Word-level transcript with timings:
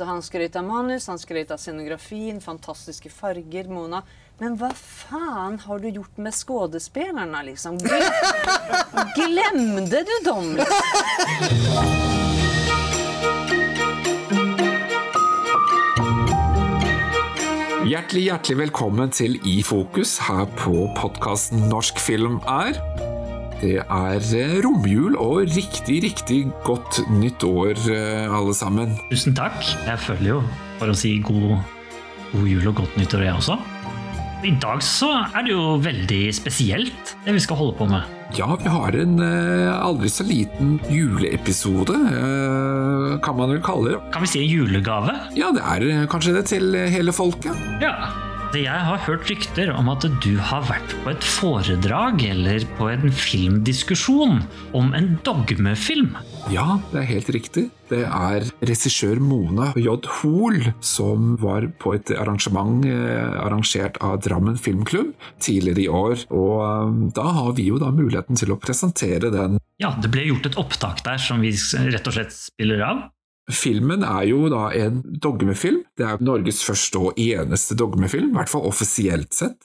Så 0.00 0.06
han 0.08 0.22
skrøt 0.24 0.54
av 0.56 0.64
manus, 0.64 1.10
han 1.12 1.18
skrøt 1.20 1.50
av 1.52 1.58
scenografien, 1.60 2.38
fantastiske 2.40 3.10
farger, 3.12 3.66
Mona. 3.68 3.98
Men 4.40 4.54
hva 4.56 4.70
faen 4.72 5.58
har 5.66 5.82
du 5.82 5.90
gjort 5.90 6.16
med 6.24 6.32
skuespillerne, 6.32 7.42
liksom? 7.50 7.76
Glem- 7.84 9.12
Glemte 9.20 10.00
du 10.08 10.14
dem, 10.24 10.54
liksom? 10.56 12.08
Hjertelig, 17.90 18.24
hjertelig 18.28 18.56
velkommen 18.64 19.12
til 19.14 19.36
I 19.48 19.60
fokus 19.66 20.16
her 20.24 20.44
på 20.60 20.86
podkasten 20.96 21.68
Norsk 21.70 22.00
film 22.00 22.38
er. 22.48 22.76
Det 23.60 23.76
er 23.82 24.24
eh, 24.38 24.54
romjul 24.64 25.18
og 25.20 25.42
riktig, 25.52 25.98
riktig 26.06 26.40
godt 26.64 27.02
nytt 27.12 27.44
år, 27.44 27.76
eh, 27.92 28.24
alle 28.32 28.54
sammen. 28.56 28.94
Tusen 29.10 29.36
takk. 29.36 29.60
Jeg 29.84 30.00
føler 30.00 30.30
jo 30.34 30.38
for 30.80 30.92
å 30.92 30.96
si 30.96 31.18
god, 31.24 31.58
god 32.32 32.48
jul 32.48 32.70
og 32.72 32.80
godt 32.80 32.96
nyttår, 33.00 33.26
jeg 33.28 33.36
også. 33.36 33.58
I 34.40 34.54
dag 34.56 34.80
så 34.80 35.10
er 35.36 35.44
det 35.44 35.52
jo 35.52 35.74
veldig 35.84 36.22
spesielt, 36.32 37.12
det 37.26 37.34
vi 37.36 37.42
skal 37.44 37.58
holde 37.60 37.76
på 37.76 37.84
med. 37.90 38.08
Ja, 38.38 38.46
vi 38.56 38.70
har 38.72 38.96
en 38.96 39.18
eh, 39.20 39.68
aldri 39.74 40.08
så 40.08 40.24
liten 40.24 40.78
juleepisode, 40.88 41.98
eh, 42.08 43.18
kan 43.20 43.36
man 43.36 43.52
vel 43.52 43.60
kalle 43.66 43.92
det. 43.92 44.00
Kan 44.14 44.24
vi 44.24 44.30
si 44.32 44.40
en 44.40 44.48
julegave? 44.48 45.18
Ja, 45.36 45.52
det 45.52 45.66
er 45.66 45.86
eh, 45.90 46.08
kanskje 46.08 46.38
det 46.38 46.46
til 46.48 46.72
hele 46.94 47.12
folket. 47.12 47.52
Ja. 47.84 47.92
Jeg 48.50 48.82
har 48.82 48.98
hørt 49.06 49.28
rykter 49.30 49.68
om 49.70 49.86
at 49.92 50.02
du 50.24 50.32
har 50.42 50.64
vært 50.66 50.90
på 51.04 51.12
et 51.12 51.22
foredrag 51.22 52.24
eller 52.26 52.64
på 52.80 52.88
en 52.90 53.04
filmdiskusjon 53.14 54.40
om 54.74 54.88
en 54.98 55.12
dogmefilm. 55.22 56.16
Ja, 56.50 56.80
det 56.90 56.98
er 56.98 57.06
helt 57.12 57.30
riktig. 57.30 57.68
Det 57.92 58.00
er 58.02 58.48
regissør 58.66 59.22
Mona 59.22 59.68
J. 59.78 59.94
Hoel 60.18 60.72
som 60.82 61.36
var 61.38 61.68
på 61.78 61.94
et 61.94 62.10
arrangement 62.10 62.82
eh, 62.90 63.38
arrangert 63.38 64.02
av 64.02 64.18
Drammen 64.26 64.58
Filmklubb 64.58 65.14
tidligere 65.38 65.84
i 65.84 65.88
år. 66.02 66.26
Og 66.34 66.58
eh, 66.66 66.98
da 67.20 67.28
har 67.38 67.54
vi 67.54 67.68
jo 67.70 67.78
da 67.78 67.92
muligheten 67.94 68.40
til 68.40 68.50
å 68.50 68.58
presentere 68.58 69.30
den. 69.30 69.60
Ja, 69.78 69.94
det 70.02 70.10
ble 70.10 70.26
gjort 70.26 70.50
et 70.50 70.58
opptak 70.58 71.06
der 71.06 71.22
som 71.22 71.46
vi 71.46 71.54
rett 71.54 72.10
og 72.10 72.18
slett 72.18 72.34
spiller 72.34 72.82
av. 72.88 73.06
Filmen 73.54 74.04
er 74.06 74.28
jo 74.30 74.48
da 74.52 74.68
en 74.76 75.02
dogmefilm. 75.22 75.82
Det 75.98 76.06
er 76.06 76.22
Norges 76.24 76.62
første 76.66 76.98
og 76.98 77.18
eneste 77.20 77.76
dogmefilm, 77.78 78.32
i 78.32 78.38
hvert 78.38 78.52
fall 78.52 78.66
offisielt 78.68 79.34
sett. 79.36 79.58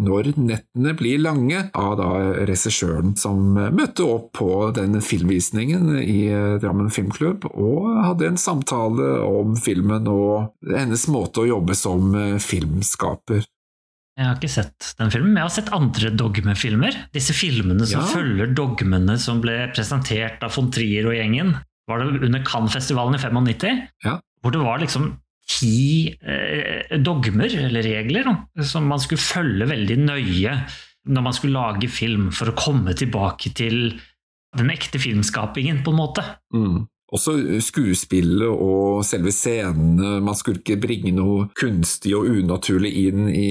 Når 0.00 0.30
nettene 0.38 0.92
blir 0.96 1.18
lange, 1.18 1.64
av 1.74 1.96
da 1.98 2.08
regissøren 2.46 3.16
som 3.18 3.56
møtte 3.74 4.06
opp 4.06 4.30
på 4.38 4.70
den 4.76 4.94
filmvisningen 5.02 5.96
i 5.98 6.30
Drammen 6.62 6.92
Filmklubb 6.94 7.48
og 7.50 7.88
hadde 8.06 8.28
en 8.30 8.38
samtale 8.40 9.08
om 9.26 9.56
filmen 9.58 10.06
og 10.08 10.54
hennes 10.70 11.08
måte 11.10 11.42
å 11.42 11.48
jobbe 11.50 11.74
som 11.76 12.14
filmskaper. 12.40 13.42
Jeg 14.20 14.28
har 14.28 14.36
ikke 14.36 14.52
sett 14.52 14.90
den 14.98 15.10
filmen, 15.12 15.32
men 15.32 15.40
jeg 15.40 15.48
har 15.48 15.54
sett 15.54 15.72
andre 15.74 16.10
dogmefilmer. 16.12 16.96
Disse 17.14 17.32
filmene 17.36 17.86
som 17.88 18.02
Ja. 18.02 18.06
følger 18.06 18.54
dogmene 18.54 19.18
som 19.18 19.40
ble 19.40 19.70
presentert 19.74 20.42
av 20.44 20.54
von 20.54 20.70
Trier 20.70 21.06
og 21.08 21.14
gjengen. 21.16 21.54
Var 21.90 22.02
det 22.02 22.28
under 22.28 22.44
Cannes-festivalen 22.46 23.18
i 23.18 23.22
95? 23.22 23.82
Ja. 24.06 24.18
Hvor 24.40 24.54
det 24.54 24.62
var 24.62 24.80
liksom 24.82 25.10
ti 25.50 26.06
eh, 26.22 26.96
dogmer, 27.02 27.50
eller 27.66 27.84
regler, 27.84 28.28
da, 28.28 28.64
som 28.66 28.86
man 28.88 29.02
skulle 29.02 29.22
følge 29.22 29.66
veldig 29.70 29.98
nøye 30.04 30.54
når 31.10 31.24
man 31.24 31.34
skulle 31.34 31.56
lage 31.56 31.88
film, 31.90 32.28
for 32.36 32.52
å 32.52 32.56
komme 32.58 32.94
tilbake 32.94 33.52
til 33.56 33.94
den 34.58 34.72
ekte 34.72 35.00
filmskapingen, 35.00 35.80
på 35.86 35.94
en 35.94 36.00
måte. 36.00 36.24
Mm. 36.54 36.82
Også 37.14 37.36
skuespillet 37.64 38.48
og 38.50 39.04
selve 39.06 39.32
scenene. 39.34 40.18
Man 40.24 40.36
skulle 40.38 40.60
ikke 40.60 40.78
bringe 40.82 41.14
noe 41.16 41.48
kunstig 41.58 42.14
og 42.18 42.28
unaturlig 42.30 42.92
inn 43.06 43.26
i, 43.30 43.50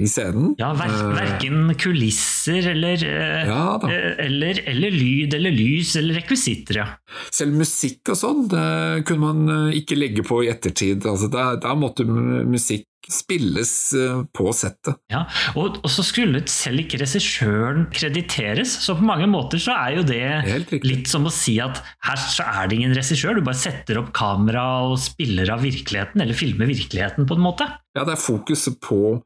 i 0.00 0.08
scenen. 0.10 0.54
Ja, 0.60 0.72
ver 0.78 0.90
Eh, 0.90 1.16
Verken 1.16 1.74
kulisser 1.78 2.70
eller, 2.72 3.04
eh, 3.04 3.46
Ja 3.48 3.78
eh, 3.88 4.26
eller, 4.26 4.60
eller 4.66 4.90
lyd 4.90 5.34
eller 5.34 5.54
lys 5.54 5.96
eller 5.96 6.20
rekvisitter, 6.20 6.80
ja. 6.82 6.86
Selv 7.32 7.56
musikk 7.60 8.12
og 8.12 8.18
sånn 8.18 8.46
kunne 8.50 9.20
man 9.20 9.42
eh, 9.48 9.80
ikke 9.80 9.98
legge 9.98 10.24
på 10.26 10.42
i 10.44 10.50
ettertid. 10.52 11.06
Altså, 11.06 11.30
der, 11.32 11.60
der 11.62 11.78
måtte 11.78 12.06
musikk 12.06 12.86
spilles 13.10 13.72
eh, 13.98 14.22
på 14.36 14.52
settet. 14.56 14.98
Ja, 15.12 15.24
og, 15.58 15.80
og 15.82 15.90
så 15.92 16.04
skulle 16.06 16.42
selv 16.50 16.84
ikke 16.84 17.00
regissøren 17.02 17.86
krediteres, 17.94 18.76
så 18.84 18.96
på 18.98 19.06
mange 19.06 19.28
måter 19.30 19.62
så 19.62 19.76
er 19.76 19.98
jo 19.98 20.06
det 20.06 20.80
litt 20.86 21.10
som 21.10 21.28
å 21.28 21.34
si 21.34 21.58
at 21.62 21.82
her 22.06 22.20
så 22.20 22.46
er 22.46 22.70
det 22.70 22.78
ingen 22.78 22.94
regissør, 22.96 23.38
du 23.38 23.46
bare 23.46 23.60
setter 23.60 24.00
opp 24.00 24.12
kamera 24.16 24.64
og 24.90 24.98
spiller 25.02 25.50
av 25.54 25.64
virkeligheten, 25.66 26.22
eller 26.22 26.38
filmer 26.38 26.70
virkeligheten 26.70 27.28
på 27.28 27.38
en 27.38 27.44
måte. 27.44 27.68
Ja, 27.96 28.06
det 28.06 28.16
er 28.16 28.22
fokuset 28.22 28.78
på 28.84 29.18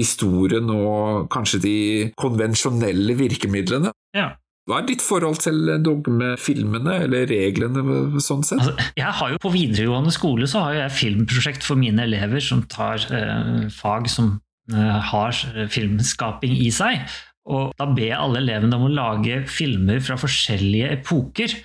historien 0.00 0.70
og 0.72 1.28
kanskje 1.32 1.60
de 1.64 1.78
konvensjonelle 2.20 3.16
virkemidlene. 3.18 3.92
Ja. 4.16 4.32
Hva 4.70 4.78
er 4.78 4.86
ditt 4.86 5.02
forhold 5.02 5.40
til 5.42 5.72
dogmefilmene, 5.82 7.00
eller 7.08 7.26
reglene 7.26 8.20
sånn 8.22 8.44
sett? 8.46 8.60
Altså, 8.62 8.90
jeg 9.00 9.14
har 9.18 9.32
jo 9.32 9.40
På 9.42 9.50
videregående 9.50 10.12
skole 10.14 10.46
så 10.50 10.62
har 10.68 10.76
jeg 10.76 10.98
filmprosjekt 10.98 11.66
for 11.66 11.80
mine 11.80 12.04
elever 12.06 12.44
som 12.44 12.62
tar 12.70 13.02
eh, 13.10 13.66
fag 13.74 14.06
som 14.12 14.36
eh, 14.70 15.00
har 15.10 15.34
filmskaping 15.74 16.54
i 16.62 16.68
seg. 16.74 17.02
Og 17.50 17.72
da 17.80 17.88
ber 17.90 18.12
jeg 18.12 18.20
alle 18.20 18.44
elevene 18.44 18.78
om 18.78 18.86
å 18.86 18.92
lage 18.94 19.40
filmer 19.50 19.98
fra 20.06 20.14
forskjellige 20.20 20.92
epoker. 21.00 21.56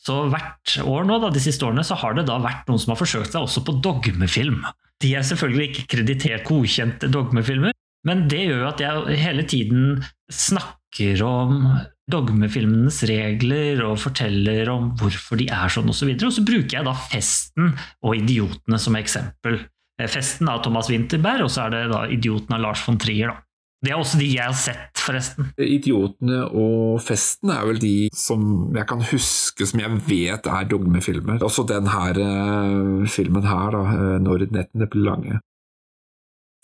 Så 0.00 0.16
hvert 0.32 0.74
år 0.84 1.06
nå, 1.08 1.16
da, 1.22 1.30
de 1.32 1.40
siste 1.40 1.64
årene, 1.64 1.84
så 1.86 1.96
har 2.02 2.16
det 2.16 2.26
da 2.28 2.36
vært 2.44 2.68
noen 2.68 2.80
som 2.82 2.92
har 2.92 3.00
forsøkt 3.00 3.32
seg 3.32 3.46
også 3.46 3.62
på 3.64 3.78
dogmefilm. 3.84 4.66
De 5.00 5.14
er 5.16 5.24
selvfølgelig 5.24 5.70
ikke 5.70 5.86
kreditert 5.94 6.44
godkjente 6.48 7.08
dogmefilmer, 7.12 7.72
men 8.08 8.26
det 8.32 8.42
gjør 8.46 8.66
jo 8.66 8.68
at 8.68 8.84
jeg 8.84 9.20
hele 9.20 9.44
tiden 9.48 10.04
snakker 10.32 11.24
om 11.24 11.64
dogmefilmenes 12.12 13.02
regler 13.10 13.82
og 13.86 13.98
forteller 14.02 14.70
om 14.72 14.90
hvorfor 15.00 15.40
de 15.40 15.48
er 15.52 15.72
sånn 15.72 15.90
osv. 15.90 16.10
Og, 16.12 16.16
så 16.20 16.30
og 16.30 16.38
så 16.38 16.46
bruker 16.46 16.78
jeg 16.78 16.88
da 16.88 16.96
Festen 17.10 17.74
og 18.04 18.16
Idiotene 18.18 18.80
som 18.82 18.98
eksempel. 18.98 19.62
Eh, 20.00 20.10
Festen 20.10 20.50
av 20.50 20.64
Thomas 20.64 20.90
Winterberg, 20.92 21.46
og 21.46 21.52
så 21.52 21.66
er 21.66 21.76
det 21.76 21.84
da 21.92 22.04
Idioten 22.10 22.56
av 22.56 22.64
Lars 22.66 22.84
von 22.86 22.98
Trier. 23.00 23.32
da. 23.32 23.44
Det 23.80 23.94
er 23.94 23.96
også 23.96 24.18
de 24.20 24.26
jeg 24.28 24.44
har 24.44 24.56
sett, 24.60 25.00
forresten. 25.00 25.46
Idiotene 25.56 26.42
og 26.52 26.98
Festen 27.00 27.52
er 27.54 27.62
vel 27.64 27.78
de 27.80 27.94
som 28.12 28.74
jeg 28.76 28.84
kan 28.90 29.00
huske 29.08 29.68
som 29.68 29.80
jeg 29.80 30.02
vet 30.04 30.48
er 30.52 30.68
dogmefilmer. 30.68 31.40
Også 31.46 31.64
den 31.68 31.88
her 31.88 32.20
eh, 32.20 33.06
filmen 33.08 33.46
her, 33.48 33.72
da, 33.72 33.84
eh, 33.94 34.18
Når 34.20 34.50
nettene 34.52 34.88
blir 34.90 35.06
lange. 35.08 35.40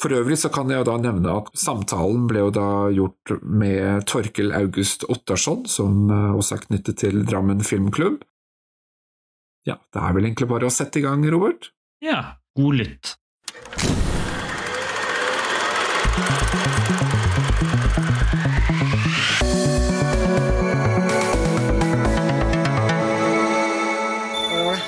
For 0.03 0.13
øvrig 0.13 0.37
så 0.37 0.51
kan 0.53 0.69
jeg 0.69 0.85
da 0.85 0.99
nevne 1.01 1.39
at 1.41 1.47
samtalen 1.57 2.27
ble 2.29 2.43
jo 2.45 2.51
da 2.53 2.69
gjort 2.93 3.37
med 3.43 4.05
Torkel 4.11 4.53
August 4.53 5.07
Ottarsson, 5.09 5.65
som 5.71 6.11
eh, 6.13 6.35
også 6.37 6.59
er 6.59 6.65
knyttet 6.67 7.01
til 7.01 7.23
Drammen 7.25 7.65
Filmklubb. 7.65 8.21
Ja, 9.67 9.81
det 9.95 10.03
er 10.03 10.13
vel 10.15 10.29
egentlig 10.29 10.51
bare 10.53 10.69
å 10.69 10.75
sette 10.75 11.01
i 11.01 11.07
gang, 11.07 11.25
Robert? 11.33 11.73
Ja, 12.05 12.37
god 12.59 12.83
lytt. 12.83 13.17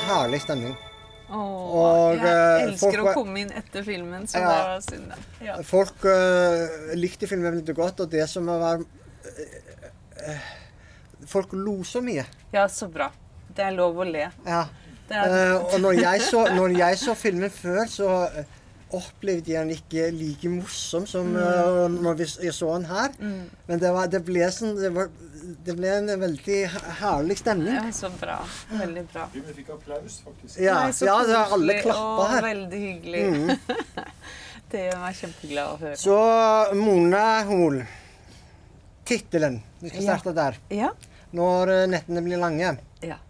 Herlig 0.09 0.41
stemning. 0.43 0.77
Åh, 1.29 1.39
Og, 1.39 2.17
jeg 2.17 2.25
eh, 2.25 2.63
elsker 2.69 3.03
folk 3.03 3.11
å 3.11 3.15
komme 3.19 3.43
inn 3.43 3.51
etter 3.53 3.85
filmen, 3.85 4.27
så 4.31 4.41
Ja. 4.41 4.49
det 4.49 4.69
var 4.69 4.85
synd. 4.87 5.09
da. 5.13 5.17
Ja. 5.45 5.57
Folk 5.63 6.05
uh, 6.09 6.95
likte 6.97 7.29
filmen 7.29 7.53
veldig 7.59 7.75
godt, 7.77 8.01
og 8.01 8.11
det 8.11 8.25
som 8.31 8.49
var 8.49 8.81
uh, 8.81 9.43
uh, 10.25 10.47
Folk 11.29 11.53
lo 11.53 11.83
så 11.85 12.01
mye. 12.01 12.25
ja, 12.53 12.69
så 12.69 12.89
bra. 12.89 13.11
Det 13.55 13.65
er 13.65 13.75
lov 13.77 13.99
å 13.99 14.05
le. 14.09 14.31
Ja. 14.47 14.67
Er, 15.11 15.55
og 15.57 15.81
når 15.81 16.03
jeg, 16.03 16.21
så, 16.21 16.45
når 16.53 16.75
jeg 16.79 16.99
så 17.01 17.15
filmen 17.17 17.51
før, 17.51 17.87
så 17.89 18.09
opplevde 18.97 19.53
jeg 19.53 19.61
den 19.67 19.75
ikke 19.75 20.07
like 20.17 20.49
morsom 20.49 21.05
som 21.09 21.27
mm. 21.35 21.99
når 22.01 22.15
vi, 22.21 22.27
jeg 22.47 22.55
så 22.57 22.71
den 22.79 22.87
her. 22.89 23.13
Men 23.69 23.83
det, 23.83 23.91
var, 23.93 24.09
det, 24.13 24.23
ble 24.25 24.47
sånn, 24.55 24.75
det, 24.79 24.91
var, 24.97 25.11
det 25.67 25.75
ble 25.77 25.91
en 25.93 26.09
veldig 26.23 26.59
herlig 27.03 27.37
stemning. 27.43 27.77
ja, 27.77 27.85
så 27.93 28.11
bra. 28.17 28.39
Veldig 28.73 29.05
bra. 29.13 29.27
Vi 29.35 29.45
fikk 29.61 29.75
applaus, 29.77 30.21
faktisk. 30.25 30.57
Ja, 30.65 30.79
Nei, 30.87 30.97
så 30.97 31.11
ja 31.11 31.19
det 31.29 31.37
var 31.37 31.55
alle 31.59 31.79
klappa 31.85 32.27
her. 32.33 32.49
veldig 32.49 32.83
hyggelig. 32.87 33.59
det 34.73 34.85
gjør 34.89 34.99
meg 35.05 35.21
kjempeglad 35.23 35.75
å 35.75 35.79
høre. 35.85 36.01
Så 36.01 36.19
Mona 36.81 37.27
Hoel, 37.49 37.83
tittelen. 39.09 39.61
Vi 39.81 39.93
skal 39.93 40.03
Ja. 40.05 40.11
starte 40.17 40.37
der. 40.37 40.59
Ja. 40.75 40.93
Når 41.37 41.75
eh, 41.75 41.87
nettene 41.93 42.25
blir 42.25 42.41
lange. 42.41 42.77
ja. 43.05 43.21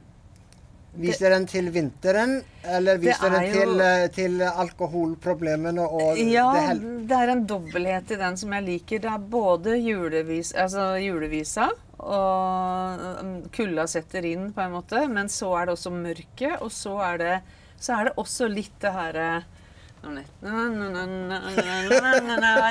Viser 0.99 1.31
den 1.31 1.45
til 1.47 1.69
vinteren, 1.75 2.41
eller 2.67 2.99
vis 2.99 3.21
den 3.23 3.37
til, 3.53 3.81
eh, 3.85 4.07
til 4.15 4.41
alkoholproblemene 4.43 5.85
og 5.87 6.19
Ja, 6.19 6.49
det 6.57 6.65
hel... 6.67 6.81
det 7.11 7.19
er 7.19 7.35
en 7.35 7.45
dobbelthet 7.47 8.17
i 8.17 8.19
den 8.23 8.41
som 8.41 8.57
jeg 8.57 8.67
liker. 8.67 9.05
Det 9.05 9.13
er 9.13 9.29
både 9.35 9.77
julevis, 9.79 10.55
altså 10.59 10.91
julevisa 11.03 11.71
og 11.99 13.07
um, 13.23 13.31
kulda 13.55 13.87
setter 13.91 14.27
inn, 14.27 14.51
på 14.55 14.63
en 14.63 14.75
måte, 14.77 15.01
men 15.11 15.31
så 15.33 15.51
er 15.59 15.67
det 15.67 15.75
også 15.75 15.95
mørket, 15.95 16.61
og 16.63 16.71
så 16.75 16.99
er 17.13 17.23
det 17.23 17.39
så 17.79 17.95
er 17.95 18.09
det 18.09 18.19
også 18.19 18.49
litt 18.51 18.75
det 18.83 18.91
herre 18.95 19.29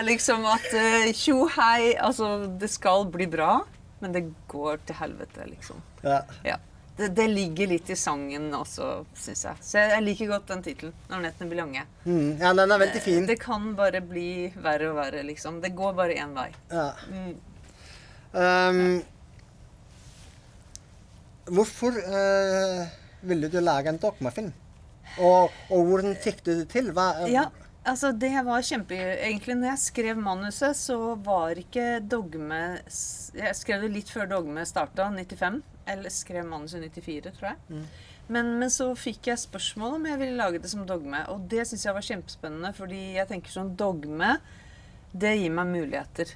Liksom 0.07 0.45
at 0.47 0.68
eh, 0.79 1.09
tjo 1.12 1.41
hei, 1.57 1.95
altså 2.00 2.47
det 2.59 2.69
skal 2.71 3.03
bli 3.12 3.27
bra, 3.27 3.57
men 4.00 4.15
det 4.15 4.24
går 4.47 4.79
til 4.88 4.95
helvete, 5.01 5.47
liksom. 5.50 5.83
Ja. 6.06 6.21
Ja. 6.47 6.57
Det, 6.98 7.08
det 7.14 7.28
ligger 7.30 7.68
litt 7.70 7.90
i 7.94 7.96
sangen 8.00 8.48
også, 8.58 9.06
syns 9.14 9.44
jeg. 9.46 9.62
Så 9.62 9.82
jeg, 9.84 10.02
liker 10.02 10.32
godt 10.32 10.48
den 10.50 10.64
tittelen. 10.66 10.94
'Når 11.10 11.20
nettene 11.28 11.50
blir 11.52 11.62
lange'. 11.62 11.84
Mm, 12.08 12.32
ja, 12.42 12.54
den 12.58 12.74
er 12.74 12.82
veldig 12.82 13.02
fin. 13.06 13.28
Det 13.30 13.38
kan 13.42 13.68
bare 13.78 14.02
bli 14.02 14.30
verre 14.56 14.90
og 14.90 14.98
verre, 14.98 15.22
liksom. 15.28 15.62
Det 15.62 15.76
går 15.78 15.94
bare 16.00 16.18
én 16.18 16.34
vei. 16.34 16.50
Ja. 16.72 16.90
Mm. 17.12 17.36
Um, 18.34 19.04
hvorfor 21.54 21.94
uh, 22.02 22.82
ville 23.22 23.50
du 23.54 23.60
lage 23.62 23.94
en 23.94 24.02
dogmafilm? 24.02 24.52
Og, 25.18 25.54
og 25.70 25.86
hvordan 25.88 26.18
fikk 26.22 26.44
du 26.46 26.52
det 26.60 26.68
til? 26.74 26.92
Hva, 26.98 27.12
Ja, 27.30 27.46
altså 27.88 28.12
det 28.13 28.34
var 28.45 28.66
kjempe... 28.66 28.98
Egentlig 28.98 29.56
når 29.57 29.72
jeg 29.72 29.84
skrev 29.86 30.19
manuset, 30.22 30.78
så 30.78 30.98
var 31.25 31.60
ikke 31.60 32.00
dogme 32.04 32.60
Jeg 33.38 33.56
skrev 33.57 33.86
det 33.86 33.94
litt 33.94 34.12
før 34.13 34.30
dogme 34.31 34.66
starta, 34.68 35.10
95. 35.13 35.62
Eller 35.88 36.13
skrev 36.13 36.48
manuset 36.50 36.84
94, 36.84 37.34
tror 37.38 37.51
jeg. 37.54 37.81
Men, 38.28 38.57
men 38.60 38.72
så 38.74 38.89
fikk 39.00 39.30
jeg 39.31 39.39
spørsmål 39.39 39.98
om 39.98 40.07
jeg 40.10 40.19
ville 40.19 40.39
lage 40.39 40.60
det 40.63 40.72
som 40.72 40.84
dogme. 40.88 41.24
Og 41.31 41.48
det 41.51 41.63
syns 41.69 41.86
jeg 41.88 41.95
var 41.95 42.07
kjempespennende, 42.10 42.74
fordi 42.75 43.04
jeg 43.16 43.30
tenker 43.30 43.54
sånn 43.54 43.75
dogme, 43.80 44.36
det 45.16 45.38
gir 45.39 45.54
meg 45.56 45.72
muligheter. 45.72 46.36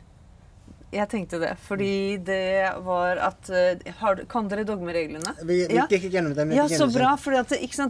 Jeg 0.91 1.07
tenkte 1.07 1.37
det, 1.39 1.53
fordi 1.63 2.17
det 2.27 2.67
var 2.83 3.15
at 3.23 3.49
eh, 3.49 3.79
har, 4.01 4.19
Kan 4.27 4.49
dere 4.51 4.65
dogmereglene? 4.67 5.31
Vi, 5.39 5.61
vi 5.69 5.77
Ja. 5.77 5.85
gikk 5.87 6.09
gjennom 6.11 6.33
dem. 6.35 6.51
Ja, 6.51 6.65
så 6.67 6.87
bra. 6.91 7.13
For 7.15 7.31
det, 7.31 7.45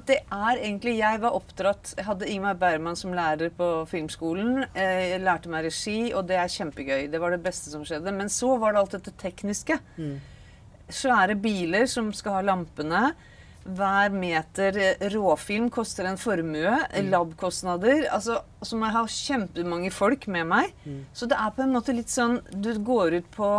det 0.06 0.20
er 0.22 0.60
egentlig 0.62 0.98
Jeg 1.00 1.22
var 1.24 1.34
oppdratt 1.34 1.96
Jeg 1.98 2.06
hadde 2.06 2.30
Ingmar 2.30 2.60
Bergman 2.62 2.96
som 2.96 3.16
lærer 3.18 3.50
på 3.58 3.72
filmskolen. 3.90 4.68
Eh, 4.76 5.16
Jeg 5.16 5.22
lærte 5.26 5.50
meg 5.50 5.66
regi, 5.66 6.14
og 6.14 6.28
det 6.30 6.38
er 6.38 6.54
kjempegøy. 6.54 7.10
Det 7.10 7.20
var 7.24 7.32
det 7.34 7.42
beste 7.44 7.74
som 7.74 7.82
skjedde. 7.84 8.14
Men 8.14 8.30
så 8.30 8.54
var 8.62 8.74
det 8.74 8.84
alt 8.84 8.92
dette 9.00 9.12
tekniske. 9.18 9.80
Svære 10.92 11.36
biler 11.42 11.88
som 11.90 12.12
skal 12.14 12.34
ha 12.38 12.42
lampene. 12.52 13.14
Hver 13.62 14.10
meter 14.10 14.78
eh, 14.82 15.04
råfilm 15.14 15.70
koster 15.70 16.08
en 16.10 16.18
formue. 16.18 16.78
Labkostnader. 17.12 18.08
Altså, 18.12 18.40
så 18.62 18.78
må 18.78 18.88
jeg 18.88 18.96
ha 18.96 19.04
kjempemange 19.06 19.92
folk 19.94 20.26
med 20.28 20.48
meg. 20.50 20.74
Så 21.14 21.28
det 21.30 21.38
er 21.38 21.54
på 21.54 21.62
en 21.66 21.76
måte 21.76 21.94
litt 21.94 22.10
sånn 22.10 22.40
Du 22.52 22.74
går 22.80 23.20
ut 23.20 23.30
på 23.36 23.52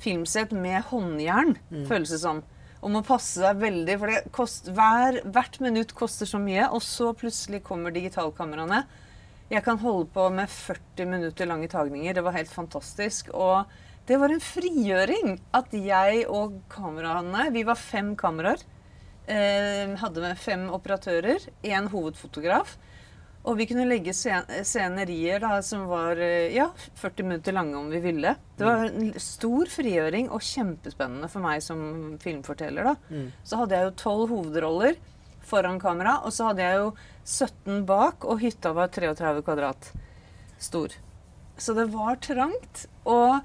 filmsett 0.00 0.52
med 0.56 0.82
håndjern, 0.88 1.56
føles 1.90 2.10
det 2.14 2.22
som. 2.22 2.40
Og 2.80 2.88
må 2.94 3.02
passe 3.04 3.42
deg 3.42 3.58
veldig, 3.60 3.98
for 4.00 4.08
det 4.08 4.20
kost, 4.32 4.70
hver, 4.72 5.20
hvert 5.28 5.60
minutt 5.60 5.92
koster 5.92 6.24
så 6.24 6.40
mye. 6.40 6.70
Og 6.72 6.80
så 6.80 7.12
plutselig 7.12 7.60
kommer 7.66 7.92
digitalkameraene. 7.92 8.86
Jeg 9.50 9.64
kan 9.66 9.76
holde 9.82 10.06
på 10.14 10.24
med 10.32 10.48
40 10.48 11.10
minutter 11.10 11.46
lange 11.50 11.68
tagninger. 11.68 12.14
Det 12.16 12.24
var 12.24 12.38
helt 12.38 12.48
fantastisk. 12.48 13.28
Og 13.34 13.68
det 14.08 14.16
var 14.18 14.32
en 14.32 14.40
frigjøring 14.40 15.36
at 15.52 15.74
jeg 15.76 16.24
og 16.30 16.56
kameraene 16.72 17.50
Vi 17.52 17.66
var 17.68 17.76
fem 17.76 18.14
kameraer. 18.16 18.62
Eh, 19.30 19.92
hadde 20.00 20.22
med 20.24 20.38
fem 20.38 20.64
operatører, 20.74 21.44
én 21.62 21.86
hovedfotograf. 21.92 22.72
Og 23.46 23.56
vi 23.56 23.64
kunne 23.70 23.86
legge 23.88 24.12
scenerier 24.12 25.40
da, 25.40 25.52
som 25.64 25.86
var 25.88 26.18
eh, 26.20 26.50
ja, 26.52 26.66
40 27.00 27.28
minutter 27.28 27.54
lange 27.56 27.78
om 27.78 27.86
vi 27.92 28.00
ville. 28.04 28.34
Det 28.58 28.66
var 28.66 28.82
en 28.90 29.12
stor 29.22 29.70
frigjøring 29.70 30.28
og 30.34 30.42
kjempespennende 30.44 31.30
for 31.32 31.44
meg 31.46 31.62
som 31.64 32.18
filmforteller. 32.20 32.90
da. 32.90 33.22
Så 33.46 33.62
hadde 33.62 33.78
jeg 33.78 33.88
jo 33.88 33.94
tolv 34.02 34.34
hovedroller 34.34 34.98
foran 35.50 35.80
kamera, 35.80 36.18
og 36.26 36.34
så 36.36 36.50
hadde 36.50 36.66
jeg 36.66 36.82
jo 36.82 36.90
17 37.24 37.86
bak, 37.88 38.26
og 38.28 38.42
hytta 38.42 38.74
var 38.76 38.90
33 38.92 39.40
kvadrat 39.46 39.92
stor. 40.60 40.92
Så 41.56 41.74
det 41.78 41.86
var 41.94 42.18
trangt. 42.20 42.84
Og 43.08 43.40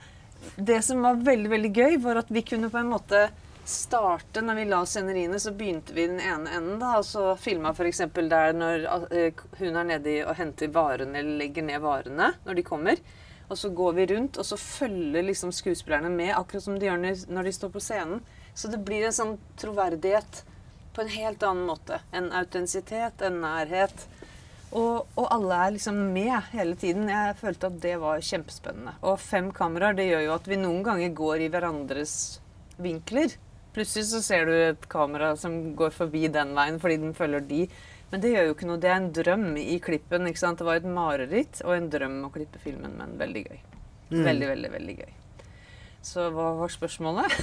det 0.57 0.81
som 0.85 1.01
var 1.05 1.21
veldig, 1.23 1.49
veldig 1.53 1.71
gøy, 1.77 1.97
var 2.03 2.19
at 2.19 2.29
vi 2.33 2.43
kunne 2.45 2.69
på 2.73 2.81
en 2.81 2.91
måte 2.91 3.27
starte 3.65 4.41
Når 4.45 4.56
vi 4.59 4.65
la 4.69 4.79
sceneriene, 4.85 5.39
så 5.41 5.51
begynte 5.51 5.94
vi 5.94 6.03
i 6.06 6.07
den 6.12 6.19
ene 6.21 6.51
enden. 6.57 6.79
da, 6.79 6.97
og 7.00 7.06
så 7.06 7.35
filma 7.39 7.71
f.eks. 7.73 8.01
der 8.13 8.53
når 8.53 8.85
eh, 9.12 9.45
hun 9.59 9.75
er 9.81 9.88
nedi 9.89 10.17
og 10.23 10.35
henter 10.38 10.67
varene, 10.73 11.17
eller 11.19 11.39
legger 11.44 11.65
ned 11.65 11.81
varene 11.81 12.33
når 12.45 12.59
de 12.59 12.63
kommer. 12.63 13.01
Og 13.50 13.57
så 13.57 13.69
går 13.69 13.94
vi 13.94 14.06
rundt, 14.13 14.38
og 14.41 14.45
så 14.45 14.57
følger 14.57 15.23
liksom 15.25 15.51
skuespillerne 15.53 16.09
med, 16.09 16.33
akkurat 16.33 16.63
som 16.63 16.79
de 16.79 16.88
gjør 16.88 17.01
når- 17.29 17.44
de 17.44 17.51
står 17.53 17.69
på 17.69 17.81
scenen. 17.81 18.21
Så 18.56 18.71
det 18.71 18.83
blir 18.85 19.06
en 19.06 19.13
sånn 19.13 19.38
troverdighet 19.57 20.44
på 20.95 21.01
en 21.01 21.12
helt 21.13 21.44
annen 21.44 21.67
måte. 21.67 22.00
En 22.13 22.31
autentisitet, 22.31 23.21
en 23.21 23.41
nærhet. 23.41 24.06
Og, 24.71 25.06
og 25.15 25.27
alle 25.31 25.57
er 25.65 25.71
liksom 25.75 26.00
med 26.13 26.41
hele 26.53 26.75
tiden. 26.75 27.09
Jeg 27.09 27.35
følte 27.38 27.67
at 27.67 27.79
det 27.83 27.97
var 28.01 28.23
kjempespennende. 28.23 28.95
Og 29.03 29.19
fem 29.19 29.51
kameraer, 29.51 29.95
det 29.95 30.07
gjør 30.09 30.23
jo 30.25 30.33
at 30.35 30.47
vi 30.47 30.57
noen 30.59 30.81
ganger 30.83 31.13
går 31.15 31.45
i 31.45 31.50
hverandres 31.53 32.15
vinkler. 32.81 33.35
Plutselig 33.75 34.06
så 34.07 34.22
ser 34.24 34.48
du 34.48 34.54
et 34.56 34.88
kamera 34.92 35.33
som 35.39 35.57
går 35.75 35.92
forbi 35.95 36.30
den 36.31 36.56
veien 36.56 36.80
fordi 36.80 36.98
den 37.04 37.13
følger 37.18 37.44
de. 37.50 37.66
Men 38.12 38.22
det 38.24 38.31
gjør 38.31 38.48
jo 38.48 38.56
ikke 38.56 38.69
noe. 38.69 38.80
Det 38.80 38.89
er 38.92 39.00
en 39.01 39.12
drøm 39.18 39.45
i 39.60 39.75
klippen. 39.83 40.30
ikke 40.30 40.39
sant? 40.39 40.62
Det 40.62 40.68
var 40.68 40.80
et 40.80 40.88
mareritt 40.88 41.60
og 41.66 41.75
en 41.75 41.92
drøm 41.92 42.22
å 42.27 42.31
klippe 42.31 42.62
filmen, 42.63 42.95
men 42.95 43.18
veldig 43.19 43.45
gøy. 43.50 43.62
Veldig, 44.16 44.48
veldig, 44.54 44.72
veldig 44.77 44.98
gøy. 45.01 45.13
Så 46.06 46.27
hva 46.30 46.51
var 46.54 46.69
spørsmålet? 46.69 47.33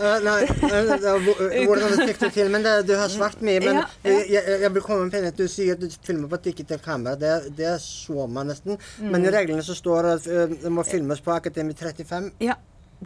uh, 0.00 0.16
nei, 0.26 0.38
eh, 0.48 1.64
hvordan 1.68 1.92
du 1.92 2.06
fikk 2.08 2.22
det 2.22 2.30
til. 2.38 2.48
Men 2.54 2.64
det, 2.64 2.72
du 2.88 2.94
har 2.96 3.12
svart 3.12 3.42
mye. 3.44 3.60
Men 3.60 3.82
Ja, 3.82 3.84
ja. 4.08 4.14
Jeg, 4.32 4.56
jeg, 4.64 4.70
vil 4.78 4.84
komme 4.86 5.10
med 5.12 5.28
at 5.28 5.36
du 5.36 5.44
sier 5.52 5.76
at 5.76 5.82
du 5.84 5.92
filmer 6.06 6.32
på 6.32 6.38
et 6.40 6.48
digitalt 6.48 6.82
kamera. 6.86 7.18
Det, 7.20 7.52
det 7.58 7.74
så 7.84 8.24
man 8.26 8.48
nesten. 8.48 8.80
Men 8.98 9.20
Mm. 9.20 9.28
i 9.28 9.34
reglene 9.36 9.62
så 9.62 9.76
står 9.76 10.08
det 10.08 10.14
at 10.16 10.26
eh, 10.32 10.56
det 10.64 10.72
må 10.72 10.86
filmes 10.88 11.20
på 11.20 11.36
Akademi 11.36 11.76
35 11.76 12.32
Ja, 12.40 12.56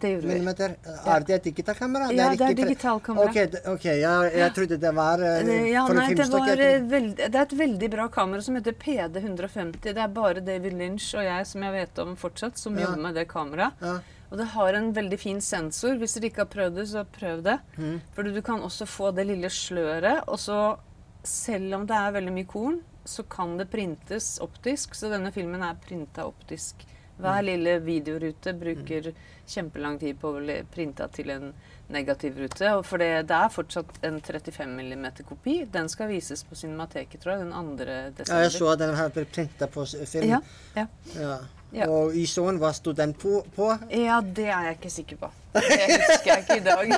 det 0.00 0.10
gjorde 0.12 0.26
vi. 0.26 0.32
millimeter. 0.34 0.74
Er 1.06 1.20
det 1.26 1.34
et 1.38 1.44
digitalt 1.48 1.78
kamera? 1.80 2.08
Ja, 2.12 2.28
det 2.36 2.46
er 2.50 2.54
digitalkamera. 2.58 3.30
Ok, 3.30 3.58
ok, 3.74 3.84
jeg, 3.96 4.32
jeg 4.36 4.54
trodde 4.58 4.78
det 4.82 4.92
var 4.94 5.22
Eh, 5.24 5.52
Ja, 5.72 5.86
nei, 5.88 6.08
det, 6.14 6.26
var, 6.32 6.50
eh, 6.60 6.80
veld, 6.90 7.14
det 7.16 7.34
er 7.34 7.42
et 7.46 7.54
veldig 7.58 7.90
bra 7.94 8.08
kamera 8.12 8.42
som 8.44 8.54
heter 8.58 8.76
PD150. 8.76 9.80
Det 9.82 9.96
er 9.96 10.08
bare 10.12 10.40
David 10.44 10.76
Lynch 10.76 11.14
og 11.16 11.24
jeg 11.24 11.46
som 11.46 11.62
jeg 11.64 11.72
vet 11.72 11.98
om 12.04 12.16
fortsatt, 12.16 12.58
som 12.60 12.76
Ja. 12.76 12.84
jobber 12.86 13.02
med 13.08 13.14
det 13.14 13.26
kameraet. 13.28 13.72
Ja. 13.80 13.98
Og 14.30 14.38
det 14.38 14.46
har 14.56 14.74
en 14.74 14.92
veldig 14.92 15.18
fin 15.22 15.40
sensor. 15.40 15.96
Hvis 16.00 16.14
dere 16.18 16.28
ikke 16.30 16.42
har 16.44 16.50
prøvd 16.50 16.74
det, 16.80 16.88
så 16.90 17.04
prøv 17.06 17.42
det. 17.46 17.58
Mm. 17.78 18.00
For 18.12 18.22
du 18.26 18.42
kan 18.42 18.60
også 18.60 18.84
få 18.90 19.12
det 19.14 19.26
lille 19.28 19.46
sløret. 19.48 20.24
Og 20.26 20.38
så, 20.42 20.76
selv 21.22 21.74
om 21.74 21.86
det 21.86 21.94
er 21.96 22.12
veldig 22.12 22.32
mye 22.34 22.48
korn, 22.50 22.80
så 23.06 23.22
kan 23.30 23.56
det 23.56 23.70
printes 23.70 24.38
optisk. 24.42 24.94
Så 24.98 25.08
denne 25.12 25.30
filmen 25.32 25.62
er 25.62 25.76
printa 25.78 26.24
optisk. 26.26 26.74
Hver 27.16 27.40
Mm. 27.40 27.46
lille 27.46 27.78
videorute 27.80 28.52
bruker 28.52 29.12
kjempelang 29.48 29.98
tid 30.00 30.18
på 30.20 30.28
å 30.34 30.40
bli 30.42 30.62
printa 30.74 31.08
til 31.08 31.30
en 31.30 31.52
negativ 31.88 32.36
rute. 32.36 32.76
Og 32.76 32.84
for 32.84 32.98
det, 32.98 33.26
det 33.28 33.36
er 33.36 33.48
fortsatt 33.48 33.86
en 34.02 34.20
35 34.20 34.76
mm-kopi. 34.96 35.64
Den 35.70 35.88
skal 35.88 36.08
vises 36.08 36.42
på 36.44 36.54
Cinemateket, 36.58 37.20
tror 37.22 37.36
jeg, 37.36 37.46
den 37.46 37.52
2. 37.52 37.84
Ja, 37.86 38.10
desember. 38.10 38.42
jeg 38.42 38.50
så 38.52 38.72
at 38.72 38.78
den 38.78 38.94
ble 38.96 39.10
blitt 39.14 39.32
printa 39.32 39.66
på 39.66 39.86
film. 40.06 40.28
Ja, 40.28 40.40
ja. 40.74 40.86
Ja. 41.14 41.38
Ja. 41.72 41.88
Og 41.90 42.14
i 42.14 42.22
sånn, 42.30 42.60
hva 42.62 42.70
sto 42.72 42.92
den 42.94 43.12
på? 43.12 43.40
på? 43.56 43.66
ja, 43.90 44.20
det 44.20 44.46
er 44.46 44.68
jeg 44.68 44.76
ikke 44.78 44.90
sikker 44.90 45.16
på. 45.16 45.30
Det 45.56 45.86
husker 45.90 46.30
jeg 46.30 46.44
ikke 46.44 46.56
i 46.56 46.64
dag. 46.64 46.92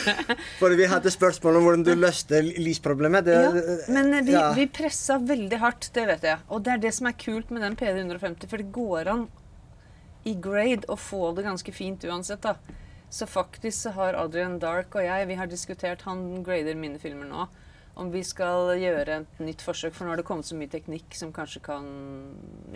For 0.60 0.74
vi 0.76 0.84
hadde 0.90 1.10
spørsmål 1.10 1.56
om 1.56 1.64
hvordan 1.66 1.84
du 1.86 1.94
løste 1.96 2.42
lysproblemet. 2.58 3.24
Det, 3.24 3.34
Ja, 3.38 3.92
men 3.94 4.12
vi, 4.26 4.32
ja. 4.32 4.52
vi 4.54 4.66
pressa 4.66 5.16
veldig 5.18 5.58
hardt, 5.62 5.88
det 5.94 6.06
vet 6.06 6.22
jeg. 6.28 6.38
Og 6.50 6.62
det 6.66 6.72
er 6.74 6.82
det 6.84 6.92
som 6.94 7.06
er 7.08 7.16
kult 7.18 7.50
med 7.50 7.62
den 7.64 7.76
PD150, 7.80 8.46
for 8.50 8.60
det 8.60 8.68
går 8.74 9.08
an 9.14 9.24
i 10.24 10.34
grade 10.34 10.88
og 10.88 10.98
få 11.00 11.30
det 11.36 11.46
ganske 11.46 11.72
fint 11.72 12.04
uansett, 12.04 12.42
da. 12.44 12.56
Så 13.10 13.26
faktisk 13.26 13.74
så 13.82 13.94
har 13.96 14.14
Adrian 14.14 14.58
Dark 14.62 14.94
og 14.94 15.02
jeg, 15.02 15.26
vi 15.26 15.38
har 15.40 15.50
diskutert, 15.50 16.04
han 16.06 16.44
grader 16.46 16.78
mine 16.78 17.00
filmer 17.02 17.26
nå, 17.26 17.48
om 17.98 18.12
vi 18.12 18.22
skal 18.24 18.76
gjøre 18.78 19.16
et 19.24 19.40
nytt 19.42 19.64
forsøk, 19.66 19.96
for 19.96 20.06
nå 20.06 20.12
har 20.14 20.20
det 20.20 20.26
kommet 20.28 20.46
så 20.46 20.56
mye 20.56 20.70
teknikk 20.70 21.16
som 21.18 21.32
kanskje 21.34 21.62
kan 21.64 21.88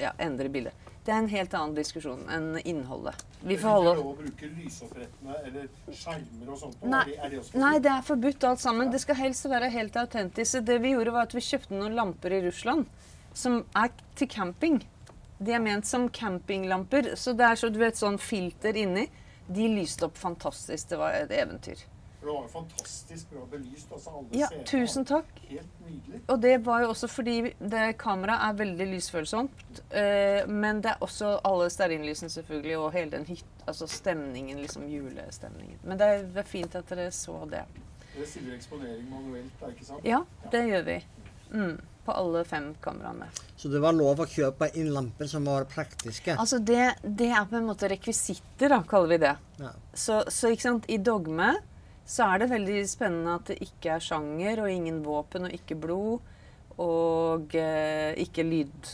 ja, 0.01 0.11
endre 0.19 0.51
bildet. 0.51 0.75
Det 1.05 1.13
er 1.13 1.21
en 1.21 1.29
helt 1.29 1.55
annen 1.55 1.77
diskusjon 1.77 2.23
enn 2.33 2.59
innholdet. 2.65 3.21
Vi 3.45 3.59
får 3.61 3.75
holde 3.77 3.91
Er 3.93 3.99
det 3.99 4.03
lov 4.03 4.11
å 4.11 4.19
bruke 4.23 4.51
lysopprettene 4.57 5.35
eller 5.45 5.67
skjermer 5.93 6.53
og 6.55 6.61
sånt? 6.63 6.87
Nei, 6.89 7.05
Er 7.15 7.31
det, 7.31 7.41
også 7.43 7.61
nei, 7.61 7.75
det 7.85 7.91
er 7.93 8.07
forbudt 8.07 8.47
alt 8.49 8.63
sammen. 8.63 8.91
Det 8.93 9.03
skal 9.05 9.19
helst 9.21 9.49
være 9.53 9.69
helt 9.75 9.99
autentisk. 10.01 10.65
Det 10.65 10.79
vi 10.81 10.95
gjorde, 10.95 11.13
var 11.13 11.29
at 11.29 11.37
vi 11.37 11.45
kjøpte 11.45 11.77
noen 11.77 11.95
lamper 11.99 12.33
i 12.33 12.41
Russland 12.47 12.89
som 13.37 13.61
er 13.77 13.93
til 14.17 14.31
camping. 14.33 14.81
De 15.39 15.53
er 15.53 15.59
ment 15.61 15.87
som 15.87 16.09
campinglamper. 16.11 17.15
Så 17.17 17.33
det 17.37 17.45
er 17.47 17.55
så, 17.59 17.69
du 17.73 17.79
vet, 17.79 17.97
sånn 17.99 18.19
filter 18.19 18.77
inni. 18.77 19.09
De 19.49 19.67
lyste 19.69 20.07
opp 20.07 20.17
fantastisk. 20.17 20.89
Det 20.89 20.99
var 20.99 21.13
et 21.19 21.31
eventyr. 21.35 21.83
Det 22.25 22.31
var 22.33 22.47
jo 22.47 22.49
fantastisk 22.49 23.29
bra 23.35 23.43
belyst. 23.51 23.91
Altså 23.93 24.11
alle 24.17 24.39
Ja, 24.41 24.47
scener. 24.49 24.65
tusen 24.65 25.05
takk. 25.05 25.27
Helt 25.51 25.81
nydelig. 25.85 26.21
Og 26.33 26.41
det 26.41 26.55
var 26.65 26.81
jo 26.81 26.89
også 26.95 27.09
fordi 27.13 27.35
det 27.61 27.99
kameraet 28.01 28.47
er 28.49 28.57
veldig 28.65 28.87
lysfølsomt. 28.95 29.83
eh, 29.91 30.47
men 30.49 30.81
det 30.81 30.95
er 30.95 31.03
også 31.05 31.35
alle 31.45 31.69
stearinlysene 31.71 32.31
selvfølgelig, 32.31 32.79
og 32.79 32.93
hele 32.93 33.11
den 33.11 33.27
hyt, 33.27 33.45
altså 33.67 33.87
stemningen, 33.87 34.57
liksom 34.63 34.89
julestemningen. 34.89 35.79
Men 35.85 35.99
det 35.99 36.07
er, 36.07 36.23
det 36.23 36.37
er 36.39 36.49
fint 36.49 36.75
at 36.75 36.89
dere 36.89 37.11
så 37.11 37.45
det. 37.51 37.67
Dere 38.17 38.27
stiller 38.27 38.55
eksponering 38.57 39.05
manuelt, 39.11 39.53
da, 39.61 39.67
ikke 39.67 39.85
sant? 39.85 40.05
Ja, 40.05 40.23
det 40.51 40.65
gjør 40.71 40.83
vi. 40.85 41.05
Mm, 41.55 41.77
på 42.05 42.13
alle 42.13 42.45
fem 42.45 42.73
kameraene. 42.83 43.29
Så 43.57 43.71
det 43.73 43.81
var 43.81 43.95
lov 43.97 44.21
å 44.21 44.27
kjøpe 44.29 44.69
inn 44.77 44.91
lamper 44.93 45.29
som 45.31 45.47
var 45.49 45.69
praktiske? 45.71 46.35
Altså 46.35 46.59
det, 46.59 46.97
det 47.03 47.31
er 47.31 47.47
på 47.49 47.57
en 47.61 47.69
måte 47.69 47.89
rekvisitter, 47.89 48.75
da, 48.75 48.83
kaller 48.89 49.15
vi 49.15 49.21
det. 49.23 49.37
Ja. 49.63 49.71
Så, 49.95 50.19
så 50.29 50.51
ikke 50.53 50.67
sant, 50.67 50.91
i 50.91 50.99
Dogme 50.99 51.55
så 52.05 52.27
er 52.29 52.43
det 52.43 52.51
veldig 52.53 52.83
spennende 52.89 53.39
at 53.39 53.49
det 53.49 53.63
ikke 53.65 53.95
er 53.97 54.05
sjanger, 54.05 54.65
og 54.65 54.73
ingen 54.73 55.01
våpen 55.07 55.49
og 55.49 55.57
ikke 55.57 55.79
blod. 55.81 56.31
Og 56.83 57.55
eh, 57.57 58.13
ikke 58.21 58.45
lyd, 58.45 58.89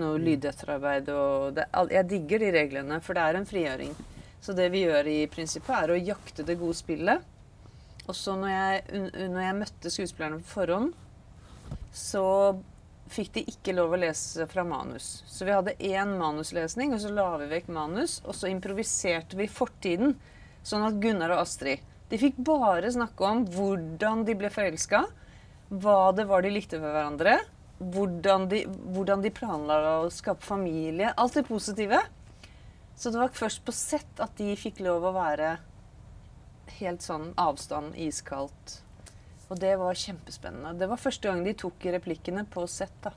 noe 0.00 0.18
lydetterarbeid. 0.22 1.10
Og 1.12 1.58
det, 1.58 1.68
jeg 1.92 2.08
digger 2.10 2.42
de 2.42 2.52
reglene, 2.56 3.02
for 3.04 3.14
det 3.18 3.26
er 3.26 3.38
en 3.38 3.48
frigjøring. 3.48 3.92
Så 4.42 4.54
det 4.56 4.70
vi 4.72 4.86
gjør 4.86 5.10
i 5.10 5.18
prinsippet, 5.30 5.74
er 5.76 5.92
å 5.92 6.00
jakte 6.00 6.46
det 6.46 6.58
gode 6.58 6.78
spillet. 6.78 7.34
Og 8.08 8.16
så 8.16 8.34
når 8.40 8.50
jeg, 8.54 9.02
når 9.28 9.42
jeg 9.44 9.58
møtte 9.58 9.92
skuespillerne 9.92 10.40
på 10.40 10.54
forhånd, 10.56 10.96
så 11.92 12.24
fikk 13.08 13.32
de 13.34 13.44
ikke 13.48 13.74
lov 13.76 13.94
å 13.94 14.00
lese 14.00 14.46
fra 14.50 14.64
manus. 14.68 15.22
Så 15.26 15.46
vi 15.48 15.54
hadde 15.54 15.76
én 15.84 16.16
manuslesning, 16.20 16.92
og 16.94 17.02
så 17.02 17.12
la 17.12 17.28
vi 17.40 17.48
vekk 17.52 17.70
manus, 17.72 18.18
og 18.24 18.36
så 18.36 18.50
improviserte 18.52 19.38
vi 19.38 19.48
fortiden. 19.50 20.16
Sånn 20.66 20.84
at 20.84 20.98
Gunnar 21.00 21.32
og 21.32 21.44
Astrid 21.46 21.84
De 22.10 22.18
fikk 22.20 22.40
bare 22.44 22.90
snakke 22.92 23.24
om 23.24 23.44
hvordan 23.52 24.24
de 24.24 24.34
ble 24.36 24.48
forelska, 24.52 25.04
hva 25.68 25.98
det 26.16 26.24
var 26.28 26.44
de 26.44 26.52
likte 26.54 26.80
ved 26.80 26.94
hverandre, 26.94 27.34
hvordan 27.78 28.46
de, 28.48 28.62
hvordan 28.94 29.22
de 29.22 29.32
planla 29.34 29.76
å 29.98 30.10
skape 30.12 30.44
familie. 30.44 31.12
Alt 31.16 31.36
det 31.36 31.44
positive. 31.48 32.00
Så 32.96 33.12
det 33.12 33.20
var 33.20 33.36
først 33.36 33.60
på 33.64 33.74
sett 33.76 34.24
at 34.24 34.40
de 34.40 34.56
fikk 34.58 34.80
lov 34.82 35.04
å 35.04 35.14
være 35.14 35.58
helt 36.80 37.04
sånn 37.04 37.30
avstand, 37.38 37.94
iskaldt. 38.00 38.80
Og 39.48 39.58
det 39.60 39.74
var 39.80 39.96
kjempespennende. 39.96 40.74
Det 40.78 40.88
var 40.90 41.00
første 41.00 41.28
gang 41.30 41.42
de 41.46 41.54
tok 41.56 41.86
replikkene 41.94 42.44
på 42.52 42.66
sett. 42.68 42.94
da. 43.02 43.12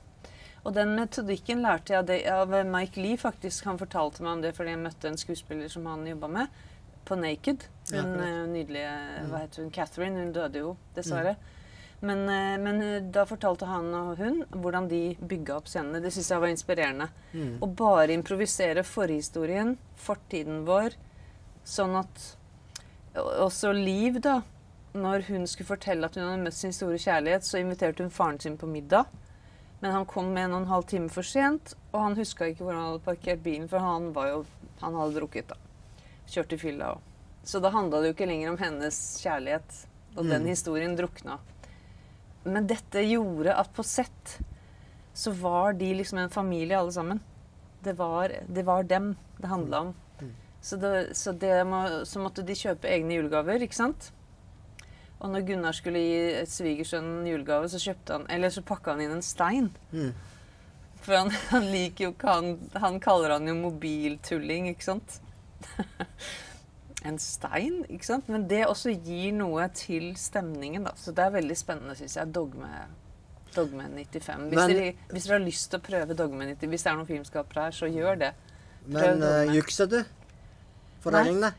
Og 0.64 0.74
den 0.76 0.94
metodikken 0.94 1.62
lærte 1.64 1.92
jeg 1.96 2.26
av 2.30 2.52
Mike 2.66 3.00
Lee, 3.02 3.18
faktisk. 3.18 3.64
Han 3.66 3.80
fortalte 3.80 4.22
meg 4.22 4.36
om 4.38 4.42
det 4.44 4.54
fordi 4.56 4.70
jeg 4.76 4.82
møtte 4.84 5.10
en 5.10 5.18
skuespiller 5.18 5.68
som 5.72 5.86
han 5.90 6.06
jobba 6.06 6.28
med, 6.30 6.60
på 7.04 7.18
Naked. 7.18 7.64
Ja, 7.90 8.02
Hun 8.02 8.14
akkurat. 8.14 8.28
eh, 8.28 8.46
nydelige 8.52 8.92
Hva 9.28 9.40
heter 9.42 9.62
hun? 9.64 9.72
Catherine. 9.74 10.20
Hun 10.22 10.32
døde 10.32 10.62
jo, 10.62 10.76
dessverre. 10.94 11.34
Men, 12.02 12.22
eh, 12.28 12.56
men 12.62 12.82
eh, 12.82 13.00
da 13.14 13.24
fortalte 13.26 13.66
han 13.66 13.90
og 13.94 14.16
hun 14.18 14.44
hvordan 14.50 14.88
de 14.88 15.16
bygga 15.18 15.56
opp 15.56 15.66
scenene. 15.70 16.00
Det 16.02 16.12
syns 16.14 16.30
jeg 16.30 16.40
var 16.40 16.48
inspirerende. 16.54 17.08
Mm. 17.34 17.58
Å 17.62 17.66
bare 17.78 18.14
improvisere 18.14 18.82
forhistorien, 18.86 19.76
fortiden 19.96 20.64
vår, 20.66 20.94
sånn 21.64 21.98
at 21.98 22.36
Også 23.14 23.74
Liv, 23.76 24.20
da. 24.24 24.38
Når 24.92 25.24
hun 25.30 25.46
skulle 25.48 25.70
fortelle 25.70 26.08
at 26.08 26.16
hun 26.18 26.26
hadde 26.26 26.42
møtt 26.44 26.56
sin 26.56 26.74
store 26.76 26.98
kjærlighet, 27.00 27.46
så 27.46 27.62
inviterte 27.62 28.04
hun 28.04 28.12
faren 28.12 28.40
sin 28.40 28.58
på 28.60 28.68
middag. 28.68 29.08
Men 29.80 29.96
han 29.96 30.04
kom 30.06 30.28
med 30.34 30.44
en 30.46 30.56
og 30.58 30.60
en 30.62 30.70
halv 30.70 30.84
time 30.90 31.08
for 31.10 31.26
sent, 31.26 31.72
og 31.90 32.04
han 32.04 32.18
huska 32.18 32.50
ikke 32.50 32.66
hvor 32.66 32.76
han 32.76 32.90
hadde 32.90 33.06
parkert 33.06 33.40
bilen, 33.42 33.70
for 33.70 33.82
han, 33.82 34.12
var 34.14 34.28
jo, 34.30 34.42
han 34.82 34.98
hadde 35.00 35.16
drukket, 35.16 35.48
da. 35.48 35.56
Kjørt 36.30 36.54
i 36.54 36.60
fylla 36.60 36.92
òg. 36.94 37.08
Så 37.42 37.58
da 37.58 37.72
handla 37.74 37.98
det 37.98 38.12
jo 38.12 38.14
ikke 38.14 38.28
lenger 38.30 38.52
om 38.52 38.60
hennes 38.60 38.98
kjærlighet, 39.24 39.80
og 40.14 40.28
den 40.28 40.46
historien 40.46 40.94
drukna. 40.94 41.40
Men 42.44 42.68
dette 42.70 43.02
gjorde 43.02 43.56
at 43.58 43.72
på 43.74 43.82
sett 43.86 44.36
så 45.14 45.32
var 45.34 45.74
de 45.74 45.88
liksom 45.98 46.20
en 46.22 46.30
familie 46.32 46.78
alle 46.78 46.92
sammen. 46.94 47.20
Det 47.82 47.96
var, 47.98 48.30
det 48.46 48.62
var 48.68 48.86
dem 48.86 49.16
det 49.40 49.50
handla 49.50 49.80
om. 49.88 49.94
Så, 50.62 50.76
det, 50.78 51.16
så, 51.18 51.32
det 51.34 51.56
må, 51.66 52.04
så 52.06 52.22
måtte 52.22 52.44
de 52.46 52.54
kjøpe 52.54 52.86
egne 52.86 53.16
julegaver, 53.16 53.64
ikke 53.66 53.80
sant? 53.80 54.12
Og 55.22 55.30
når 55.30 55.46
Gunnar 55.46 55.76
skulle 55.76 56.02
gi 56.02 56.44
svigersønnen 56.50 57.26
julegave, 57.30 57.68
så 57.70 57.94
han 58.10 58.26
Eller 58.28 58.50
så 58.50 58.62
pakka 58.66 58.96
han 58.96 59.00
inn 59.04 59.16
en 59.18 59.22
stein. 59.22 59.70
Mm. 59.92 60.12
For 61.02 61.16
han, 61.16 61.30
han 61.52 61.68
liker 61.70 62.08
jo 62.08 62.14
ikke 62.14 62.36
han 62.38 62.56
Han 62.82 63.00
kaller 63.02 63.36
han 63.36 63.46
jo 63.46 63.54
mobiltulling, 63.58 64.68
ikke 64.72 64.88
sant? 64.90 65.20
en 67.08 67.18
stein, 67.18 67.84
ikke 67.90 68.06
sant? 68.06 68.28
Men 68.30 68.48
det 68.50 68.64
også 68.66 68.94
gir 68.94 69.32
noe 69.34 69.68
til 69.74 70.12
stemningen, 70.18 70.86
da. 70.86 70.94
Så 70.98 71.14
det 71.14 71.24
er 71.24 71.36
veldig 71.38 71.58
spennende, 71.58 71.96
syns 71.98 72.18
jeg. 72.18 72.34
Dogme, 72.34 72.70
Dogme 73.54 73.86
95. 73.90 74.48
Hvis, 74.50 74.58
Men- 74.58 74.70
dere, 74.74 74.94
hvis 75.10 75.26
dere 75.28 75.38
har 75.38 75.46
lyst 75.46 75.70
til 75.70 75.80
å 75.80 75.86
prøve 75.86 76.18
Dogme 76.18 76.46
90, 76.50 76.70
hvis 76.72 76.86
det 76.86 76.92
er 76.92 76.98
noen 76.98 77.10
filmskapere 77.10 77.68
her, 77.68 77.78
så 77.78 77.90
gjør 77.90 78.18
det. 78.26 78.32
Men 78.86 78.98
Prøv 78.98 79.12
uh, 79.12 79.20
Dogme. 79.22 79.56
juksa 79.58 79.86
du? 79.90 80.00
Foreldrene? 81.02 81.52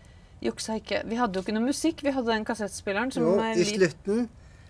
Juksa 0.43 0.75
ikke. 0.79 1.03
Vi 1.09 1.15
hadde 1.19 1.39
jo 1.39 1.43
ikke 1.45 1.55
noe 1.55 1.67
musikk. 1.69 2.03
Vi 2.03 2.11
hadde 2.15 2.31
den 2.33 2.45
kassettspilleren 2.47 3.11
som 3.15 3.23
Jo, 3.23 3.37
i 3.55 3.63
slutten, 3.67 4.27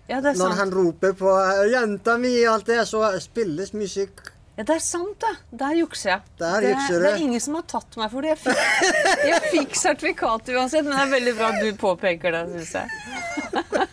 Ja, 0.08 0.20
det 0.20 0.34
er 0.34 0.38
når 0.38 0.50
sant. 0.52 0.58
han 0.60 0.70
roper 0.74 1.12
på 1.16 1.30
eh, 1.32 1.64
'jenta 1.72 2.18
mi' 2.20 2.36
og 2.46 2.54
alt 2.54 2.66
det, 2.66 2.80
så 2.88 3.02
spilles 3.24 3.72
musikk. 3.72 4.20
Ja, 4.56 4.62
det 4.62 4.76
er 4.76 4.82
sant, 4.86 5.16
det. 5.18 5.32
Der 5.58 5.72
jukser 5.74 6.10
jeg. 6.10 6.20
Der 6.38 6.60
det, 6.60 6.68
jukser 6.74 7.00
det 7.02 7.08
er 7.10 7.16
ingen 7.24 7.40
som 7.40 7.56
har 7.58 7.64
tatt 7.66 7.96
meg 7.98 8.10
for 8.12 8.22
det. 8.22 8.28
Jeg 8.36 8.38
fikk, 8.38 9.24
jeg 9.26 9.40
fikk 9.50 9.74
sertifikat 9.80 10.52
uansett, 10.54 10.84
men 10.86 10.92
det 10.94 11.00
er 11.02 11.10
veldig 11.16 11.34
bra 11.40 11.48
at 11.50 11.64
du 11.64 11.72
påpeker 11.80 12.30
det, 12.36 12.44
syns 12.52 12.74
jeg. 12.78 13.13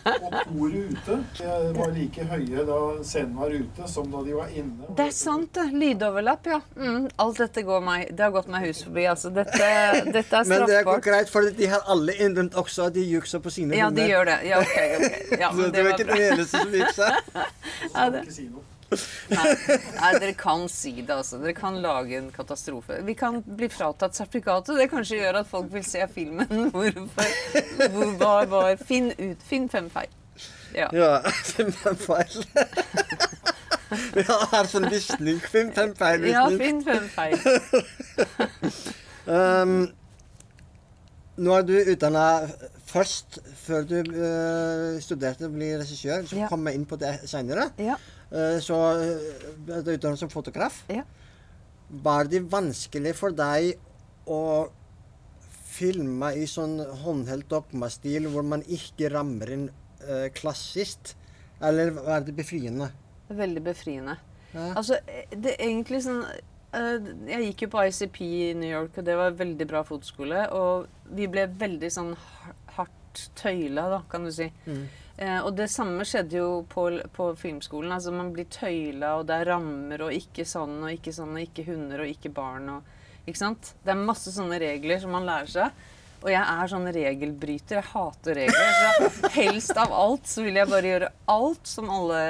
Og 0.22 0.32
koret 0.48 0.90
ute 0.92 1.16
de 1.38 1.74
var 1.76 1.92
like 1.94 2.24
høye 2.26 2.64
da 2.66 2.78
scenen 3.06 3.36
var 3.38 3.52
ute, 3.54 3.88
som 3.90 4.08
da 4.10 4.22
de 4.26 4.34
var 4.34 4.50
inne. 4.50 4.88
Det 4.98 5.06
er 5.06 5.14
sant, 5.14 5.52
det. 5.54 5.68
Lydoverlapp, 5.72 6.48
ja. 6.50 6.58
Mm, 6.76 7.06
alt 7.22 7.38
dette 7.42 7.62
går 7.66 7.84
meg 7.86 8.10
Det 8.16 8.24
har 8.26 8.34
gått 8.34 8.50
meg 8.52 8.66
hus 8.66 8.82
forbi, 8.86 9.06
altså. 9.12 9.30
Dette, 9.34 9.70
dette 10.10 10.42
er 10.42 10.48
Men 10.50 10.66
det 10.66 10.82
går 10.82 10.98
straffbart. 10.98 11.06
greit, 11.06 11.32
for 11.32 11.48
de 11.62 11.70
har 11.74 11.86
alle 11.94 12.16
innrømt 12.18 12.58
også 12.58 12.88
at 12.90 12.96
de 12.98 13.06
jukser 13.06 13.42
på 13.44 13.52
sine 13.54 13.78
Ja, 13.78 13.90
de 13.94 14.08
gjør 14.10 14.28
det. 14.32 14.38
Ja, 14.50 14.60
OK. 14.62 14.76
ok. 14.98 15.32
Ja, 15.38 15.52
det 15.72 15.82
er 15.82 15.88
var 15.88 15.96
ikke 15.96 16.10
den 16.10 16.26
eneste 16.32 16.58
som 16.58 16.76
jukser. 16.82 17.18
ja, 17.94 18.10
skal 18.26 18.71
nei, 19.32 20.12
dere 20.20 20.32
kan 20.38 20.66
si 20.70 20.94
det, 21.00 21.14
altså. 21.14 21.38
Dere 21.42 21.54
kan 21.56 21.78
lage 21.82 22.18
en 22.18 22.30
katastrofe. 22.34 23.00
Vi 23.06 23.14
kan 23.18 23.40
bli 23.46 23.68
fratatt 23.72 24.16
sertifikatet. 24.18 24.76
Det 24.78 24.88
kanskje 24.92 25.20
gjør 25.22 25.42
at 25.42 25.50
folk 25.50 25.70
vil 25.72 25.84
se 25.86 26.06
filmen. 26.14 26.48
Hvorfor? 26.74 27.30
Hvor 27.94 28.12
var, 28.20 28.50
var 28.52 28.76
Finn 28.82 29.12
ut. 29.18 29.46
Finn 29.48 29.68
fem 29.72 29.90
feil. 29.92 30.12
Ja. 30.74 30.88
Ja, 30.96 31.22
finn 31.52 31.72
fem 31.72 31.96
feil. 31.96 32.44
Vi 34.16 34.22
har 34.24 34.46
her 34.54 34.68
sånn 34.70 34.88
visning. 34.88 35.40
Finn 35.52 35.72
fem 35.76 35.90
feil 35.96 36.22
ja, 36.30 36.46
finn 36.56 36.78
fem 36.84 37.08
feil. 37.12 37.36
Um, 39.28 39.74
nå 41.36 41.58
er 41.58 41.66
du 41.68 41.74
utdanna 41.76 42.24
først, 42.92 43.40
før 43.64 43.86
du 43.88 43.96
uh, 44.12 45.00
studerte 45.02 45.48
å 45.48 45.52
bli 45.54 45.72
regissør. 45.80 46.26
Så 46.28 46.38
Ja. 46.42 46.48
kom 46.52 46.66
jeg 46.68 46.78
inn 46.80 46.86
på 46.88 46.98
det 47.00 47.14
seinere. 47.30 47.70
Ja. 47.80 47.96
så 48.64 48.76
uh, 48.96 49.56
ble 49.66 49.82
du 49.84 49.90
utdannet 49.96 50.20
som 50.20 50.30
fotograf. 50.32 50.82
Ja. 50.92 51.02
Var 52.04 52.30
det 52.32 52.44
vanskelig 52.52 53.12
for 53.18 53.34
deg 53.36 53.74
å 54.30 54.68
filme 55.72 56.32
i 56.36 56.46
sånn 56.48 56.78
håndholdt 57.02 57.48
dogmastil 57.52 58.28
hvor 58.32 58.44
man 58.46 58.64
ikke 58.68 59.10
rammer 59.12 59.52
inn 59.56 59.66
uh, 60.04 60.28
klassisk? 60.36 61.14
Eller 61.62 61.92
var 61.96 62.24
det 62.26 62.34
befriende? 62.36 62.90
Veldig 63.32 63.62
befriende. 63.64 64.16
Ja. 64.52 64.72
Altså, 64.76 64.98
det 65.32 65.54
er 65.54 65.62
egentlig 65.64 66.02
sånn 66.04 66.18
eh, 66.76 67.06
Jeg 67.30 67.46
gikk 67.46 67.62
jo 67.64 67.68
på 67.72 67.84
ICP 67.88 68.18
i 68.26 68.50
New 68.58 68.68
York, 68.68 68.98
og 69.00 69.06
det 69.06 69.14
var 69.16 69.30
en 69.30 69.38
veldig 69.38 69.68
bra 69.70 69.80
fotoskole. 69.86 70.42
Og 70.52 70.88
vi 71.16 71.28
ble 71.32 71.46
veldig 71.46 71.88
sånn 71.94 72.10
hardt 73.12 73.30
tøyla, 73.36 73.88
da, 73.88 74.02
kan 74.10 74.24
du 74.24 74.32
si. 74.32 74.50
Mm. 74.66 74.88
Eh, 75.16 75.40
og 75.44 75.54
det 75.56 75.68
samme 75.70 76.04
skjedde 76.04 76.38
jo 76.38 76.64
på, 76.68 76.88
på 77.12 77.34
filmskolen. 77.36 77.92
Altså 77.92 78.12
Man 78.12 78.32
blir 78.32 78.44
tøyla, 78.50 79.18
og 79.18 79.26
det 79.26 79.40
er 79.40 79.52
rammer, 79.52 80.02
og 80.02 80.12
ikke 80.12 80.44
sånn 80.44 80.82
og 80.82 80.92
ikke 80.92 81.12
sånn, 81.12 81.34
og 81.36 81.42
ikke 81.42 81.66
hunder 81.68 82.04
og 82.04 82.12
ikke 82.12 82.32
barn. 82.32 82.68
Og, 82.76 82.82
ikke 83.26 83.38
sant? 83.38 83.74
Det 83.84 83.92
er 83.92 84.00
masse 84.00 84.32
sånne 84.32 84.58
regler 84.58 85.02
som 85.02 85.12
man 85.12 85.26
lærer 85.26 85.50
seg. 85.50 85.84
Og 86.22 86.30
jeg 86.30 86.42
er 86.42 86.68
sånn 86.70 86.86
regelbryter. 86.94 87.80
Jeg 87.80 87.90
hater 87.90 88.36
regler. 88.38 89.06
Så 89.10 89.30
helst 89.40 89.76
av 89.76 89.92
alt 89.92 90.28
så 90.30 90.44
vil 90.46 90.60
jeg 90.60 90.70
bare 90.70 90.92
gjøre 90.92 91.12
alt 91.34 91.66
som 91.66 91.90
alle 91.90 92.20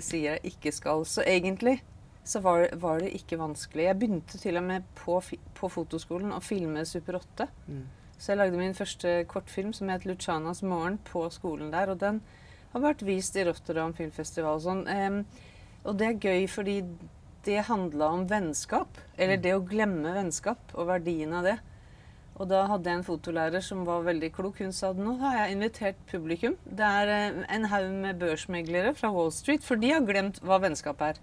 sier 0.00 0.38
jeg 0.38 0.54
ikke 0.54 0.72
skal. 0.72 1.04
Så 1.04 1.24
egentlig 1.28 1.82
så 2.24 2.40
var, 2.40 2.64
var 2.80 3.02
det 3.02 3.10
ikke 3.18 3.36
vanskelig. 3.36 3.90
Jeg 3.90 3.98
begynte 4.00 4.40
til 4.40 4.56
og 4.56 4.64
med 4.64 4.86
på, 4.96 5.18
på 5.58 5.68
fotoskolen 5.68 6.32
å 6.32 6.40
filme 6.40 6.86
Super 6.88 7.18
8. 7.20 7.48
Mm. 7.66 7.82
Så 8.22 8.30
jeg 8.30 8.38
lagde 8.38 8.58
min 8.58 8.74
første 8.78 9.24
kortfilm 9.26 9.72
som 9.74 9.88
het 9.90 10.04
'Lucianas 10.06 10.62
morgen' 10.62 10.98
på 11.04 11.24
skolen 11.30 11.72
der. 11.72 11.90
Og 11.90 11.98
den 12.00 12.20
har 12.72 12.80
vært 12.80 13.02
vist 13.02 13.36
i 13.36 13.42
Rotterdam 13.42 13.94
filmfestival 13.94 14.60
og 14.60 14.62
sånn. 14.62 14.84
Um, 14.86 15.26
og 15.84 15.98
det 15.98 16.06
er 16.06 16.20
gøy 16.28 16.46
fordi 16.46 16.84
det 17.44 17.64
handla 17.66 18.12
om 18.14 18.28
vennskap. 18.30 19.00
Eller 19.18 19.42
det 19.42 19.56
å 19.56 19.64
glemme 19.66 20.14
vennskap 20.14 20.70
og 20.74 20.86
verdien 20.86 21.32
av 21.34 21.42
det. 21.42 21.56
Og 22.38 22.48
da 22.48 22.62
hadde 22.70 22.90
jeg 22.90 23.00
en 23.00 23.04
fotolærer 23.10 23.60
som 23.60 23.82
var 23.84 24.06
veldig 24.06 24.30
klok. 24.32 24.62
Hun 24.62 24.72
sa 24.72 24.90
at 24.90 25.02
nå 25.02 25.16
har 25.18 25.36
jeg 25.40 25.56
invitert 25.56 26.06
publikum. 26.06 26.56
Det 26.64 26.86
er 26.86 27.08
eh, 27.08 27.42
en 27.56 27.64
haug 27.74 27.90
med 27.90 28.22
børsmeglere 28.22 28.94
fra 28.94 29.10
Wall 29.10 29.32
Street, 29.34 29.66
for 29.66 29.74
de 29.74 29.90
har 29.90 30.06
glemt 30.06 30.38
hva 30.46 30.62
vennskap 30.62 31.02
er. 31.02 31.18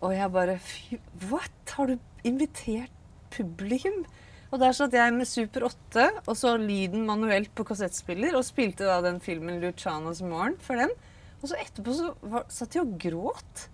Og 0.00 0.14
jeg 0.14 0.32
bare 0.32 0.58
Fy, 0.58 1.00
what? 1.30 1.74
Har 1.74 1.86
du 1.86 1.98
invitert 2.24 2.94
publikum? 3.30 4.04
Og 4.50 4.58
der 4.58 4.74
satt 4.74 4.94
jeg 4.96 5.14
med 5.14 5.28
Super 5.30 5.68
8 5.68 6.06
og 6.26 6.34
så 6.38 6.56
lyden 6.58 7.04
manuelt 7.06 7.52
på 7.54 7.62
kassettspiller 7.68 8.34
og 8.34 8.46
spilte 8.46 8.88
da 8.88 8.96
den 9.04 9.20
filmen 9.22 9.60
'Lucianas 9.62 10.22
morgen' 10.26 10.58
for 10.60 10.74
dem. 10.80 10.90
Og 11.40 11.48
så 11.48 11.58
etterpå 11.62 11.94
så 11.94 12.10
var, 12.20 12.44
satt 12.50 12.74
de 12.74 12.80
og 12.82 12.96
gråt. 12.98 13.68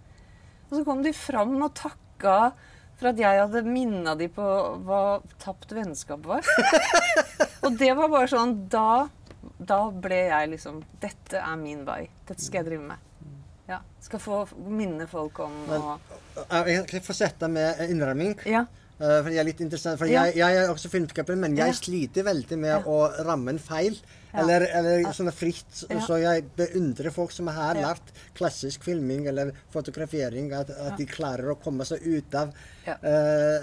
Og 0.68 0.76
så 0.76 0.84
kom 0.84 1.00
de 1.02 1.12
fram 1.16 1.56
og 1.62 1.72
takka 1.74 2.52
for 2.96 3.08
at 3.10 3.18
jeg 3.20 3.40
hadde 3.40 3.62
minna 3.64 4.14
de 4.16 4.28
på 4.32 4.44
hva 4.86 5.20
tapt 5.42 5.72
vennskap 5.72 6.24
var. 6.28 6.44
og 7.64 7.76
det 7.80 7.92
var 7.96 8.08
bare 8.12 8.28
sånn 8.30 8.54
Da, 8.72 9.08
da 9.58 9.80
ble 9.90 10.22
jeg 10.28 10.52
liksom 10.54 10.82
Dette 11.00 11.40
er 11.40 11.56
min 11.60 11.84
vei. 11.88 12.06
Dette 12.28 12.42
skal 12.44 12.62
jeg 12.62 12.70
drive 12.70 12.88
med. 12.92 12.98
Ja. 13.66 13.80
Skal 14.00 14.20
få 14.22 14.44
minne 14.68 15.08
folk 15.10 15.40
om 15.40 15.56
og 15.72 16.16
Eh, 16.36 16.66
Jeg 16.68 16.86
kan 16.90 17.00
få 17.00 17.14
sette 17.16 17.48
med 17.48 17.78
innramming. 17.88 18.34
Ja. 18.44 18.66
Eh, 18.98 19.22
For 19.22 19.28
jeg 19.28 19.38
er 19.42 19.44
litt 19.44 19.60
interessant, 19.60 19.98
for 20.00 20.06
Ja. 20.08 20.24
jeg, 20.24 20.36
jeg 20.40 20.56
er 20.56 20.70
også 20.72 20.88
filmskaper, 20.88 21.36
men 21.36 21.54
jeg 21.56 21.68
Ja. 21.68 21.72
sliter 21.76 22.24
veldig 22.24 22.58
med 22.58 22.70
Ja. 22.70 22.80
å 22.82 23.24
ramme 23.26 23.50
en 23.50 23.58
feil. 23.58 23.98
Eller, 24.36 24.66
eller 24.72 25.02
sånn 25.12 25.32
fritt. 25.32 25.64
Så 26.04 26.18
jeg 26.20 26.44
beundrer 26.56 27.10
folk 27.12 27.30
som 27.32 27.46
har 27.46 27.74
lært 27.74 28.10
klassisk 28.34 28.82
filming 28.84 29.26
eller 29.28 29.52
fotografering, 29.72 30.52
at, 30.52 30.68
at 30.70 30.96
de 30.98 31.06
klarer 31.06 31.54
å 31.54 31.58
komme 31.60 31.84
seg 31.88 32.00
ut 32.04 32.34
av 32.34 32.52
eh, 32.86 33.60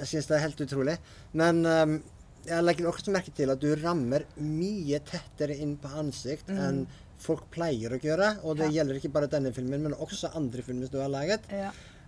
Jeg 0.00 0.06
syns 0.08 0.26
det 0.30 0.36
er 0.38 0.44
helt 0.46 0.60
utrolig. 0.64 0.96
Men 1.36 1.64
um, 1.66 2.02
jeg 2.46 2.64
legger 2.64 2.88
også 2.90 3.12
merke 3.12 3.32
til 3.36 3.50
at 3.52 3.60
du 3.60 3.74
rammer 3.76 4.24
mye 4.40 5.00
tettere 5.04 5.56
inn 5.60 5.76
på 5.76 5.88
ansikt 6.00 6.48
enn 6.48 6.86
folk 7.20 7.50
pleier 7.52 7.92
å 7.92 8.00
gjøre. 8.00 8.38
Og 8.44 8.56
det 8.56 8.70
Mm. 8.70 8.74
Gjelder 8.78 8.96
ikke 9.00 9.12
bare 9.12 9.28
denne 9.28 9.52
filmen, 9.52 9.82
men 9.82 9.92
også 9.92 10.30
andre 10.34 10.62
filmer 10.62 10.88
du 10.90 10.98
har 11.02 11.08
laget. 11.12 11.40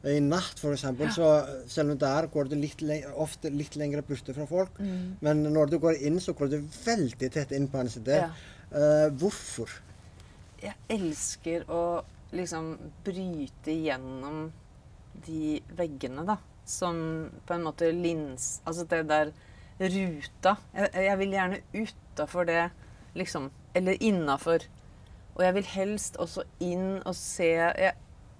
Ja. 0.03 0.11
I 0.11 0.21
natt, 0.21 0.59
for 0.59 0.75
eksempel, 0.75 1.13
så 1.15 1.29
selv 1.71 1.93
om 1.95 1.99
der 1.99 2.27
går 2.27 2.49
du 2.51 2.57
litt 2.59 2.81
ofte 3.23 3.51
litt 3.55 3.77
lenger 3.79 4.03
borte 4.03 4.35
fra 4.35 4.47
folk, 4.51 4.79
Mm. 4.83 5.17
men 5.21 5.43
når 5.55 5.71
du 5.71 5.79
går 5.79 6.01
inn, 6.03 6.19
så 6.21 6.33
går 6.35 6.51
du 6.51 6.57
veldig 6.85 7.31
tett 7.31 7.53
inn 7.53 7.69
på 7.69 7.79
ansiktet. 7.79 8.25
Ja. 8.25 8.31
Uh, 8.73 9.11
hvorfor? 9.21 9.69
Jeg 10.63 10.75
elsker 10.91 11.65
å 11.71 12.03
liksom 12.33 12.79
bryte 13.05 13.71
gjennom 13.71 14.51
de 15.27 15.61
veggene, 15.77 16.25
da. 16.27 16.39
Som 16.67 17.31
på 17.47 17.55
en 17.55 17.63
måte 17.67 17.93
lins... 17.93 18.61
Altså 18.65 18.85
det 18.89 19.05
der 19.09 19.33
ruta. 19.79 20.57
Jeg, 20.75 20.91
jeg 20.95 21.19
vil 21.19 21.35
gjerne 21.37 21.59
utafor 21.75 22.47
det, 22.49 22.71
liksom. 23.15 23.51
Eller 23.75 23.99
innafor. 24.01 24.65
Og 25.35 25.43
jeg 25.45 25.55
vil 25.55 25.65
helst 25.75 26.17
også 26.21 26.45
inn 26.61 27.01
og 27.05 27.15
se 27.17 27.53
jeg, 27.55 27.95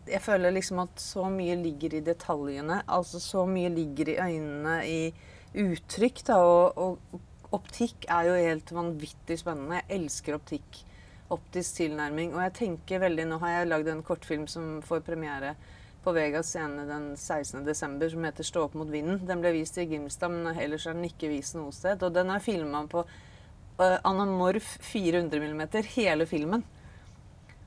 jeg 0.09 0.23
føler 0.23 0.55
liksom 0.55 0.81
at 0.83 1.03
så 1.03 1.27
mye 1.31 1.57
ligger 1.61 1.99
i 1.99 2.05
detaljene. 2.05 2.81
Altså 2.91 3.21
så 3.23 3.45
mye 3.47 3.71
ligger 3.73 4.13
i 4.13 4.19
øynene, 4.21 4.79
i 4.87 5.63
uttrykk, 5.63 6.25
da. 6.27 6.39
Og, 6.43 6.79
og 6.79 7.55
optikk 7.55 8.09
er 8.11 8.31
jo 8.31 8.39
helt 8.39 8.73
vanvittig 8.75 9.39
spennende. 9.43 9.83
Jeg 9.83 10.01
elsker 10.01 10.39
optikk. 10.39 10.83
Optisk 11.33 11.79
tilnærming. 11.79 12.35
Og 12.35 12.43
jeg 12.47 12.57
tenker 12.59 13.05
veldig 13.05 13.29
Nå 13.31 13.39
har 13.45 13.57
jeg 13.59 13.71
lagd 13.71 13.93
en 13.93 14.05
kortfilm 14.05 14.49
som 14.51 14.75
får 14.85 15.05
premiere 15.07 15.55
på 16.03 16.13
Vegas 16.17 16.51
scene 16.51 16.83
den 16.89 17.13
16.12. 17.15 18.09
som 18.11 18.25
heter 18.25 18.45
'Stå 18.45 18.65
opp 18.65 18.75
mot 18.75 18.89
vinden'. 18.89 19.27
Den 19.27 19.41
ble 19.41 19.53
vist 19.53 19.79
i 19.79 19.87
Grimstad, 19.87 20.31
men 20.31 20.59
ellers 20.59 20.87
er 20.87 20.99
den 20.99 21.07
ikke 21.07 21.31
vist 21.31 21.55
noe 21.55 21.71
sted. 21.73 22.03
Og 22.03 22.13
den 22.13 22.31
er 22.31 22.43
filma 22.43 22.83
på 22.87 23.05
uh, 23.79 23.99
anamorf 24.05 24.79
400 24.81 25.41
mm, 25.41 25.63
hele 25.95 26.27
filmen. 26.27 26.65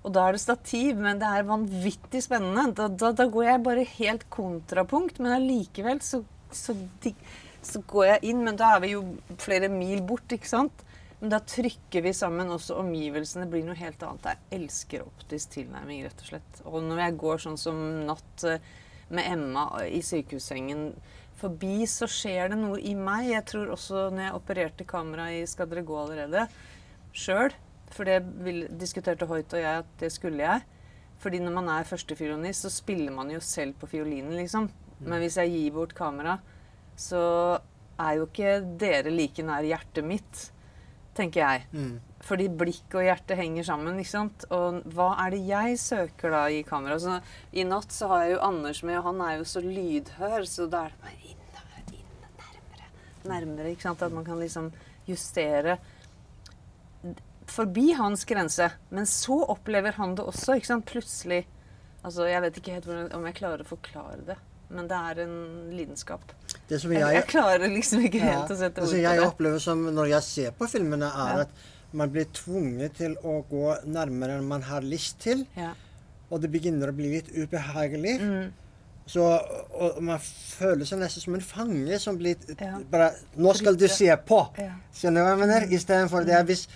Og 0.05 0.13
da 0.13 0.27
er 0.27 0.35
det 0.35 0.43
stativ, 0.43 0.99
men 1.01 1.17
det 1.21 1.25
er 1.25 1.47
vanvittig 1.47 2.21
spennende. 2.21 2.67
Da, 2.77 2.87
da, 2.93 3.09
da 3.17 3.25
går 3.31 3.47
jeg 3.47 3.63
bare 3.65 3.85
helt 3.95 4.27
kontrapunkt, 4.33 5.17
men 5.17 5.33
allikevel 5.33 6.01
så, 6.05 6.21
så, 6.53 6.75
så 7.65 7.81
går 7.89 8.05
jeg 8.11 8.29
inn. 8.29 8.43
Men 8.45 8.59
da 8.59 8.75
er 8.75 8.83
vi 8.83 8.93
jo 8.93 9.01
flere 9.41 9.71
mil 9.73 10.03
bort, 10.05 10.29
ikke 10.37 10.51
sant? 10.51 10.85
Men 11.23 11.33
da 11.33 11.39
trykker 11.41 12.05
vi 12.05 12.13
sammen 12.13 12.53
også 12.53 12.77
omgivelsene. 12.83 13.49
blir 13.49 13.65
noe 13.65 13.79
helt 13.79 14.05
annet. 14.05 14.29
Jeg 14.29 14.61
elsker 14.61 15.07
optisk 15.07 15.55
tilnærming, 15.57 16.05
rett 16.05 16.21
og 16.21 16.29
slett. 16.29 16.63
Og 16.69 16.85
når 16.85 17.05
jeg 17.07 17.19
går 17.25 17.45
sånn 17.47 17.57
som 17.57 17.83
natt 18.05 18.45
eh, 18.45 18.71
med 19.09 19.25
Emma 19.31 19.67
i 19.89 20.05
sykehussengen 20.05 20.91
forbi, 21.41 21.79
så 21.89 22.05
skjer 22.05 22.53
det 22.53 22.61
noe 22.61 22.77
i 22.77 22.93
meg. 22.93 23.31
Jeg 23.31 23.49
tror 23.49 23.73
også 23.73 24.11
når 24.11 24.27
jeg 24.27 24.37
opererte 24.37 24.85
kamera 24.85 25.31
i 25.33 25.45
Skal 25.49 25.71
dere 25.71 25.87
gå 25.87 25.97
allerede, 25.97 26.45
sjøl 27.15 27.57
For 27.93 28.07
det 28.07 28.21
diskuterte 28.79 29.27
Hoit 29.29 29.53
og 29.53 29.61
jeg 29.61 29.83
at 29.83 29.91
det 29.99 30.11
skulle 30.13 30.41
jeg. 30.43 30.63
Fordi 31.21 31.39
når 31.39 31.53
man 31.55 31.69
er 31.71 31.87
førstefiolinist, 31.87 32.65
så 32.65 32.73
spiller 32.73 33.13
man 33.13 33.31
jo 33.31 33.39
selv 33.43 33.77
på 33.79 33.87
fiolinen, 33.89 34.35
liksom. 34.35 34.67
Men 34.99 35.21
hvis 35.23 35.37
jeg 35.39 35.51
gir 35.51 35.71
bort 35.75 35.95
kamera, 35.95 36.37
så 36.95 37.21
er 37.99 38.17
jo 38.19 38.27
ikke 38.27 38.59
dere 38.79 39.13
like 39.13 39.43
nær 39.43 39.65
hjertet 39.65 40.05
mitt, 40.07 40.43
tenker 41.15 41.41
jeg. 41.41 41.65
Mm. 41.71 41.95
Fordi 42.25 42.47
blikk 42.49 42.97
og 42.97 43.05
hjerte 43.05 43.37
henger 43.37 43.67
sammen. 43.67 43.99
ikke 44.01 44.11
sant? 44.11 44.45
Og 44.55 44.81
hva 44.95 45.11
er 45.23 45.35
det 45.35 45.43
jeg 45.47 45.79
søker 45.79 46.33
da 46.33 46.43
i 46.51 46.63
kamera? 46.67 46.97
Så 46.99 47.19
I 47.53 47.67
natt 47.67 47.93
så 47.95 48.09
har 48.11 48.25
jeg 48.25 48.35
jo 48.35 48.43
Anders 48.49 48.83
med, 48.83 48.99
og 48.99 49.09
han 49.11 49.23
er 49.27 49.37
jo 49.39 49.47
så 49.47 49.63
lydhør, 49.63 50.47
så 50.49 50.67
da 50.71 50.87
er 50.87 50.95
det 50.95 51.03
bare 51.05 51.19
inn, 51.29 51.99
inn, 51.99 52.31
nærmere, 52.41 52.89
nærmere. 53.31 53.71
ikke 53.71 53.87
sant? 53.87 54.03
At 54.03 54.15
man 54.15 54.27
kan 54.27 54.41
liksom 54.41 54.71
justere 55.07 55.77
forbi 57.51 57.91
hans 57.97 58.25
grense. 58.25 58.69
Men 58.89 59.05
så 59.09 59.37
opplever 59.53 59.91
han 59.99 60.15
det 60.15 60.25
også. 60.25 60.55
ikke 60.57 60.71
sant? 60.73 60.85
Plutselig 60.85 61.45
Altså, 62.05 62.27
Jeg 62.29 62.41
vet 62.43 62.57
ikke 62.59 62.73
helt 62.75 63.13
om 63.17 63.23
jeg 63.25 63.33
klarer 63.39 63.63
å 63.63 63.65
forklare 63.65 64.19
det, 64.27 64.35
men 64.69 64.85
det 64.87 64.93
er 64.93 65.21
en 65.23 65.71
lidenskap. 65.73 66.21
Det 66.69 66.77
som 66.81 66.91
Jeg, 66.93 67.01
jeg, 67.01 67.23
klarer 67.31 67.65
liksom 67.65 68.03
ikke 68.05 68.19
Ja, 68.21 68.27
helt 68.35 68.51
å 68.53 68.57
sette 68.59 68.81
ord 68.83 68.91
på 68.91 68.93
det. 68.93 68.99
jeg 69.01 69.23
opplever 69.25 69.59
som 69.63 69.81
når 69.89 70.11
jeg 70.11 70.21
ser 70.27 70.51
på 70.51 70.67
filmene, 70.69 71.09
er 71.09 71.33
Ja. 71.33 71.41
at 71.47 71.49
man 71.93 72.11
blir 72.13 72.25
tvunget 72.25 72.93
til 72.99 73.15
å 73.23 73.39
gå 73.49 73.73
nærmere 73.87 74.37
enn 74.37 74.45
man 74.47 74.61
har 74.61 74.81
lyst 74.85 75.17
til. 75.19 75.47
Ja. 75.57 75.71
Og 76.29 76.41
det 76.41 76.51
begynner 76.51 76.89
å 76.89 76.95
bli 76.95 77.09
litt 77.15 77.29
ubehagelig. 77.33 78.19
Mm. 78.21 78.51
Så, 79.07 79.21
og 79.73 80.01
man 80.01 80.19
føler 80.19 80.85
seg 80.85 80.99
nesten 80.99 81.21
som 81.21 81.35
en 81.37 81.41
fange 81.41 81.99
som 82.01 82.17
blir 82.17 82.35
bare 82.89 83.11
Nå 83.37 83.53
skal 83.55 83.75
du 83.77 83.87
se 83.87 84.09
på! 84.25 84.39
Skjønner 84.93 85.21
du 85.21 85.25
hva 85.25 85.33
jeg 85.35 85.41
mener? 85.41 85.67
Istedenfor 85.77 86.25
det 86.25 86.39
visst 86.47 86.69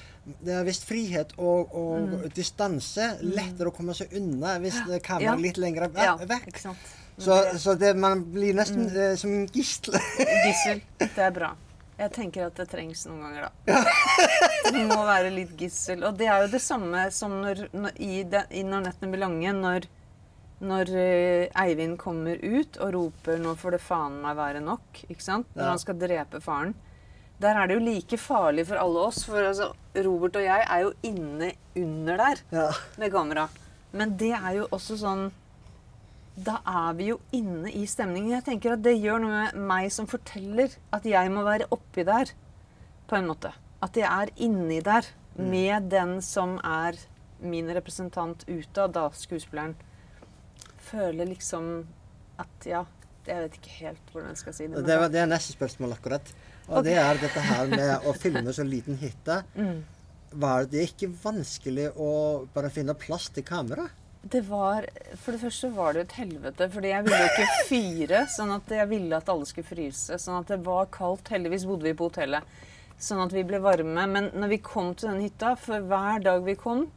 det 0.46 0.54
er 0.54 0.64
visst 0.68 0.84
frihet 0.88 1.34
og, 1.38 1.74
og 1.76 2.28
distanse. 2.36 3.10
Lettere 3.22 3.70
å 3.72 3.76
komme 3.76 3.94
seg 3.98 4.14
unna 4.20 4.58
hvis 4.64 4.78
kameraet 5.04 5.30
Mm. 5.30 5.34
Er 5.40 5.44
litt 5.44 5.58
lenger 5.58 5.90
ja, 5.96 6.16
vekk. 6.18 6.60
Så, 7.20 7.36
så 7.60 7.74
det, 7.76 7.96
man 8.00 8.22
blir 8.32 8.54
nesten 8.56 8.86
Mm. 8.88 8.96
eh, 8.96 9.16
som 9.20 9.30
en. 9.34 9.48
Gissel. 9.54 9.98
Det 11.00 11.18
er 11.18 11.32
bra. 11.36 11.56
Jeg 12.00 12.12
tenker 12.16 12.46
at 12.48 12.56
det 12.56 12.70
trengs 12.72 13.02
noen 13.10 13.26
ganger, 13.26 13.50
da. 13.50 13.84
Det 14.72 14.86
må 14.88 15.02
være 15.04 15.32
litt 15.36 15.52
gissel. 15.60 16.06
Og 16.08 16.16
det 16.18 16.28
er 16.32 16.46
jo 16.46 16.52
det 16.54 16.62
samme 16.64 17.10
som 17.12 17.34
når, 17.42 17.66
når, 17.76 17.98
i, 18.00 18.24
de, 18.24 18.44
i 18.56 18.64
Når 18.64 18.86
nettene 18.86 19.12
blir 19.12 19.20
lange, 19.26 19.52
når, 19.58 19.88
når 20.64 20.94
eh, 20.96 21.50
Eivind 21.60 21.98
kommer 22.00 22.40
ut 22.40 22.78
og 22.80 22.94
roper 22.96 23.38
'nå 23.44 23.56
får 23.60 23.72
det 23.76 23.82
faen 23.84 24.16
meg 24.24 24.38
være 24.40 24.62
nok', 24.64 25.04
ikke 25.10 25.24
sant? 25.28 25.48
Når 25.56 25.64
Ja. 25.66 25.70
han 25.76 25.80
skal 25.84 26.00
drepe 26.00 26.40
faren. 26.42 26.74
Der 27.40 27.56
er 27.56 27.68
det 27.68 27.76
jo 27.78 27.84
like 27.86 28.18
farlig 28.20 28.66
for 28.68 28.76
alle 28.82 29.00
oss. 29.08 29.22
For 29.26 29.40
altså, 29.40 29.70
Robert 30.06 30.36
og 30.36 30.44
jeg 30.44 30.66
er 30.70 30.80
jo 30.84 30.94
inne 31.08 31.52
under 31.80 32.18
der 32.18 32.42
Ja. 32.52 32.72
med 32.98 33.12
kamera. 33.12 33.48
Men 33.92 34.18
det 34.18 34.32
er 34.36 34.52
jo 34.58 34.68
også 34.72 34.98
sånn 35.00 35.32
Da 36.40 36.60
er 36.66 36.94
vi 36.96 37.08
jo 37.10 37.20
inne 37.36 37.72
i 37.72 37.86
stemningen. 37.86 38.32
Jeg 38.32 38.46
tenker 38.46 38.74
at 38.74 38.84
det 38.84 38.94
gjør 39.02 39.20
noe 39.20 39.32
med 39.32 39.56
meg 39.68 39.90
som 39.92 40.08
forteller 40.08 40.70
at 40.96 41.04
jeg 41.04 41.32
må 41.32 41.44
være 41.44 41.68
oppi 41.72 42.04
der, 42.08 42.32
på 43.10 43.16
en 43.18 43.28
måte. 43.28 43.52
At 43.84 43.98
jeg 43.98 44.08
er 44.08 44.30
inni 44.38 44.80
der 44.82 45.04
med 45.36 45.90
den 45.90 46.22
som 46.22 46.58
er 46.64 46.96
min 47.42 47.68
representant 47.76 48.46
utad, 48.48 48.94
da 48.94 49.10
skuespilleren. 49.12 49.76
Føler 50.78 51.26
liksom 51.26 51.86
at 52.40 52.66
ja 52.66 52.86
Jeg 53.28 53.44
vet 53.44 53.58
ikke 53.60 53.74
helt 53.84 54.12
hvordan 54.14 54.30
jeg 54.32 54.38
skal 54.38 54.54
si 54.54 54.68
det. 54.68 54.86
Det, 54.88 54.96
var, 55.00 55.08
det 55.12 55.20
er 55.22 55.28
neste 55.30 55.54
spørsmål, 55.54 55.92
akkurat. 55.94 56.32
Og 56.70 56.86
det 56.86 56.98
er 57.02 57.22
dette 57.22 57.44
her 57.44 57.72
med 57.72 58.06
å 58.08 58.14
filme 58.18 58.54
så 58.54 58.66
liten 58.68 59.00
hytte. 59.02 59.42
Mm. 59.56 59.80
Var 60.44 60.68
det 60.70 60.86
ikke 60.92 61.10
vanskelig 61.24 61.90
å 61.98 62.12
bare 62.54 62.70
finne 62.74 62.94
plass 62.98 63.30
til 63.34 63.46
kamera? 63.48 63.88
Det 64.22 64.42
var, 64.50 64.86
For 65.16 65.32
det 65.32 65.40
første 65.42 65.70
var 65.72 65.96
det 65.96 66.02
et 66.04 66.18
helvete, 66.20 66.68
fordi 66.74 66.92
jeg 66.92 67.06
ville 67.08 67.30
ikke 67.30 67.48
fyre. 67.70 68.24
Sånn 68.30 68.52
at 68.54 68.74
jeg 68.76 68.90
ville 68.92 69.18
at 69.18 69.32
alle 69.32 69.48
skulle 69.50 69.70
fryse. 69.70 70.20
Sånn 70.20 70.42
at 70.42 70.52
det 70.52 70.60
var 70.66 70.90
kaldt. 70.94 71.32
Heldigvis 71.32 71.66
bodde 71.70 71.88
vi 71.88 71.96
på 71.98 72.10
hotellet. 72.12 72.60
Sånn 73.00 73.24
at 73.24 73.34
vi 73.34 73.46
ble 73.48 73.62
varme. 73.64 74.06
Men 74.12 74.30
når 74.36 74.54
vi 74.58 74.64
kom 74.64 74.92
til 74.94 75.14
den 75.14 75.24
hytta, 75.24 75.56
for 75.60 75.88
hver 75.88 76.26
dag 76.26 76.44
vi 76.46 76.58
kom, 76.60 76.90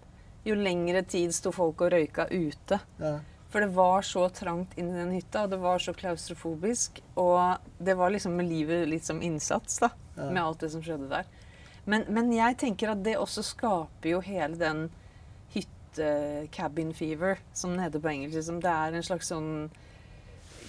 jo 0.42 0.58
lengre 0.58 1.04
tid 1.06 1.30
sto 1.35 1.52
folk 1.54 1.85
og 1.87 1.94
røyka 1.94 2.26
ute. 2.32 2.80
Ja. 2.98 3.20
For 3.52 3.60
det 3.60 3.74
var 3.76 4.04
så 4.08 4.24
trangt 4.32 4.78
inni 4.80 4.96
den 4.96 5.12
hytta, 5.12 5.44
og 5.44 5.52
det 5.52 5.58
var 5.60 5.82
så 5.82 5.92
klaustrofobisk. 5.92 7.02
Og 7.20 7.60
det 7.84 7.96
var 8.00 8.14
liksom 8.14 8.36
med 8.38 8.48
livet 8.48 8.86
litt 8.88 9.04
som 9.04 9.20
innsats, 9.22 9.76
da. 9.82 9.90
Ja. 10.16 10.30
Med 10.30 10.42
alt 10.42 10.64
det 10.64 10.72
som 10.72 10.84
skjedde 10.84 11.10
der. 11.10 11.28
Men, 11.84 12.06
men 12.08 12.30
jeg 12.32 12.56
tenker 12.62 12.94
at 12.94 13.02
det 13.04 13.18
også 13.18 13.44
skaper 13.44 14.14
jo 14.14 14.22
hele 14.24 14.56
den 14.56 14.86
hytte-cabin 15.52 16.94
fever, 16.96 17.42
som 17.52 17.74
den 17.74 17.84
heter 17.84 18.00
på 18.00 18.12
engelsk. 18.14 18.38
Liksom. 18.38 18.62
Det 18.64 18.72
er 18.72 18.96
en 18.96 19.06
slags 19.06 19.28
sånn 19.34 19.52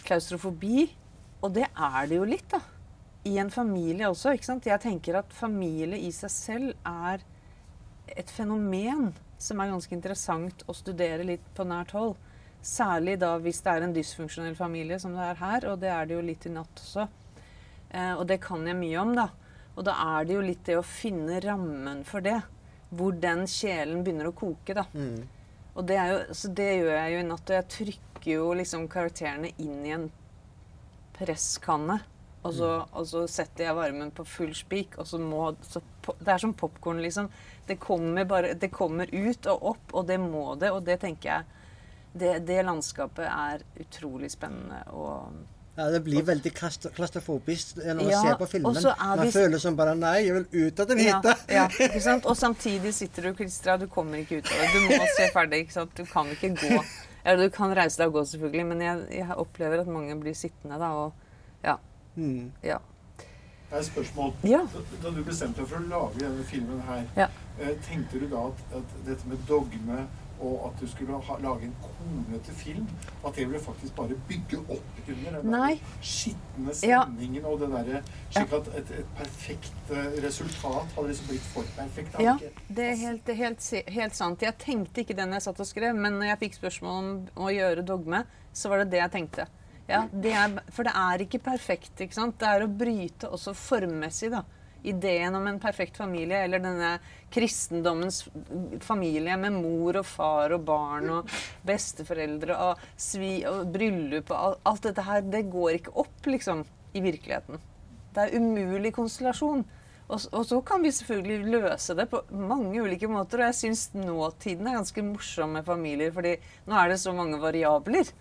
klaustrofobi. 0.03 0.89
Og 1.43 1.55
det 1.55 1.69
er 1.71 2.09
det 2.09 2.19
jo 2.19 2.27
litt, 2.27 2.49
da. 2.51 2.59
I 3.23 3.37
en 3.39 3.51
familie 3.53 4.09
også. 4.11 4.33
ikke 4.35 4.49
sant? 4.49 4.67
Jeg 4.67 4.83
tenker 4.83 5.21
at 5.21 5.31
familie 5.31 6.01
i 6.03 6.11
seg 6.11 6.31
selv 6.33 6.73
er 6.83 7.23
et 8.11 8.31
fenomen 8.31 9.13
som 9.39 9.59
er 9.59 9.71
ganske 9.71 9.95
interessant 9.95 10.63
å 10.67 10.75
studere 10.75 11.23
litt 11.27 11.45
på 11.55 11.63
nært 11.67 11.95
hold. 11.95 12.17
Særlig 12.63 13.17
da 13.19 13.34
hvis 13.43 13.60
det 13.63 13.71
er 13.73 13.86
en 13.86 13.95
dysfunksjonell 13.95 14.56
familie, 14.56 14.99
som 15.02 15.15
det 15.17 15.26
er 15.28 15.39
her, 15.41 15.69
og 15.71 15.82
det 15.82 15.91
er 15.91 16.08
det 16.08 16.15
jo 16.15 16.23
litt 16.23 16.47
i 16.47 16.54
natt 16.54 16.84
også. 16.86 17.08
Eh, 17.91 18.13
og 18.15 18.26
det 18.30 18.39
kan 18.43 18.63
jeg 18.67 18.80
mye 18.80 18.99
om, 19.02 19.13
da. 19.17 19.28
Og 19.73 19.86
da 19.88 19.95
er 20.17 20.28
det 20.28 20.38
jo 20.38 20.45
litt 20.45 20.65
det 20.67 20.78
å 20.80 20.86
finne 20.86 21.41
rammen 21.43 22.04
for 22.08 22.23
det. 22.26 22.39
Hvor 22.93 23.15
den 23.17 23.47
kjelen 23.49 24.04
begynner 24.06 24.30
å 24.30 24.38
koke, 24.38 24.76
da. 24.78 24.86
Mm. 24.93 25.26
Og 25.73 25.86
det, 25.89 25.97
er 25.97 26.12
jo, 26.13 26.17
så 26.38 26.52
det 26.54 26.69
gjør 26.69 26.93
jeg 26.93 27.13
jo 27.13 27.21
i 27.21 27.28
natt. 27.30 27.49
Og 27.49 27.58
jeg 27.58 27.69
trykker 27.76 28.32
jo 28.36 28.49
liksom 28.60 28.88
karakterene 28.91 29.54
inn 29.62 29.80
i 29.84 29.95
en 29.95 30.10
presskanne. 31.17 31.99
Og 32.43 32.52
så, 32.58 32.69
og 32.91 33.08
så 33.08 33.23
setter 33.32 33.69
jeg 33.69 33.78
varmen 33.78 34.12
på 34.13 34.26
full 34.28 34.52
spik, 34.56 34.97
og 34.99 35.08
så 35.08 35.15
må 35.21 35.54
så 35.63 35.80
Det 36.04 36.28
er 36.34 36.41
som 36.43 36.52
popkorn, 36.60 36.99
liksom. 36.99 37.30
Det 37.67 37.78
kommer, 37.80 38.26
bare, 38.28 38.54
det 38.60 38.71
kommer 38.76 39.08
ut 39.08 39.47
og 39.47 39.69
opp, 39.73 39.93
og 39.93 40.08
det 40.08 40.19
må 40.19 40.54
det. 40.60 40.71
Og 40.76 40.84
det 40.84 40.99
tenker 41.04 41.30
jeg 41.30 41.62
Det, 42.13 42.39
det 42.47 42.60
landskapet 42.65 43.26
er 43.26 43.63
utrolig 43.82 44.32
spennende. 44.32 44.84
Og 44.93 45.32
Ja, 45.78 45.88
det 45.89 46.04
blir 46.06 46.21
veldig 46.21 46.52
klastrofobisk 46.54 46.95
klaustrofobisk 46.95 47.78
når 47.82 47.95
man 48.04 48.12
ser 48.28 48.36
på 48.38 48.45
filmen. 48.52 48.69
og 48.69 48.76
så 48.84 48.91
Man 48.99 49.23
vi- 49.26 49.32
føler 49.32 49.58
som 49.58 49.76
bare 49.76 49.95
Nei, 49.95 50.28
jeg 50.28 50.34
vil 50.36 50.67
ut 50.67 50.80
av 50.80 50.88
den 50.88 50.99
ja, 50.99 51.15
hytta! 51.17 51.34
ja, 51.49 51.67
ikke 51.67 52.02
sant? 52.10 52.26
Og 52.26 52.38
samtidig 52.38 52.93
sitter 52.93 53.21
du 53.23 53.34
klistra, 53.34 53.78
du 53.78 53.88
kommer 53.88 54.17
ikke 54.21 54.38
ut 54.38 54.45
av 54.52 54.60
det. 54.62 54.69
Du 54.73 54.80
må 54.93 55.08
se 55.17 55.30
ferdig. 55.34 55.60
ikke 55.65 55.73
sant? 55.73 55.97
Du 55.97 56.06
kan 56.06 56.26
ikke 56.30 56.54
gå. 56.62 56.84
Eller 57.26 57.47
du 57.47 57.49
kan 57.56 57.73
reise 57.76 57.97
deg 57.97 58.08
og 58.08 58.13
gå, 58.13 58.26
selvfølgelig, 58.26 58.65
men 58.67 58.82
jeg, 58.82 59.08
jeg 59.17 59.36
opplever 59.38 59.80
at 59.82 59.88
mange 59.88 60.15
blir 60.19 60.34
sittende 60.36 60.78
da. 60.78 60.89
Og 60.91 61.13
ja. 61.63 61.78
Mm. 62.15 62.52
ja. 62.63 62.78
Det 63.17 63.26
er 63.71 63.80
et 63.80 63.86
spørsmål. 63.86 64.34
Ja. 64.43 64.60
Da, 65.02 65.10
du 65.10 65.23
bestemte 65.23 65.62
deg 65.63 65.67
for 65.71 65.80
å 65.82 65.88
lage 65.89 66.19
denne 66.19 66.43
filmen 66.45 66.82
her, 66.86 67.08
Ja. 67.17 67.28
eh, 67.60 67.73
tenkte 67.89 68.19
du 68.21 68.28
da 68.30 68.43
at, 68.52 68.60
at 68.78 68.84
dette 69.08 69.26
med 69.28 69.38
dogme 69.49 70.04
og 70.43 70.67
at 70.69 70.82
du 70.84 70.88
skulle 70.91 71.17
ha, 71.27 71.38
lage 71.43 71.69
en 71.69 71.75
kornete 71.82 72.53
film, 72.60 72.88
at 73.23 73.36
det 73.38 73.45
ville 73.47 73.62
faktisk 73.63 73.95
bare 73.95 74.17
bygge 74.29 74.60
opp 74.67 74.99
under 75.08 75.38
den 75.39 75.51
Nei. 75.53 75.69
der 75.77 76.03
skitne 76.13 76.75
Ja. 76.84 77.01
stemningen 77.06 77.45
og 77.49 77.60
det 77.63 77.69
derre 77.73 78.01
Slik 78.34 78.53
at 78.60 78.69
et, 78.82 78.91
et 78.99 79.10
perfekt 79.17 79.91
eh, 79.95 80.19
resultat 80.25 80.93
hadde 80.97 81.08
liksom 81.12 81.27
blitt 81.32 81.49
for 81.53 81.73
perfekt. 81.77 82.19
Ja, 82.19 82.36
det 82.67 82.88
er 82.91 82.95
helt, 83.01 83.34
helt, 83.39 83.67
helt 83.97 84.15
sant. 84.17 84.41
Jeg 84.45 84.58
tenkte 84.62 85.03
ikke 85.03 85.15
den 85.17 85.36
jeg 85.38 85.45
satt 85.47 85.60
og 85.63 85.69
skrev, 85.69 85.95
men 85.95 86.19
når 86.19 86.34
jeg 86.34 86.41
fikk 86.47 86.60
spørsmål 86.62 86.97
om 87.03 87.12
å 87.47 87.51
gjøre 87.53 87.86
dogme, 87.88 88.23
så 88.53 88.69
var 88.71 88.84
det 88.84 88.91
det 88.95 89.03
jeg 89.03 89.13
tenkte. 89.17 89.47
Ja, 89.89 90.06
det 90.12 90.32
er, 90.32 90.53
for 90.71 90.88
det 90.88 90.93
er 90.95 91.23
ikke 91.25 91.41
perfekt, 91.43 91.99
ikke 91.99 92.15
sant? 92.15 92.38
Det 92.39 92.47
er 92.47 92.63
å 92.63 92.69
bryte 92.71 93.27
også 93.36 93.51
formmessig, 93.58 94.29
da. 94.32 94.43
Ideen 94.83 95.35
om 95.35 95.45
en 95.47 95.59
perfekt 95.63 95.97
familie, 95.97 96.43
eller 96.43 96.59
denne 96.63 96.93
kristendommens 97.33 98.23
familie 98.83 99.37
med 99.39 99.55
mor 99.55 100.01
og 100.01 100.07
far 100.07 100.55
og 100.55 100.65
barn 100.67 101.11
og 101.17 101.37
besteforeldre 101.65 102.57
og, 102.67 102.81
svi, 102.99 103.37
og 103.49 103.71
bryllup 103.73 104.33
og 104.35 104.59
alt, 104.67 104.83
dette 104.83 105.05
her, 105.07 105.23
det 105.23 105.45
går 105.53 105.77
ikke 105.77 105.95
opp, 106.03 106.27
liksom, 106.27 106.65
i 106.93 107.03
virkeligheten. 107.03 107.61
Det 108.13 108.27
er 108.27 108.37
umulig 108.37 108.93
konstellasjon. 108.93 109.63
Og, 110.11 110.19
og 110.35 110.43
så 110.45 110.59
kan 110.67 110.83
vi 110.83 110.91
selvfølgelig 110.93 111.53
løse 111.55 111.95
det 111.97 112.09
på 112.11 112.21
mange 112.35 112.83
ulike 112.83 113.09
måter. 113.09 113.41
Og 113.41 113.49
jeg 113.49 113.59
syns 113.61 113.87
nåtiden 113.95 114.67
er 114.69 114.77
ganske 114.77 115.05
morsom 115.05 115.55
med 115.57 115.65
familier, 115.67 116.13
fordi 116.13 116.35
nå 116.67 116.77
er 116.77 116.91
det 116.91 116.99
så 117.01 117.15
mange 117.15 117.39
variabler. 117.41 118.11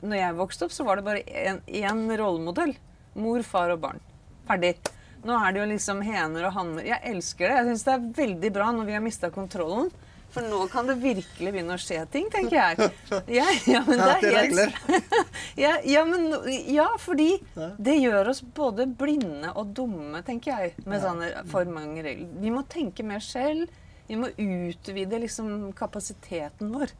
Når 0.00 0.16
jeg 0.16 0.38
vokste 0.38 0.66
opp, 0.66 0.72
så 0.72 0.86
var 0.86 0.96
det 0.96 1.06
bare 1.06 1.24
én 1.66 2.06
rollemodell. 2.16 2.72
Mor, 3.20 3.44
far 3.46 3.74
og 3.74 3.82
barn. 3.82 4.00
Ferdig. 4.48 4.76
Nå 5.24 5.36
er 5.40 5.54
det 5.54 5.62
jo 5.62 5.68
liksom 5.70 6.02
hener 6.04 6.48
og 6.48 6.56
hanner. 6.58 6.84
Jeg 6.84 7.00
elsker 7.14 7.48
det. 7.48 7.54
Jeg 7.56 7.68
syns 7.70 7.86
det 7.86 7.94
er 7.94 8.08
veldig 8.18 8.50
bra 8.52 8.72
når 8.76 8.90
vi 8.90 8.96
har 8.96 9.04
mista 9.04 9.30
kontrollen. 9.32 9.88
For 10.34 10.42
nå 10.50 10.64
kan 10.66 10.88
det 10.90 10.96
virkelig 10.98 11.50
begynne 11.54 11.76
å 11.76 11.80
skje 11.80 12.00
ting, 12.10 12.26
tenker 12.32 12.56
jeg. 12.58 12.88
Ja, 13.38 13.44
ja, 13.70 13.80
men 13.86 14.00
det 14.00 14.08
er 14.10 14.24
helt 14.34 15.14
ja, 15.64 15.76
ja, 15.86 16.02
men, 16.08 16.26
ja, 16.74 16.88
fordi 16.98 17.36
det 17.78 17.94
gjør 18.00 18.32
oss 18.32 18.42
både 18.42 18.88
blinde 18.90 19.52
og 19.54 19.70
dumme, 19.78 20.24
tenker 20.26 20.58
jeg, 20.58 20.72
med 20.90 21.04
sånne 21.04 21.30
for 21.52 21.70
mange 21.70 22.02
regler. 22.02 22.32
Vi 22.42 22.50
må 22.50 22.64
tenke 22.66 23.06
mer 23.06 23.22
selv. 23.22 23.70
Vi 24.08 24.18
må 24.20 24.32
utvide 24.34 25.22
liksom 25.22 25.70
kapasiteten 25.78 26.74
vår. 26.74 26.90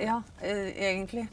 Ja, 0.00 0.22
eh, 0.40 0.72
egentlig. 0.88 1.28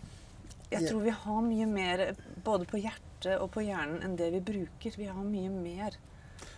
Jeg 0.72 0.90
tror 0.90 1.02
vi 1.08 1.16
har 1.24 1.40
mye 1.48 1.70
mer 1.72 2.04
både 2.44 2.68
på 2.68 2.84
hjertet 2.84 3.11
og 3.40 3.52
på 3.54 3.62
hjernen 3.66 4.02
enn 4.06 4.16
det 4.20 4.32
vi 4.34 4.40
bruker. 4.40 4.98
Vi 4.98 5.06
har 5.06 5.24
mye 5.24 5.50
mer. 5.54 5.98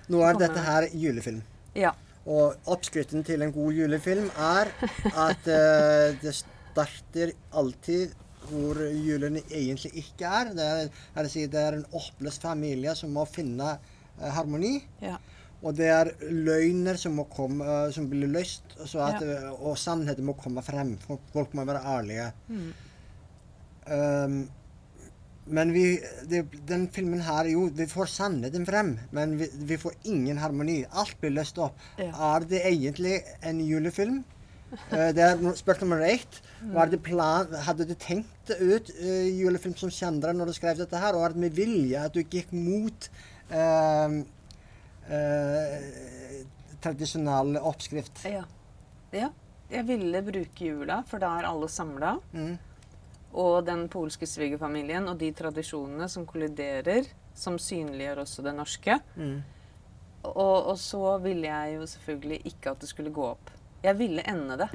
Nå 0.10 0.22
er 0.24 0.38
dette 0.40 0.60
her 0.64 0.88
julefilm. 0.94 1.42
Ja. 1.76 1.92
Og 2.26 2.56
oppskriften 2.72 3.24
til 3.28 3.42
en 3.44 3.52
god 3.52 3.74
julefilm 3.76 4.30
er 4.40 4.70
at 5.12 5.48
uh, 5.52 6.16
det 6.22 6.32
starter 6.38 7.34
alltid 7.52 8.14
hvor 8.50 8.76
julen 8.92 9.38
egentlig 9.50 9.92
ikke 10.04 10.28
er. 10.28 10.54
Det 10.56 10.64
er, 10.68 10.90
er, 11.16 11.28
si, 11.32 11.46
det 11.48 11.60
er 11.60 11.78
en 11.80 11.86
oppløst 11.96 12.42
familie 12.44 12.96
som 12.96 13.12
må 13.16 13.26
finne 13.28 13.76
uh, 13.78 14.30
harmoni. 14.38 14.78
ja. 15.04 15.18
Og 15.64 15.72
det 15.78 15.86
er 15.88 16.10
løgner 16.28 16.98
som 17.00 17.14
må 17.16 17.24
komme, 17.32 17.64
uh, 17.64 17.92
som 17.96 18.10
blir 18.12 18.28
løst, 18.28 18.74
så 18.84 19.00
at, 19.06 19.22
Ja. 19.24 19.54
og 19.56 19.78
sannheten 19.80 20.26
må 20.28 20.34
komme 20.36 20.60
frem. 20.62 20.98
Folk- 21.00 21.30
Folk 21.32 21.54
må 21.56 21.64
være 21.64 21.80
ærlige. 21.88 22.26
Mm. 22.52 22.74
Um, 23.88 24.36
men 25.46 25.74
vi, 25.76 25.86
det, 26.30 26.46
den 26.68 26.86
filmen 26.94 27.22
her, 27.26 27.50
jo, 27.52 27.66
vi 27.76 27.88
får 27.90 28.12
sannheten 28.14 28.66
frem, 28.68 28.94
men 29.16 29.36
vi, 29.40 29.50
vi 29.68 29.78
får 29.80 29.98
ingen 30.08 30.40
harmoni. 30.40 30.84
Alt 30.92 31.18
blir 31.20 31.34
løst 31.36 31.60
opp. 31.62 31.80
Ja. 32.00 32.14
Er 32.36 32.48
det 32.48 32.64
egentlig 32.70 33.20
en 33.44 33.60
julefilm? 33.64 34.22
Uh, 34.74 35.12
det 35.14 35.26
er 35.26 35.44
spørsmål 35.60 35.90
nummer 35.90 36.08
ett. 36.08 36.40
Var 36.74 36.90
det 36.90 37.02
plan, 37.06 37.52
hadde 37.68 37.86
du 37.90 37.94
tenkt 38.00 38.50
det 38.50 38.58
ut 38.62 38.90
uh, 39.02 39.28
julefilm 39.28 39.76
som 39.78 39.92
kjendere 39.94 40.34
når 40.38 40.50
du 40.50 40.56
skrev 40.58 40.80
dette 40.80 41.04
her, 41.04 41.18
og 41.18 41.28
er 41.28 41.36
det 41.36 41.44
med 41.44 41.60
vilje 41.60 42.08
at 42.08 42.16
du 42.16 42.24
gikk 42.24 42.56
mot 42.56 43.10
uh, 43.52 44.18
eh, 45.12 45.78
tradisjonell 46.84 47.58
oppskrift? 47.62 48.26
ja. 48.30 48.46
Ja. 49.14 49.30
Jeg 49.74 49.88
ville 49.88 50.22
bruke 50.26 50.68
jula, 50.68 51.00
for 51.10 51.22
da 51.24 51.32
er 51.40 51.48
alle 51.50 51.68
samla. 51.72 52.18
Mm. 52.36 52.58
Og 53.34 53.64
den 53.66 53.88
polske 53.90 54.28
svigerfamilien 54.30 55.08
og 55.10 55.18
de 55.22 55.32
tradisjonene 55.34 56.08
som 56.12 56.26
kolliderer, 56.30 57.08
som 57.34 57.58
synliggjør 57.58 58.22
også 58.24 58.46
det 58.46 58.54
norske. 58.58 58.98
Mm. 59.18 59.40
Og, 60.30 60.58
og 60.72 60.76
så 60.80 61.18
ville 61.24 61.50
jeg 61.50 61.78
jo 61.78 61.88
selvfølgelig 61.90 62.42
ikke 62.54 62.74
at 62.74 62.84
det 62.84 62.92
skulle 62.92 63.14
gå 63.14 63.26
opp. 63.34 63.50
Jeg 63.84 63.98
ville 64.00 64.24
ende 64.30 64.60
det. 64.62 64.70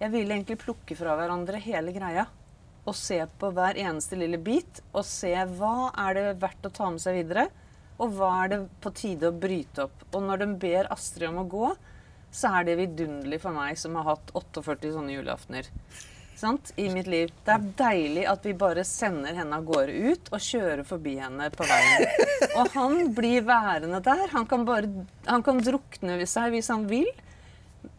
Jeg 0.00 0.10
ville 0.10 0.34
egentlig 0.34 0.58
plukke 0.64 0.96
fra 0.98 1.14
hverandre 1.18 1.60
hele 1.62 1.92
greia. 1.94 2.24
Og 2.84 2.96
se 2.98 3.20
på 3.40 3.48
hver 3.54 3.78
eneste 3.80 4.16
lille 4.20 4.40
bit, 4.44 4.82
og 4.92 5.06
se 5.08 5.30
hva 5.56 5.92
er 6.08 6.16
det 6.18 6.24
verdt 6.42 6.66
å 6.68 6.72
ta 6.74 6.90
med 6.92 7.00
seg 7.04 7.20
videre. 7.20 7.46
Og 8.02 8.16
hva 8.16 8.32
er 8.42 8.50
det 8.52 8.58
på 8.82 8.90
tide 8.96 9.30
å 9.30 9.36
bryte 9.44 9.86
opp. 9.86 10.08
Og 10.10 10.24
når 10.24 10.42
de 10.42 10.48
ber 10.64 10.90
Astrid 10.92 11.30
om 11.30 11.44
å 11.44 11.46
gå, 11.48 11.70
så 12.34 12.50
er 12.58 12.66
det 12.66 12.80
vidunderlig 12.80 13.38
for 13.44 13.54
meg 13.54 13.78
som 13.78 13.94
har 14.00 14.08
hatt 14.08 14.32
48 14.34 14.90
sånne 14.96 15.14
julaftener 15.14 15.68
sant, 16.40 16.72
i 16.80 16.88
mitt 16.92 17.08
liv. 17.10 17.32
Det 17.44 17.52
er 17.54 17.66
deilig 17.78 18.24
at 18.30 18.46
vi 18.46 18.54
bare 18.58 18.84
sender 18.86 19.36
henne 19.36 19.58
av 19.58 19.66
gårde 19.68 19.94
ut 20.10 20.30
og 20.32 20.42
kjører 20.42 20.84
forbi 20.88 21.16
henne 21.20 21.50
på 21.54 21.66
veien. 21.68 22.06
Og 22.60 22.72
han 22.74 23.12
blir 23.16 23.46
værende 23.46 24.00
der. 24.04 24.26
Han 24.32 24.48
kan, 24.50 24.66
bare, 24.68 25.06
han 25.28 25.44
kan 25.46 25.62
drukne 25.64 26.18
seg 26.30 26.54
hvis 26.56 26.72
han 26.72 26.88
vil. 26.90 27.10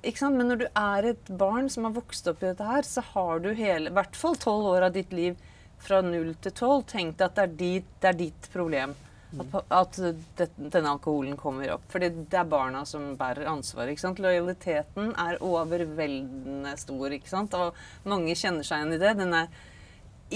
Men 0.06 0.48
når 0.50 0.62
du 0.64 0.68
er 0.70 1.10
et 1.12 1.32
barn 1.38 1.70
som 1.70 1.88
har 1.88 1.96
vokst 1.96 2.28
opp 2.30 2.44
i 2.44 2.50
dette 2.50 2.66
her, 2.66 2.86
så 2.86 3.04
har 3.14 3.42
du 3.42 3.52
hele, 3.54 3.90
i 3.90 3.96
hvert 3.96 4.18
fall 4.18 4.38
tolv 4.42 4.72
år 4.76 4.90
av 4.90 4.96
ditt 4.98 5.14
liv 5.14 5.38
fra 5.86 6.02
null 6.02 6.34
til 6.42 6.54
tolv 6.56 6.86
tenkt 6.90 7.22
at 7.22 7.36
det 7.38 7.44
er, 7.46 7.58
dit, 7.60 7.90
det 8.02 8.12
er 8.12 8.20
ditt 8.20 8.50
problem. 8.54 8.96
At, 9.36 9.72
at 9.74 10.00
det, 10.40 10.48
denne 10.58 10.92
alkoholen 10.96 11.38
kommer 11.40 11.74
opp. 11.76 11.86
Fordi 11.92 12.10
det 12.16 12.40
er 12.40 12.50
barna 12.50 12.84
som 12.88 13.14
bærer 13.20 13.50
ansvaret. 13.52 13.94
ikke 13.94 14.06
sant? 14.06 14.22
Lojaliteten 14.24 15.14
er 15.22 15.40
overveldende 15.44 16.76
stor. 16.80 17.16
ikke 17.16 17.32
sant? 17.32 17.56
Og 17.58 18.08
mange 18.10 18.36
kjenner 18.38 18.68
seg 18.68 18.84
igjen 18.84 18.96
i 18.98 19.02
det. 19.02 19.16
Den 19.20 19.36
er, 19.38 19.50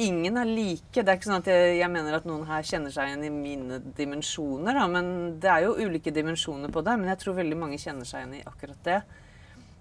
ingen 0.07 0.41
er 0.41 0.49
like. 0.49 0.91
Det 0.95 1.05
er 1.05 1.19
ikke 1.19 1.29
sånn 1.29 1.43
at 1.43 1.51
jeg, 1.51 1.77
jeg 1.79 1.93
mener 1.93 2.19
at 2.19 2.27
noen 2.29 2.47
her 2.49 2.67
kjenner 2.67 2.93
seg 2.95 3.12
igjen 3.12 3.27
i 3.29 3.33
mine 3.33 3.79
dimensjoner. 3.97 4.81
Da, 4.81 4.89
men 4.91 5.39
Det 5.43 5.53
er 5.53 5.67
jo 5.67 5.77
ulike 5.79 6.13
dimensjoner 6.15 6.73
på 6.73 6.83
det. 6.85 6.97
Men 6.99 7.13
jeg 7.13 7.23
tror 7.23 7.39
veldig 7.39 7.62
mange 7.62 7.81
kjenner 7.81 8.09
seg 8.09 8.25
igjen 8.25 8.41
i 8.41 8.45
akkurat 8.49 8.83
det. 8.88 8.99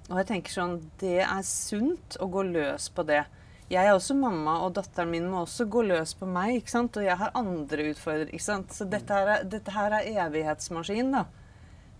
Og 0.08 0.22
jeg 0.22 0.30
tenker 0.30 0.54
sånn, 0.54 0.78
Det 1.00 1.18
er 1.24 1.42
sunt 1.46 2.20
å 2.22 2.30
gå 2.32 2.46
løs 2.52 2.88
på 2.94 3.04
det. 3.08 3.24
Jeg 3.68 3.84
er 3.84 3.92
også 3.92 4.14
mamma, 4.16 4.62
og 4.64 4.78
datteren 4.78 5.10
min 5.12 5.26
må 5.28 5.42
også 5.44 5.66
gå 5.68 5.82
løs 5.84 6.14
på 6.16 6.26
meg. 6.28 6.54
ikke 6.56 6.72
sant? 6.72 6.96
Og 6.96 7.04
jeg 7.04 7.20
har 7.20 7.34
andre 7.36 7.90
utfordringer. 7.90 8.32
ikke 8.32 8.44
sant? 8.46 8.72
Så 8.72 8.86
dette 8.88 9.12
her 9.12 9.32
er, 9.34 9.44
dette 9.44 9.74
her 9.74 9.96
er 9.98 10.08
evighetsmaskin, 10.24 11.12
da. 11.12 11.26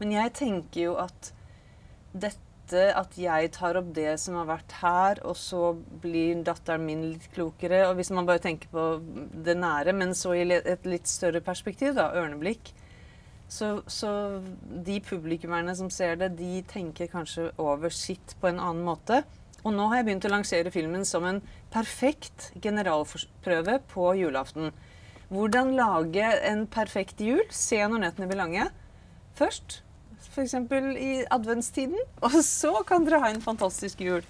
Men 0.01 0.15
jeg 0.15 0.33
tenker 0.39 0.81
jo 0.87 0.95
at 1.03 1.33
dette 2.15 2.47
at 2.69 3.15
jeg 3.17 3.49
tar 3.57 3.79
opp 3.81 3.95
det 3.97 4.11
som 4.21 4.35
har 4.37 4.49
vært 4.51 4.75
her, 4.83 5.21
og 5.25 5.37
så 5.41 5.71
blir 6.03 6.43
datteren 6.45 6.85
min 6.85 7.07
litt 7.15 7.31
klokere 7.33 7.87
Og 7.89 7.95
hvis 7.97 8.11
man 8.13 8.29
bare 8.29 8.43
tenker 8.45 8.69
på 8.69 8.83
det 9.33 9.55
nære, 9.57 9.95
men 9.97 10.13
så 10.13 10.35
i 10.37 10.45
et 10.45 10.85
litt 10.85 11.09
større 11.09 11.41
perspektiv, 11.41 11.95
da, 11.97 12.11
ørneblikk 12.13 12.75
Så, 13.49 13.81
så 13.89 14.11
de 14.85 14.99
publikummerne 15.01 15.73
som 15.77 15.89
ser 15.89 16.21
det, 16.21 16.35
de 16.37 16.61
tenker 16.69 17.09
kanskje 17.09 17.49
over 17.57 17.89
sitt 17.89 18.37
på 18.41 18.51
en 18.51 18.61
annen 18.61 18.85
måte. 18.85 19.23
Og 19.67 19.75
nå 19.75 19.89
har 19.91 20.01
jeg 20.01 20.07
begynt 20.09 20.29
å 20.29 20.33
lansere 20.33 20.73
filmen 20.75 21.05
som 21.09 21.27
en 21.27 21.41
perfekt 21.75 22.53
generalprøve 22.63 23.81
på 23.91 24.13
julaften. 24.21 24.71
Hvordan 25.29 25.75
lage 25.77 26.31
en 26.49 26.65
perfekt 26.71 27.21
jul? 27.21 27.43
Se 27.51 27.81
når 27.85 28.07
nettene 28.07 28.31
blir 28.31 28.41
lange. 28.41 28.69
Først, 29.39 29.83
f.eks. 30.31 30.55
i 30.55 31.13
adventstiden. 31.35 31.99
Og 32.27 32.39
så 32.47 32.73
kan 32.89 33.05
dere 33.07 33.21
ha 33.25 33.33
en 33.35 33.45
fantastisk 33.45 34.01
jul. 34.07 34.23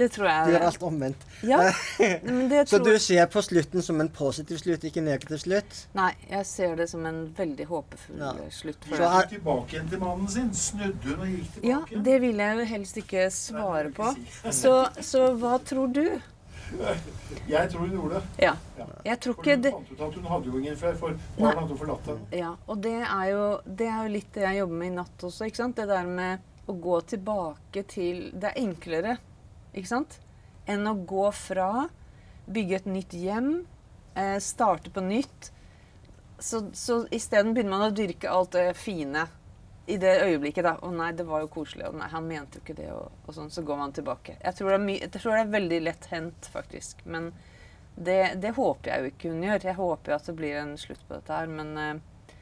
Det 0.00 0.08
tror 0.14 0.24
Du 0.24 0.30
jeg 0.32 0.54
gjør 0.54 0.64
alt 0.70 0.84
omvendt. 0.88 1.26
Ja, 1.44 1.58
men 2.24 2.48
det 2.48 2.62
Så 2.70 2.78
du 2.80 2.90
ser 3.02 3.26
på 3.32 3.42
slutten 3.44 3.82
som 3.84 4.00
en 4.00 4.08
positiv 4.16 4.58
slutt, 4.62 4.84
ikke 4.88 5.02
en 5.02 5.08
negativ 5.10 5.42
slutt? 5.44 5.82
Nei, 5.98 6.10
jeg 6.30 6.46
ser 6.48 6.74
det 6.80 6.88
som 6.90 7.04
en 7.06 7.20
veldig 7.36 7.66
håpefull 7.68 8.18
Ja. 8.24 8.32
slutt. 8.50 8.88
For 8.88 8.96
så 8.96 9.12
er- 9.20 9.30
tilbake 9.34 9.76
igjen 9.76 9.88
til 9.92 10.00
mannen 10.00 10.28
sin. 10.28 10.50
Snudde 10.56 11.04
hun 11.12 11.20
og 11.20 11.28
gikk 11.28 11.52
tilbake 11.54 11.68
Ja, 11.68 12.02
det 12.10 12.18
vil 12.24 12.36
jeg 12.46 12.58
jo 12.62 12.64
helst 12.74 12.96
ikke 13.04 13.28
svare 13.30 13.92
på. 13.92 14.10
Så, 14.62 14.74
så 15.04 15.26
hva 15.36 15.58
tror 15.64 15.92
du? 15.92 16.04
Jeg 17.50 17.70
tror 17.70 17.80
hun 17.82 17.90
gjorde 17.96 18.14
det. 18.20 18.44
Ja. 18.44 18.52
Jeg 19.04 19.18
tror 19.20 19.34
ikke 19.40 19.54
hun 19.56 19.62
det 19.64 19.72
fant 19.74 19.90
ut 19.92 20.02
at 20.06 20.14
hun 20.20 20.28
hadde 20.30 20.46
jo 20.52 20.58
ingen 20.60 20.76
før, 20.78 20.94
for 21.00 21.16
barn 21.38 21.58
hadde 21.64 21.78
forlatt 21.80 22.06
henne. 22.12 22.28
Ja, 22.36 22.52
og 22.70 22.82
det 22.84 22.92
er, 23.02 23.24
jo, 23.32 23.42
det 23.66 23.88
er 23.90 24.04
jo 24.06 24.12
litt 24.14 24.30
det 24.36 24.44
jeg 24.46 24.60
jobber 24.60 24.78
med 24.82 24.86
i 24.92 24.94
natt 25.00 25.24
også. 25.28 25.48
ikke 25.50 25.60
sant? 25.64 25.76
Det 25.80 25.88
der 25.90 26.06
med 26.06 26.46
å 26.70 26.76
gå 26.78 27.00
tilbake 27.10 27.82
til 27.90 28.20
Det 28.38 28.52
er 28.52 28.60
enklere, 28.62 29.16
ikke 29.74 29.90
sant? 29.90 30.18
Enn 30.70 30.86
å 30.86 30.94
gå 31.08 31.26
fra, 31.34 31.88
bygge 32.50 32.80
et 32.80 32.88
nytt 32.90 33.16
hjem, 33.16 33.50
eh, 34.14 34.38
starte 34.42 34.90
på 34.90 35.02
nytt. 35.04 35.50
Så, 36.40 36.70
så 36.72 37.02
isteden 37.12 37.54
begynner 37.54 37.76
man 37.76 37.90
å 37.90 37.94
dyrke 37.94 38.30
alt 38.32 38.54
det 38.56 38.72
fine 38.80 39.26
i 39.90 39.96
det 40.00 40.12
øyeblikket. 40.24 40.64
da. 40.64 40.76
'Å 40.78 40.90
nei, 40.94 41.12
det 41.12 41.26
var 41.26 41.44
jo 41.44 41.48
koselig.' 41.52 41.88
Og 41.88 41.96
nei, 41.98 42.08
han 42.08 42.28
mente 42.28 42.58
jo 42.58 42.64
ikke 42.64 42.76
det. 42.78 42.90
Og, 42.94 43.10
og 43.26 43.34
sånn, 43.34 43.50
så 43.50 43.64
går 43.66 43.80
man 43.80 43.92
tilbake. 43.92 44.36
Jeg 44.40 44.56
tror 44.56 44.70
det 44.70 44.80
er, 44.80 45.00
jeg 45.00 45.12
tror 45.16 45.36
det 45.36 45.40
er 45.40 45.56
veldig 45.56 45.80
lett 45.82 46.06
hendt, 46.12 46.50
faktisk. 46.52 47.04
Men 47.04 47.32
det, 47.96 48.20
det 48.40 48.54
håper 48.56 48.90
jeg 48.90 49.00
jo 49.00 49.10
ikke 49.12 49.32
hun 49.34 49.42
gjør. 49.48 49.66
Jeg 49.70 49.78
håper 49.80 50.12
jo 50.12 50.16
at 50.16 50.30
det 50.30 50.36
blir 50.38 50.60
en 50.60 50.76
slutt 50.80 51.02
på 51.08 51.18
dette 51.18 51.40
her. 51.40 51.50
Men 51.50 51.74
eh, 51.78 52.36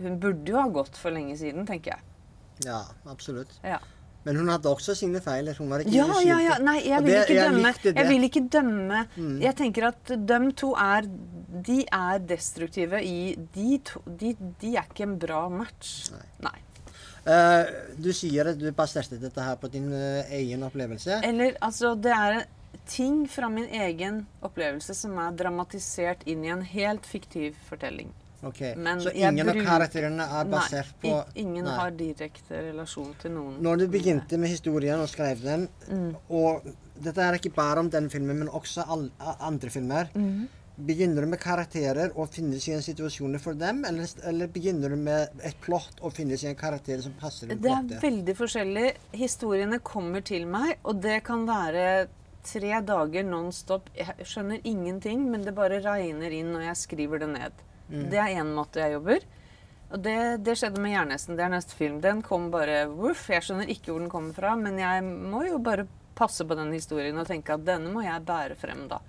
hun 0.00 0.20
burde 0.20 0.52
jo 0.52 0.60
ha 0.60 0.68
gått 0.68 1.00
for 1.00 1.14
lenge 1.16 1.36
siden, 1.40 1.66
tenker 1.68 1.96
jeg. 1.96 2.06
Ja, 2.66 2.84
absolutt. 3.08 3.56
Ja. 3.64 3.80
Men 4.24 4.36
hun 4.36 4.50
hadde 4.52 4.68
også 4.68 4.94
sine 4.98 5.20
feiler. 5.24 5.56
Hun 5.56 5.70
var 5.72 5.82
ikke 5.84 5.94
Ja, 5.94 6.06
ja, 6.26 6.38
ja. 6.44 6.56
Nei, 6.60 6.80
jeg 6.84 7.02
vil 7.04 7.12
det- 7.12 7.20
ikke 7.22 7.34
jeg 7.34 7.52
dømme. 7.52 7.74
Jeg 7.84 8.08
vil 8.08 8.24
ikke 8.28 8.48
dømme. 8.52 9.06
Mm. 9.16 9.40
Jeg 9.40 9.56
tenker 9.56 9.86
at 9.88 10.04
de 10.28 10.52
to 10.52 10.74
er 10.74 11.08
De 11.50 11.84
er 11.92 12.18
destruktive 12.18 13.02
i 13.02 13.34
De, 13.54 13.78
to, 13.78 14.00
de, 14.06 14.36
de 14.60 14.76
er 14.76 14.84
ikke 14.84 15.02
en 15.02 15.18
bra 15.18 15.48
match. 15.48 16.10
Nei. 16.40 16.58
Eh, 17.26 17.66
du 18.00 18.12
sier 18.12 18.48
at 18.48 18.58
du 18.58 18.70
baserte 18.72 19.18
dette 19.20 19.42
her 19.44 19.56
på 19.60 19.68
din 19.72 19.92
uh, 19.92 20.22
egen 20.32 20.62
opplevelse. 20.62 21.20
Eller 21.24 21.56
altså, 21.60 21.94
det 21.94 22.12
er 22.12 22.46
ting 22.86 23.26
fra 23.28 23.48
min 23.48 23.68
egen 23.68 24.26
opplevelse 24.42 24.94
som 24.96 25.18
er 25.18 25.36
dramatisert 25.36 26.24
inn 26.26 26.44
i 26.44 26.52
en 26.54 26.62
helt 26.62 27.06
fiktiv 27.06 27.58
fortelling. 27.68 28.12
Ok, 28.42 28.60
Men 28.76 29.00
Så 29.00 29.10
ingen 29.12 29.48
av 29.48 29.54
karakterene 29.54 30.22
er 30.24 30.44
Nei, 30.44 30.52
basert 30.58 30.94
på 31.02 31.08
i- 31.34 31.40
ingen 31.42 31.64
Nei. 31.64 31.74
har 31.76 31.90
direkte 31.90 32.62
relasjon 32.72 33.14
til 33.20 33.30
noen. 33.32 33.58
Når 33.60 33.78
du 33.78 33.88
begynte 33.88 34.38
med 34.38 34.48
historien 34.48 34.98
og 35.00 35.08
skrev 35.08 35.42
den, 35.42 35.68
Mm. 35.90 36.16
og 36.30 36.62
dette 37.02 37.18
er 37.20 37.34
ikke 37.34 37.54
bare 37.54 37.78
om 37.80 37.90
den 37.90 38.08
filmen, 38.08 38.38
men 38.38 38.48
også 38.48 38.84
all, 38.88 39.10
andre 39.40 39.68
filmer 39.70 40.08
Mm. 40.14 40.48
Begynner 40.80 41.20
du 41.20 41.26
med 41.26 41.38
karakterer 41.40 42.10
og 42.16 42.30
finnes 42.30 42.66
i 42.66 42.72
en 42.72 42.80
situasjon 42.80 43.38
for 43.38 43.52
dem, 43.52 43.84
eller, 43.84 44.06
eller 44.24 44.46
begynner 44.46 44.88
du 44.88 44.96
med 44.96 45.28
et 45.44 45.54
plott 45.60 45.92
og 46.00 46.14
finnes 46.14 46.42
i 46.42 46.46
en 46.46 46.54
karakter 46.56 47.02
som 47.02 47.12
passer 47.20 47.48
Det 47.48 47.66
er 47.66 48.00
veldig 48.00 48.34
forskjellig. 48.34 48.94
Historiene 49.12 49.78
kommer 49.80 50.24
til 50.24 50.46
meg, 50.46 50.78
og 50.82 51.02
det 51.02 51.22
kan 51.24 51.44
være 51.46 52.08
tre 52.42 52.80
dager 52.80 53.22
non 53.24 53.52
stop. 53.52 53.90
Jeg 53.94 54.06
skjønner 54.24 54.58
ingenting, 54.64 55.30
men 55.30 55.42
det 55.44 55.54
bare 55.54 55.82
regner 55.82 56.32
inn 56.32 56.50
når 56.54 56.62
jeg 56.62 56.76
skriver 56.76 57.18
det 57.18 57.28
ned. 57.28 57.52
Det 57.90 58.18
er 58.22 58.40
én 58.40 58.54
måte 58.54 58.82
jeg 58.82 58.96
jobber. 58.98 59.24
Og 59.90 60.02
det, 60.04 60.18
det 60.46 60.54
skjedde 60.58 60.82
med 60.82 60.94
'Jernhesten'. 60.94 61.36
Det 61.36 61.44
er 61.44 61.50
neste 61.50 61.74
film. 61.74 62.00
Den 62.00 62.22
kom 62.22 62.50
bare 62.50 62.84
voff. 62.86 63.26
Jeg 63.28 63.42
skjønner 63.42 63.70
ikke 63.70 63.90
hvor 63.90 64.04
den 64.04 64.12
kommer 64.12 64.36
fra, 64.36 64.54
men 64.56 64.78
jeg 64.78 65.02
må 65.02 65.42
jo 65.48 65.58
bare 65.58 65.88
passe 66.14 66.44
på 66.46 66.54
den 66.54 66.70
historien 66.72 67.18
og 67.18 67.26
tenke 67.26 67.56
at 67.56 67.64
denne 67.66 67.90
må 67.90 68.04
jeg 68.04 68.26
bære 68.28 68.58
frem, 68.60 68.86
da. 68.90 69.00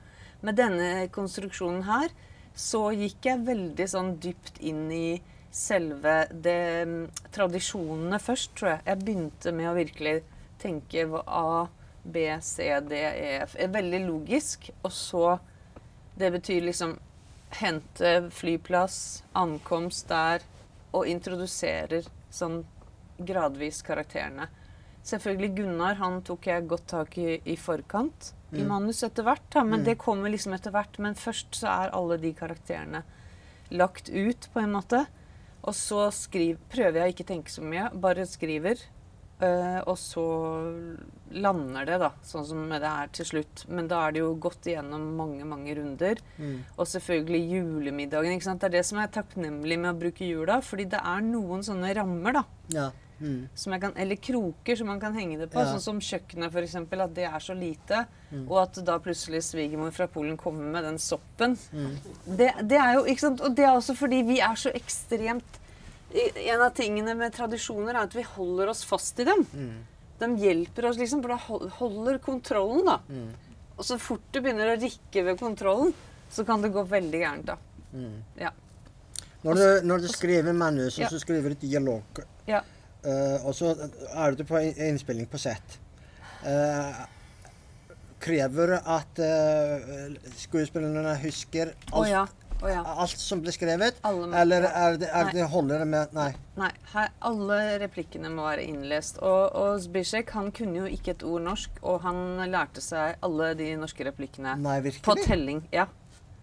Med 0.41 0.57
denne 0.57 1.07
konstruksjonen 1.13 1.83
her 1.85 2.09
så 2.57 2.89
gikk 2.95 3.27
jeg 3.29 3.45
veldig 3.45 3.87
sånn 3.87 4.15
dypt 4.23 4.57
inn 4.65 4.87
i 4.91 5.21
selve 5.51 6.15
det 6.31 6.87
mm, 6.87 7.03
Tradisjonene 7.35 8.19
først, 8.19 8.55
tror 8.57 8.73
jeg. 8.73 8.81
Jeg 8.87 9.03
begynte 9.05 9.53
med 9.55 9.69
å 9.69 9.77
virkelig 9.77 10.15
tenke 10.61 11.05
A, 11.27 11.67
B, 12.03 12.25
C, 12.41 12.67
D, 12.87 12.97
E, 12.97 13.31
F 13.45 13.55
Veldig 13.59 14.01
logisk. 14.07 14.71
Og 14.81 14.91
så 14.95 15.37
Det 16.17 16.31
betyr 16.31 16.65
liksom 16.65 16.97
hente 17.59 18.29
flyplass, 18.31 19.23
ankomst 19.37 20.09
der, 20.09 20.43
og 20.91 21.07
introduserer 21.07 22.07
sånn 22.31 22.61
gradvis 23.21 23.81
karakterene. 23.85 24.47
Selvfølgelig 25.07 25.55
Gunnar 25.57 25.97
han 25.97 26.19
tok 26.25 26.47
jeg 26.47 26.67
godt 26.69 26.87
tak 26.91 27.17
i 27.17 27.39
i 27.49 27.55
forkant 27.57 28.33
i 28.53 28.63
manus 28.67 29.01
etter 29.07 29.25
hvert. 29.25 29.45
Da, 29.53 29.63
men 29.63 29.85
det 29.87 29.97
kommer 30.01 30.29
liksom 30.29 30.53
etter 30.53 30.73
hvert. 30.75 30.99
Men 30.99 31.15
først 31.17 31.55
så 31.61 31.69
er 31.71 31.93
alle 31.95 32.17
de 32.21 32.33
karakterene 32.37 33.03
lagt 33.71 34.09
ut 34.11 34.49
på 34.53 34.61
en 34.61 34.73
måte. 34.75 35.05
Og 35.61 35.75
så 35.77 36.09
skriv, 36.13 36.59
prøver 36.73 36.99
jeg 36.99 37.07
å 37.07 37.13
ikke 37.15 37.29
tenke 37.31 37.53
så 37.53 37.63
mye, 37.63 37.87
bare 37.93 38.25
skriver. 38.27 38.81
Eh, 39.41 39.79
og 39.89 39.97
så 39.97 40.23
lander 41.31 41.87
det, 41.87 41.97
da, 42.03 42.11
sånn 42.27 42.45
som 42.45 42.65
det 42.69 42.81
er 42.85 43.11
til 43.15 43.27
slutt. 43.29 43.63
Men 43.71 43.87
da 43.89 44.03
er 44.05 44.15
det 44.15 44.21
jo 44.21 44.33
gått 44.41 44.67
igjennom 44.69 45.07
mange, 45.17 45.45
mange 45.47 45.75
runder. 45.79 46.21
Mm. 46.37 46.57
Og 46.75 46.89
selvfølgelig 46.91 47.41
julemiddagen. 47.55 48.35
ikke 48.35 48.49
sant? 48.51 48.61
Det 48.61 48.69
er 48.69 48.79
det 48.79 48.87
som 48.89 49.01
er 49.01 49.13
takknemlig 49.13 49.79
med 49.81 49.93
å 49.93 50.01
bruke 50.03 50.27
jula. 50.27 50.59
Fordi 50.65 50.89
det 50.91 50.99
er 51.01 51.23
noen 51.25 51.65
sånne 51.65 51.93
rammer, 51.97 52.41
da. 52.41 52.43
Ja. 52.75 52.89
Mm. 53.21 53.47
Kan, 53.79 53.93
eller 54.01 54.15
kroker 54.15 54.75
som 54.75 54.87
man 54.89 55.01
kan 55.01 55.17
henge 55.17 55.39
det 55.39 55.49
på. 55.53 55.61
Ja. 55.61 55.71
Sånn 55.73 55.83
som 55.83 56.03
kjøkkenet, 56.03 56.53
f.eks. 56.53 56.77
At 56.77 57.15
det 57.17 57.25
er 57.29 57.41
så 57.41 57.55
lite. 57.57 58.03
Mm. 58.29 58.45
Og 58.45 58.59
at 58.63 58.81
da 58.85 58.99
plutselig 59.01 59.43
svigermor 59.47 59.93
fra 59.95 60.09
Polen 60.11 60.37
kommer 60.41 60.69
med 60.75 60.85
den 60.89 61.01
soppen. 61.01 61.57
Mm. 61.71 61.97
Det, 62.25 62.51
det 62.69 62.81
er 62.81 62.99
jo, 62.99 63.07
ikke 63.09 63.25
sant? 63.29 63.41
Og 63.41 63.57
det 63.57 63.65
er 63.65 63.73
også 63.73 63.97
fordi 63.97 64.21
vi 64.27 64.41
er 64.43 64.57
så 64.59 64.73
ekstremt 64.77 65.60
En 66.13 66.61
av 66.61 66.73
tingene 66.75 67.15
med 67.15 67.33
tradisjoner 67.35 67.95
er 67.95 68.03
at 68.03 68.15
vi 68.15 68.23
holder 68.27 68.71
oss 68.73 68.83
fast 68.87 69.19
i 69.23 69.25
dem. 69.27 69.45
Mm. 69.53 69.77
De 70.21 70.29
hjelper 70.43 70.89
oss, 70.89 70.97
liksom, 70.99 71.21
for 71.23 71.33
da 71.33 71.69
holder 71.79 72.19
kontrollen, 72.21 72.83
da. 72.85 72.97
Mm. 73.09 73.29
Og 73.77 73.85
så 73.87 73.97
fort 73.97 74.27
du 74.31 74.41
begynner 74.41 74.73
å 74.73 74.79
rikke 74.81 75.23
ved 75.25 75.39
kontrollen, 75.39 75.93
så 76.31 76.45
kan 76.45 76.61
det 76.61 76.73
gå 76.75 76.83
veldig 76.87 77.21
gærent, 77.23 77.47
da. 77.47 77.55
Mm. 77.93 78.19
Ja. 78.39 78.51
Når, 79.41 79.57
du, 79.57 79.87
når 79.87 80.03
du 80.03 80.07
skriver 80.11 80.53
manus, 80.53 80.99
Ja. 81.01 81.09
så 81.09 81.19
skriver 81.19 81.55
du 81.55 81.63
dialog, 81.63 82.21
Ja. 82.47 82.59
uh, 83.05 83.45
og 83.47 83.55
så 83.57 83.71
er 84.13 84.37
du 84.37 84.43
på 84.45 84.59
innspilling 84.61 85.25
på 85.31 85.39
sett. 85.41 85.79
uh, 86.45 87.05
krever 88.21 88.75
at 88.77 89.17
uh, 89.17 90.13
skuespillerne 90.37 91.15
husker 91.23 91.73
alt? 91.73 91.97
Oh, 91.97 92.05
ja. 92.05 92.27
Å 92.61 92.69
ja. 92.69 92.81
alt 92.85 93.17
som 93.17 93.39
ble 93.41 93.53
skrevet? 93.53 93.97
Eller 94.05 94.67
er 94.69 94.97
det, 95.01 95.07
er 95.09 95.31
det 95.33 95.47
holder 95.49 95.81
det 95.81 95.87
med 95.89 96.11
Nei. 96.13 96.27
Nei, 96.59 96.69
her, 96.91 97.09
alle 97.25 97.57
replikkene 97.81 98.29
må 98.29 98.45
være 98.45 98.67
innlest. 98.69 99.17
Og, 99.25 99.55
og 99.57 99.79
Zbigek 99.81 100.29
han 100.37 100.51
kunne 100.53 100.83
jo 100.83 100.91
ikke 100.91 101.15
et 101.15 101.25
ord 101.25 101.41
norsk, 101.47 101.81
og 101.81 102.03
han 102.05 102.43
lærte 102.51 102.83
seg 102.85 103.17
alle 103.25 103.53
de 103.57 103.71
norske 103.81 104.05
replikkene 104.05 104.59
Nei, 104.61 104.77
på 105.01 105.17
telling. 105.23 105.63
Ja. 105.73 105.87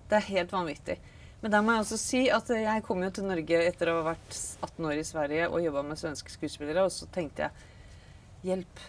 Det 0.09 0.19
er 0.19 0.29
helt 0.33 0.53
vanvittig. 0.57 0.99
Men 1.39 1.55
da 1.55 1.63
må 1.63 1.77
jeg 1.77 1.85
også 1.85 1.99
si 2.03 2.21
at 2.35 2.51
jeg 2.51 2.83
kom 2.87 3.03
jo 3.05 3.13
til 3.15 3.29
Norge 3.29 3.63
etter 3.69 3.93
å 3.93 4.01
ha 4.01 4.07
vært 4.11 4.39
18 4.67 4.89
år 4.91 4.99
i 4.99 5.07
Sverige 5.07 5.51
og 5.53 5.63
jobba 5.63 5.85
med 5.87 6.01
svenske 6.01 6.33
skuespillere, 6.35 6.83
og 6.83 6.91
så 6.91 7.07
tenkte 7.15 7.47
jeg 7.47 8.49
hjelp. 8.49 8.87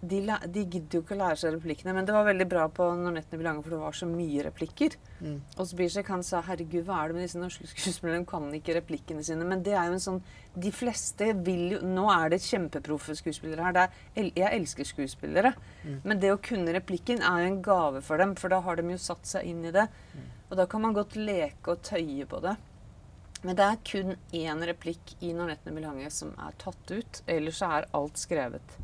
De, 0.00 0.18
de 0.22 0.62
gidder 0.62 0.94
jo 0.94 1.00
ikke 1.02 1.16
å 1.16 1.18
lære 1.18 1.38
seg 1.40 1.56
replikkene, 1.56 1.90
men 1.96 2.06
det 2.06 2.14
var 2.14 2.26
veldig 2.28 2.44
bra 2.46 2.68
på 2.70 2.84
Når 3.00 3.16
nettene 3.16 3.40
blir 3.40 3.48
lange, 3.48 3.64
for 3.64 3.74
det 3.74 3.80
var 3.80 3.96
så 3.98 4.06
mye 4.06 4.44
replikker. 4.46 4.94
Mm. 5.18 5.40
Og 5.56 5.66
Zbigek 5.66 6.10
han 6.14 6.22
sa 6.26 6.42
herregud, 6.46 6.84
hva 6.86 7.00
er 7.00 7.10
det 7.10 7.16
med 7.16 7.26
disse 7.26 7.40
norske 7.40 7.66
skuespillerne? 7.72 8.22
De 8.22 8.28
kan 8.30 8.46
ikke 8.54 8.76
replikkene 8.76 9.24
sine. 9.26 9.46
Men 9.48 9.64
det 9.66 9.74
er 9.74 9.88
jo 9.90 9.96
en 9.96 10.04
sånn 10.04 10.20
De 10.58 10.70
fleste 10.74 11.32
vil 11.46 11.74
jo 11.74 11.80
Nå 11.82 12.06
er 12.14 12.30
det 12.30 12.38
kjempeproffe 12.46 13.16
skuespillere 13.18 13.66
her. 13.66 13.74
Det 13.74 13.84
er, 13.88 14.30
jeg 14.38 14.60
elsker 14.60 14.86
skuespillere. 14.86 15.52
Men 16.06 16.22
det 16.22 16.30
å 16.34 16.40
kunne 16.42 16.76
replikken 16.76 17.24
er 17.26 17.42
jo 17.42 17.50
en 17.50 17.62
gave 17.66 18.02
for 18.06 18.22
dem, 18.22 18.36
for 18.38 18.54
da 18.54 18.62
har 18.62 18.78
de 18.78 18.94
jo 18.94 19.00
satt 19.02 19.26
seg 19.26 19.50
inn 19.50 19.66
i 19.66 19.74
det. 19.74 19.88
Og 20.48 20.56
da 20.60 20.66
kan 20.70 20.84
man 20.84 20.94
godt 20.96 21.18
leke 21.18 21.74
og 21.74 21.82
tøye 21.84 22.26
på 22.28 22.40
det. 22.44 22.54
Men 23.42 23.58
det 23.58 23.66
er 23.66 23.82
kun 23.86 24.14
én 24.34 24.62
replikk 24.66 25.16
i 25.22 25.32
Når 25.34 25.52
nettene 25.52 25.74
blir 25.74 25.86
lange 25.86 26.10
som 26.14 26.32
er 26.42 26.54
tatt 26.62 26.94
ut. 26.94 27.20
Ellers 27.26 27.58
så 27.60 27.72
er 27.78 27.90
alt 27.98 28.18
skrevet. 28.18 28.78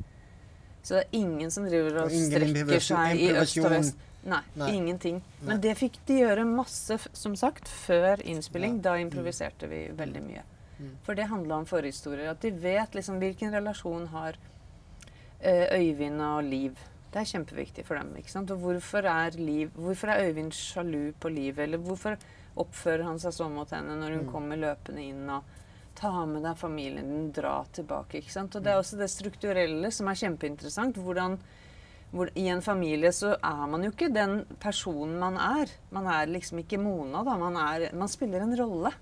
Så 0.85 0.99
det 0.99 1.03
er 1.07 1.17
ingen 1.17 1.51
som 1.51 1.65
driver 1.65 2.03
og 2.03 2.11
Og 2.11 2.17
strekker 2.29 2.83
seg 2.85 3.21
i 3.25 3.31
øst 3.41 3.61
og 3.63 3.71
vest. 3.73 4.03
Nei, 4.25 4.41
Nei. 4.57 4.71
ingenting. 4.73 5.19
Nei. 5.41 5.49
Men 5.51 5.61
det 5.65 5.75
fikk 5.77 5.99
de 6.09 6.19
gjøre 6.23 6.45
masse, 6.49 6.97
som 7.17 7.37
sagt, 7.37 7.69
før 7.69 8.21
innspilling. 8.25 8.79
Da 8.85 8.97
improviserte 9.01 9.69
vi 9.69 9.87
veldig 9.97 10.23
mye. 10.25 10.45
For 11.07 11.17
det 11.17 11.29
handla 11.31 11.63
om 11.63 11.67
forhistorier. 11.69 12.31
At 12.33 12.41
de 12.45 12.51
vet 12.51 12.97
liksom 12.97 13.21
hvilken 13.23 13.53
relasjon 13.55 14.09
har 14.13 14.37
eh, 15.41 15.67
Øyvind 15.79 16.21
og 16.25 16.45
Liv. 16.45 16.79
Det 17.13 17.21
er 17.23 17.29
kjempeviktig 17.31 17.85
for 17.87 18.01
dem. 18.01 18.15
ikke 18.19 18.33
sant? 18.33 18.51
Og 18.51 18.59
hvorfor 18.65 19.07
er, 19.09 19.37
Liv, 19.39 19.71
hvorfor 19.77 20.11
er 20.13 20.25
Øyvind 20.29 20.53
sjalu 20.53 21.13
på 21.21 21.29
Liv? 21.33 21.59
Eller 21.59 21.79
hvorfor 21.79 22.17
oppfører 22.57 23.05
han 23.07 23.21
seg 23.23 23.33
sånn 23.35 23.55
mot 23.55 23.71
henne 23.75 23.97
når 23.99 24.19
hun 24.19 24.27
kommer 24.31 24.59
løpende 24.61 25.03
inn 25.03 25.29
og 25.31 25.45
tar 26.05 26.25
med 26.31 26.45
deg 26.45 26.61
familien 26.61 27.11
din, 27.11 27.29
dra 27.35 27.59
tilbake. 27.73 28.21
ikke 28.21 28.37
sant? 28.37 28.55
Og 28.55 28.65
det 28.65 28.73
er 28.73 28.81
også 28.81 29.01
det 29.01 29.11
strukturelle 29.13 29.91
som 29.95 30.09
er 30.11 30.21
kjempeinteressant. 30.23 31.01
hvordan 31.01 31.39
hvor, 32.15 32.31
I 32.39 32.47
en 32.49 32.63
familie 32.63 33.11
så 33.13 33.33
er 33.35 33.67
man 33.67 33.83
jo 33.83 33.91
ikke 33.91 34.13
den 34.15 34.45
personen 34.63 35.17
man 35.19 35.39
er. 35.41 35.73
Man 35.91 36.07
er 36.07 36.31
liksom 36.31 36.61
ikke 36.63 36.79
Mona, 36.79 37.25
da. 37.27 37.35
Man, 37.41 37.59
er, 37.59 37.89
man 37.97 38.11
spiller 38.11 38.45
en 38.45 38.55
rolle. 38.59 38.93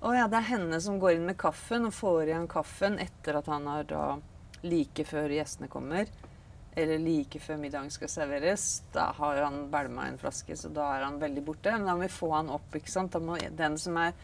Og 0.00 0.16
ja, 0.16 0.24
det 0.32 0.38
er 0.38 0.48
henne 0.54 0.80
som 0.80 0.96
går 1.00 1.18
inn 1.18 1.26
med 1.28 1.36
kaffen 1.40 1.84
og 1.90 1.92
får 1.92 2.30
igjen 2.30 2.48
kaffen 2.48 2.96
etter 3.02 3.36
at 3.42 3.50
han 3.52 3.68
har 3.68 3.84
da 3.90 4.04
like 4.64 5.04
før 5.04 5.28
gjestene 5.36 5.68
kommer. 5.68 6.08
Eller 6.80 7.02
like 7.02 7.42
før 7.44 7.60
middagen 7.60 7.92
skal 7.92 8.08
serveres. 8.08 8.66
Da 8.94 9.10
har 9.18 9.42
han 9.44 9.66
bælma 9.72 10.08
en 10.08 10.20
flaske, 10.20 10.56
så 10.56 10.72
da 10.72 10.94
er 10.94 11.04
han 11.04 11.20
veldig 11.20 11.44
borte. 11.44 11.76
Men 11.76 11.90
da 11.90 11.98
må 11.98 12.06
vi 12.06 12.14
få 12.14 12.32
han 12.38 12.52
opp. 12.56 12.72
ikke 12.72 12.94
sant? 12.94 13.12
Da 13.12 13.20
må, 13.20 13.36
den 13.36 13.76
som 13.80 14.00
er 14.00 14.16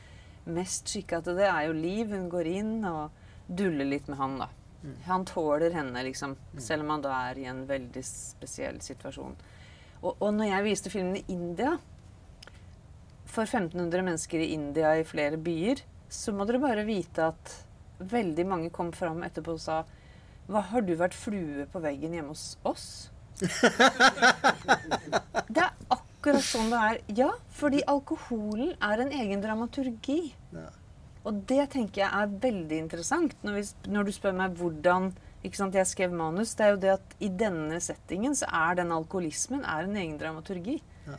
mest 0.47 0.91
skikka 0.91 1.21
til 1.25 1.39
det, 1.39 1.49
er 1.51 1.67
jo 1.69 1.77
Liv. 1.77 2.13
Hun 2.13 2.29
går 2.33 2.51
inn 2.51 2.79
og 2.89 3.11
duller 3.47 3.89
litt 3.89 4.09
med 4.11 4.21
han, 4.21 4.39
da. 4.43 4.49
Han 5.09 5.27
tåler 5.27 5.75
henne, 5.75 6.03
liksom. 6.07 6.37
Selv 6.63 6.87
om 6.87 6.95
han 6.95 7.05
da 7.05 7.15
er 7.31 7.43
i 7.43 7.49
en 7.51 7.65
veldig 7.69 8.05
spesiell 8.07 8.81
situasjon. 8.85 9.37
Og, 10.03 10.13
og 10.15 10.31
når 10.37 10.51
jeg 10.53 10.67
viste 10.67 10.93
filmen 10.93 11.19
i 11.19 11.25
India, 11.33 11.77
for 13.27 13.43
1500 13.45 14.07
mennesker 14.07 14.43
i 14.43 14.53
India 14.55 14.95
i 14.97 15.05
flere 15.07 15.39
byer, 15.41 15.83
så 16.09 16.33
må 16.33 16.47
dere 16.47 16.63
bare 16.63 16.87
vite 16.87 17.27
at 17.33 17.55
veldig 17.99 18.47
mange 18.47 18.71
kom 18.75 18.93
fram 18.95 19.23
etterpå 19.27 19.57
og 19.57 19.63
sa 19.63 19.83
Hva, 20.47 20.61
har 20.71 20.85
du 20.87 20.95
vært 20.95 21.17
flue 21.17 21.67
på 21.73 21.83
veggen 21.83 22.15
hjemme 22.15 22.31
hos 22.31 22.55
oss? 22.63 23.11
det 25.51 25.63
er 25.65 25.73
akkurat 25.91 26.06
sånn 26.43 26.73
det 26.73 26.81
er. 26.89 26.99
Ja, 27.19 27.31
fordi 27.55 27.85
alkoholen 27.87 28.75
er 28.83 29.05
en 29.05 29.15
egen 29.15 29.45
dramaturgi. 29.45 30.35
Ja. 30.53 30.69
Og 31.27 31.43
det 31.51 31.71
tenker 31.75 32.05
jeg 32.05 32.11
er 32.15 32.35
veldig 32.43 32.77
interessant 32.85 33.33
når, 33.43 33.59
vi, 33.59 33.63
når 33.91 34.07
du 34.07 34.13
spør 34.15 34.37
meg 34.39 34.59
hvordan 34.59 35.11
sant, 35.55 35.77
jeg 35.79 35.87
skrev 35.87 36.15
manus. 36.15 36.55
Det 36.59 36.67
er 36.67 36.75
jo 36.75 36.83
det 36.83 36.93
at 36.97 37.17
i 37.23 37.29
denne 37.31 37.79
settingen 37.83 38.35
så 38.35 38.49
er 38.51 38.79
den 38.81 38.93
alkoholismen 38.95 39.63
er 39.63 39.87
en 39.87 39.97
egen 39.99 40.17
dramaturgi. 40.19 40.81
Ja. 41.07 41.19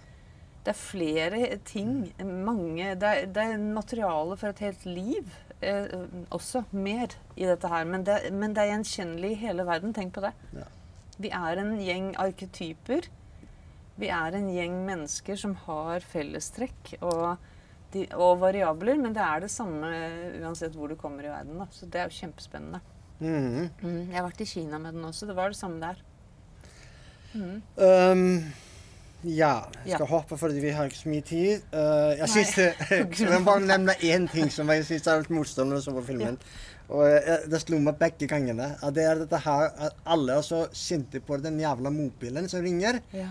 Det 0.65 0.73
er 0.73 0.79
flere 0.79 1.57
ting, 1.63 2.13
mange 2.19 2.95
Det 2.99 3.07
er, 3.07 3.27
det 3.31 3.43
er 3.43 3.57
materiale 3.57 4.35
for 4.35 4.51
et 4.51 4.63
helt 4.65 4.83
liv 4.85 5.29
eh, 5.61 5.87
også. 6.29 6.65
Mer 6.71 7.15
i 7.35 7.47
dette 7.47 7.71
her. 7.71 7.85
Men 7.87 8.03
det, 8.03 8.19
men 8.33 8.55
det 8.55 8.65
er 8.65 8.73
gjenkjennelig 8.73 9.31
i 9.31 9.41
hele 9.45 9.67
verden. 9.67 9.95
Tenk 9.95 10.15
på 10.17 10.25
det. 10.25 10.33
Ja. 10.57 10.67
Vi 11.17 11.31
er 11.33 11.63
en 11.63 11.77
gjeng 11.79 12.11
arketyper. 12.19 13.07
Vi 13.97 14.09
er 14.13 14.35
en 14.37 14.49
gjeng 14.53 14.75
mennesker 14.85 15.35
som 15.39 15.55
har 15.65 16.03
fellestrekk 16.05 16.91
og, 17.01 17.37
de, 17.93 18.03
og 18.13 18.37
variabler, 18.43 18.99
men 19.01 19.15
det 19.15 19.23
er 19.25 19.41
det 19.45 19.49
samme 19.53 19.89
uansett 20.41 20.75
hvor 20.77 20.91
du 20.91 20.95
kommer 20.99 21.25
i 21.25 21.31
verden. 21.33 21.57
Da. 21.57 21.65
Så 21.73 21.89
det 21.89 22.01
er 22.03 22.11
jo 22.11 22.19
kjempespennende. 22.19 22.81
Mhm. 23.19 23.69
Mm. 23.81 24.01
Jeg 24.11 24.15
har 24.19 24.27
vært 24.27 24.41
i 24.45 24.45
Kina 24.51 24.77
med 24.77 24.93
den 24.93 25.05
også. 25.09 25.25
Det 25.25 25.35
var 25.35 25.49
det 25.49 25.57
samme 25.57 25.81
der. 25.81 26.03
Um, 27.37 28.43
ja, 29.23 29.61
jeg 29.85 29.95
skal 29.95 30.05
Ja. 30.05 30.05
hoppe 30.05 30.37
fordi 30.37 30.59
vi 30.61 30.69
har 30.73 30.85
ikke 30.85 30.97
så 30.97 31.09
mye 31.09 31.21
tid. 31.25 31.61
Uh, 31.73 32.13
jeg 32.17 32.19
Nei. 32.19 32.27
synes, 32.27 32.57
jeg 33.19 33.45
bare 33.45 33.59
nevne 33.65 33.93
én 34.05 34.29
ting 34.31 34.49
som 34.53 34.69
jeg 34.69 34.85
syns 34.85 35.07
er 35.07 35.21
litt 35.23 35.33
morsomt 35.33 35.69
når 35.69 35.81
jeg 35.81 35.87
så 35.89 35.93
på 35.97 36.05
filmen. 36.11 36.37
Og 36.89 37.03
eh, 37.09 37.43
Det 37.51 37.59
slo 37.61 37.79
meg 37.83 37.97
begge 37.99 38.29
gangene. 38.31 38.69
At 38.81 38.93
det 38.95 39.03
er 39.03 39.19
dette 39.19 39.41
her 39.43 39.73
at 39.89 39.97
alle 40.07 40.37
er 40.39 40.45
så 40.45 40.61
sinte 40.71 41.19
på 41.19 41.35
den 41.43 41.59
jævla 41.59 41.91
mobilen 41.91 42.47
som 42.47 42.61
ringer. 42.63 43.01
Ja. 43.11 43.27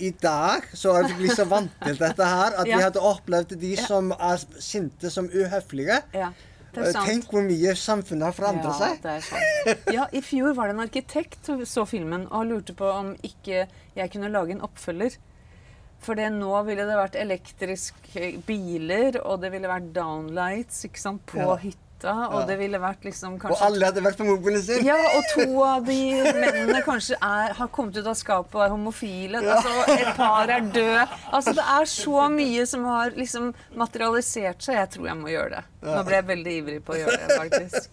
I 0.00 0.10
dag 0.22 0.68
så 0.76 0.94
er 0.96 1.08
vi 1.10 1.16
blitt 1.22 1.36
så 1.36 1.44
vant 1.50 1.72
til 1.84 1.98
dette 2.00 2.28
her 2.32 2.54
at 2.62 2.68
vi 2.68 2.78
hadde 2.78 3.02
opplevd 3.04 3.56
de 3.60 3.74
som 3.76 4.12
er 4.16 4.40
sinte, 4.62 5.10
som 5.12 5.28
uhøflige. 5.28 6.00
ja. 6.16 6.30
Tenk 6.70 7.24
hvor 7.32 7.42
mye 7.42 7.72
samfunnet 7.74 8.28
har 8.28 8.34
forandret 8.36 8.68
ja, 8.70 8.76
seg. 8.78 9.00
Det 9.02 9.14
er 9.16 9.24
sant. 9.26 9.88
Ja, 9.96 10.04
I 10.14 10.20
fjor 10.22 10.52
var 10.54 10.70
det 10.70 10.76
en 10.76 10.82
arkitekt 10.84 11.48
som 11.48 11.58
så 11.66 11.82
filmen 11.90 12.28
og 12.30 12.46
lurte 12.46 12.76
på 12.78 12.86
om 12.86 13.08
ikke 13.26 13.64
jeg 13.96 14.12
kunne 14.12 14.30
lage 14.30 14.54
en 14.54 14.62
oppfølger. 14.62 15.16
For 16.00 16.14
det 16.16 16.30
nå 16.32 16.52
ville 16.68 16.86
det 16.88 16.96
vært 16.96 17.18
elektriske 17.18 18.30
biler, 18.46 19.18
og 19.24 19.42
det 19.42 19.50
ville 19.52 19.68
vært 19.68 19.90
downlights 19.96 20.86
sant, 21.02 21.26
på 21.26 21.42
Ja. 21.42 21.56
hytta. 21.60 21.89
Og 22.08 22.40
Ja. 22.40 22.46
det 22.46 22.56
ville 22.58 22.78
vært 22.80 23.04
liksom 23.04 23.34
Og 23.44 23.56
alle 23.66 23.84
hadde 23.90 24.02
vært 24.04 24.16
på 24.18 24.24
mobilen 24.28 24.62
sin. 24.62 24.84
Ja, 24.86 24.96
og 25.16 25.24
to 25.34 25.62
av 25.64 25.84
de 25.84 25.98
mennene 26.36 26.82
kanskje 26.86 27.16
er, 27.20 27.52
har 27.58 27.68
kommet 27.68 27.96
ut 27.96 28.06
av 28.06 28.14
skapet 28.18 28.54
og 28.54 28.64
er 28.64 28.70
homofile. 28.74 29.42
Altså, 29.42 29.74
et 29.98 30.16
par 30.16 30.48
er 30.48 30.60
død. 30.60 31.08
Altså, 31.32 31.54
det 31.54 31.64
er 31.76 31.84
så 31.84 32.28
mye 32.30 32.66
som 32.66 32.84
har 32.84 33.10
liksom 33.16 33.52
materialisert 33.76 34.62
seg. 34.62 34.74
Jeg 34.80 34.90
tror 34.96 35.06
jeg 35.12 35.16
må 35.20 35.28
gjøre 35.32 35.50
det. 35.60 35.64
Nå 35.82 36.02
ble 36.06 36.14
jeg 36.20 36.26
veldig 36.34 36.56
ivrig 36.62 36.80
på 36.84 36.96
å 36.96 37.00
gjøre 37.02 37.18
det, 37.20 37.38
faktisk. 37.40 37.90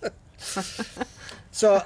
Så 1.51 1.81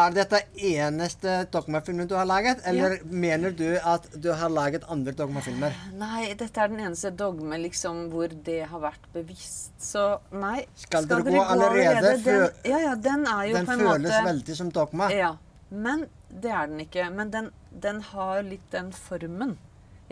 er 0.00 0.14
dette 0.16 0.38
eneste 0.68 1.34
dogmafilmen 1.52 2.08
du 2.08 2.14
har 2.16 2.26
laget, 2.28 2.62
eller 2.68 2.98
mener 3.04 3.54
du 3.56 3.68
at 3.76 4.06
du 4.14 4.30
har 4.36 4.52
laget 4.52 4.86
andre 4.90 5.14
dogmafilmer? 5.16 5.76
Nei, 6.00 6.32
dette 6.38 6.60
er 6.62 6.72
den 6.72 6.82
eneste 6.84 7.12
dogme 7.16 7.58
liksom, 7.62 8.06
hvor 8.12 8.32
det 8.46 8.60
har 8.70 8.82
vært 8.82 9.08
bevisst. 9.14 9.74
Så 9.82 10.04
nei. 10.34 10.62
Skal 10.78 11.08
dere 11.10 11.26
gå 11.26 11.42
allerede 11.42 12.14
Den, 12.24 12.46
ja, 12.68 12.78
ja, 12.88 12.94
den 12.94 13.26
er 13.26 13.50
jo 13.50 13.58
Den 13.58 13.68
på 13.68 13.76
en 13.76 13.84
føles 13.86 14.08
måte 14.10 14.22
veldig 14.28 14.56
som 14.62 14.72
dogma. 14.74 15.10
Ja. 15.12 15.34
Men 15.72 16.06
det 16.28 16.52
er 16.52 16.70
den 16.70 16.80
ikke. 16.84 17.10
Men 17.10 17.30
den, 17.32 17.52
den 17.70 18.00
har 18.12 18.42
litt 18.46 18.66
den 18.72 18.92
formen. 18.96 19.56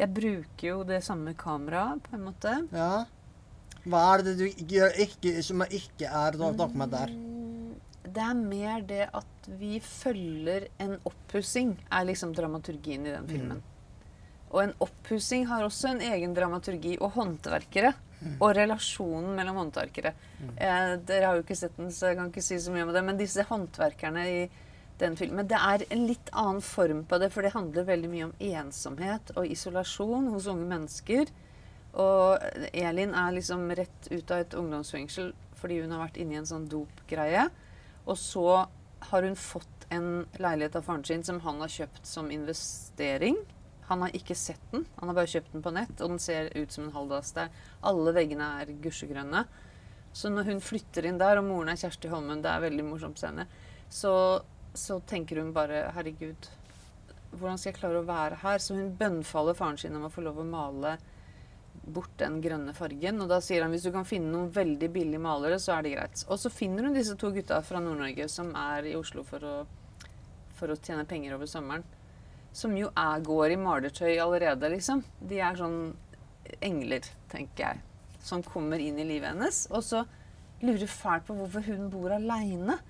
Jeg 0.00 0.12
bruker 0.16 0.66
jo 0.66 0.82
det 0.88 1.02
samme 1.04 1.34
kameraet, 1.36 2.04
på 2.06 2.16
en 2.16 2.28
måte. 2.30 2.54
Ja. 2.72 3.04
Hva 3.84 4.00
er 4.14 4.24
det 4.24 4.36
du 4.36 4.64
gjør 4.68 4.96
ikke, 5.04 5.38
som 5.44 5.64
ikke 5.64 6.08
er 6.08 6.36
dogma 6.36 6.88
der? 6.88 7.12
Mm, 7.12 7.39
Det 8.14 8.22
er 8.24 8.38
mer 8.38 8.86
det 8.86 9.04
at 9.16 9.50
vi 9.60 9.78
følger 9.84 10.68
en 10.82 10.96
oppussing, 11.08 11.76
er 11.90 12.08
liksom 12.08 12.32
dramaturgien 12.36 13.06
i 13.06 13.14
den 13.14 13.28
filmen. 13.28 13.60
Og 14.50 14.62
en 14.64 14.72
oppussing 14.82 15.46
har 15.46 15.62
også 15.62 15.92
en 15.92 16.00
egen 16.02 16.34
dramaturgi. 16.34 16.96
Og 17.00 17.14
håndverkere. 17.14 17.92
Og 18.42 18.50
relasjonen 18.56 19.36
mellom 19.36 19.60
håndverkere. 19.62 20.12
Eh, 20.56 20.96
dere 21.08 21.28
har 21.28 21.38
jo 21.38 21.44
ikke 21.44 21.56
sett 21.56 21.76
den, 21.78 21.92
så 21.94 22.10
jeg 22.10 22.18
kan 22.18 22.32
ikke 22.32 22.44
si 22.44 22.58
så 22.60 22.74
mye 22.74 22.84
om 22.84 22.92
det. 22.92 23.04
Men 23.06 23.20
disse 23.20 23.46
håndverkerne 23.48 24.26
i 24.28 24.42
den 25.00 25.14
filmen 25.16 25.46
Det 25.48 25.56
er 25.56 25.86
en 25.88 26.02
litt 26.06 26.28
annen 26.36 26.60
form 26.60 27.06
på 27.08 27.18
det, 27.18 27.30
for 27.32 27.46
det 27.46 27.54
handler 27.54 27.86
veldig 27.88 28.10
mye 28.12 28.26
om 28.26 28.34
ensomhet 28.50 29.32
og 29.36 29.46
isolasjon 29.48 30.28
hos 30.34 30.50
unge 30.50 30.66
mennesker. 30.68 31.30
Og 31.94 32.42
Elin 32.74 33.14
er 33.16 33.32
liksom 33.38 33.64
rett 33.70 34.10
ut 34.10 34.30
av 34.30 34.44
et 34.44 34.54
ungdomsfengsel 34.54 35.32
fordi 35.60 35.80
hun 35.82 35.90
har 35.92 36.06
vært 36.06 36.20
inne 36.20 36.36
i 36.36 36.40
en 36.40 36.48
sånn 36.48 36.68
dopgreie. 36.72 37.48
Og 38.10 38.18
så 38.18 38.66
har 39.10 39.22
hun 39.22 39.38
fått 39.38 39.86
en 39.94 40.26
leilighet 40.38 40.76
av 40.76 40.86
faren 40.86 41.04
sin 41.06 41.24
som 41.26 41.40
han 41.44 41.62
har 41.62 41.72
kjøpt 41.72 42.06
som 42.06 42.30
investering. 42.30 43.38
Han 43.90 44.04
har 44.04 44.14
ikke 44.14 44.36
sett 44.38 44.62
den, 44.70 44.84
han 45.00 45.10
har 45.10 45.16
bare 45.18 45.30
kjøpt 45.30 45.54
den 45.54 45.64
på 45.64 45.72
nett, 45.74 45.96
og 45.98 46.12
den 46.12 46.22
ser 46.22 46.50
ut 46.54 46.74
som 46.74 46.86
en 46.86 46.94
halvdass. 46.94 47.32
Der. 47.34 47.50
Alle 47.86 48.14
veggene 48.14 48.52
er 48.60 48.70
gusjegrønne. 48.84 49.44
Så 50.12 50.30
når 50.30 50.50
hun 50.50 50.62
flytter 50.62 51.06
inn 51.06 51.18
der, 51.18 51.38
og 51.38 51.46
moren 51.46 51.72
er 51.72 51.78
Kjersti 51.78 52.10
Holmen, 52.10 52.42
det 52.42 52.50
er 52.50 52.64
veldig 52.66 52.86
morsomt 52.86 53.18
scene, 53.18 53.46
så, 53.90 54.12
så 54.74 54.98
tenker 55.10 55.38
hun 55.42 55.52
bare 55.54 55.88
Herregud, 55.94 56.50
hvordan 57.30 57.58
skal 57.58 57.70
jeg 57.70 57.78
klare 57.78 58.02
å 58.02 58.06
være 58.06 58.40
her? 58.42 58.62
Så 58.62 58.74
hun 58.78 58.94
bønnfaller 58.98 59.58
faren 59.58 59.78
sin 59.78 59.94
om 59.98 60.06
å 60.06 60.12
få 60.12 60.24
lov 60.26 60.42
å 60.42 60.46
male 60.46 60.96
bort 61.84 62.12
den 62.20 62.40
grønne 62.44 62.74
fargen. 62.76 63.20
Og 63.22 63.30
da 63.30 63.40
sier 63.44 63.64
han 63.64 63.72
hvis 63.74 63.86
du 63.86 63.92
kan 63.94 64.08
finne 64.08 64.32
noen 64.32 64.50
veldig 64.54 64.90
billige 64.92 65.22
malere, 65.22 65.58
så 65.62 65.76
er 65.76 65.86
det 65.86 65.94
greit. 65.94 66.24
Og 66.28 66.40
så 66.40 66.52
finner 66.52 66.86
hun 66.86 66.96
disse 66.96 67.16
to 67.20 67.32
gutta 67.34 67.60
fra 67.66 67.82
Nord-Norge 67.82 68.28
som 68.32 68.52
er 68.58 68.90
i 68.90 68.96
Oslo 68.98 69.24
for 69.26 69.46
å, 69.46 69.56
for 70.58 70.72
å 70.72 70.78
tjene 70.78 71.08
penger 71.08 71.36
over 71.36 71.50
sommeren. 71.50 71.84
Som 72.52 72.74
jo 72.78 72.90
er, 72.98 73.22
går 73.22 73.54
i 73.54 73.60
malertøy 73.60 74.16
allerede, 74.18 74.72
liksom. 74.72 75.04
De 75.22 75.38
er 75.38 75.58
sånn 75.58 75.92
engler, 76.66 77.06
tenker 77.30 77.68
jeg. 77.68 77.84
Som 78.26 78.42
kommer 78.44 78.82
inn 78.82 78.98
i 78.98 79.06
livet 79.06 79.32
hennes. 79.32 79.64
Og 79.70 79.84
så 79.86 80.04
lurer 80.60 80.90
fælt 80.90 81.28
på 81.28 81.36
hvorfor 81.38 81.64
hun 81.70 81.86
bor 81.92 82.12
aleine. 82.12 82.80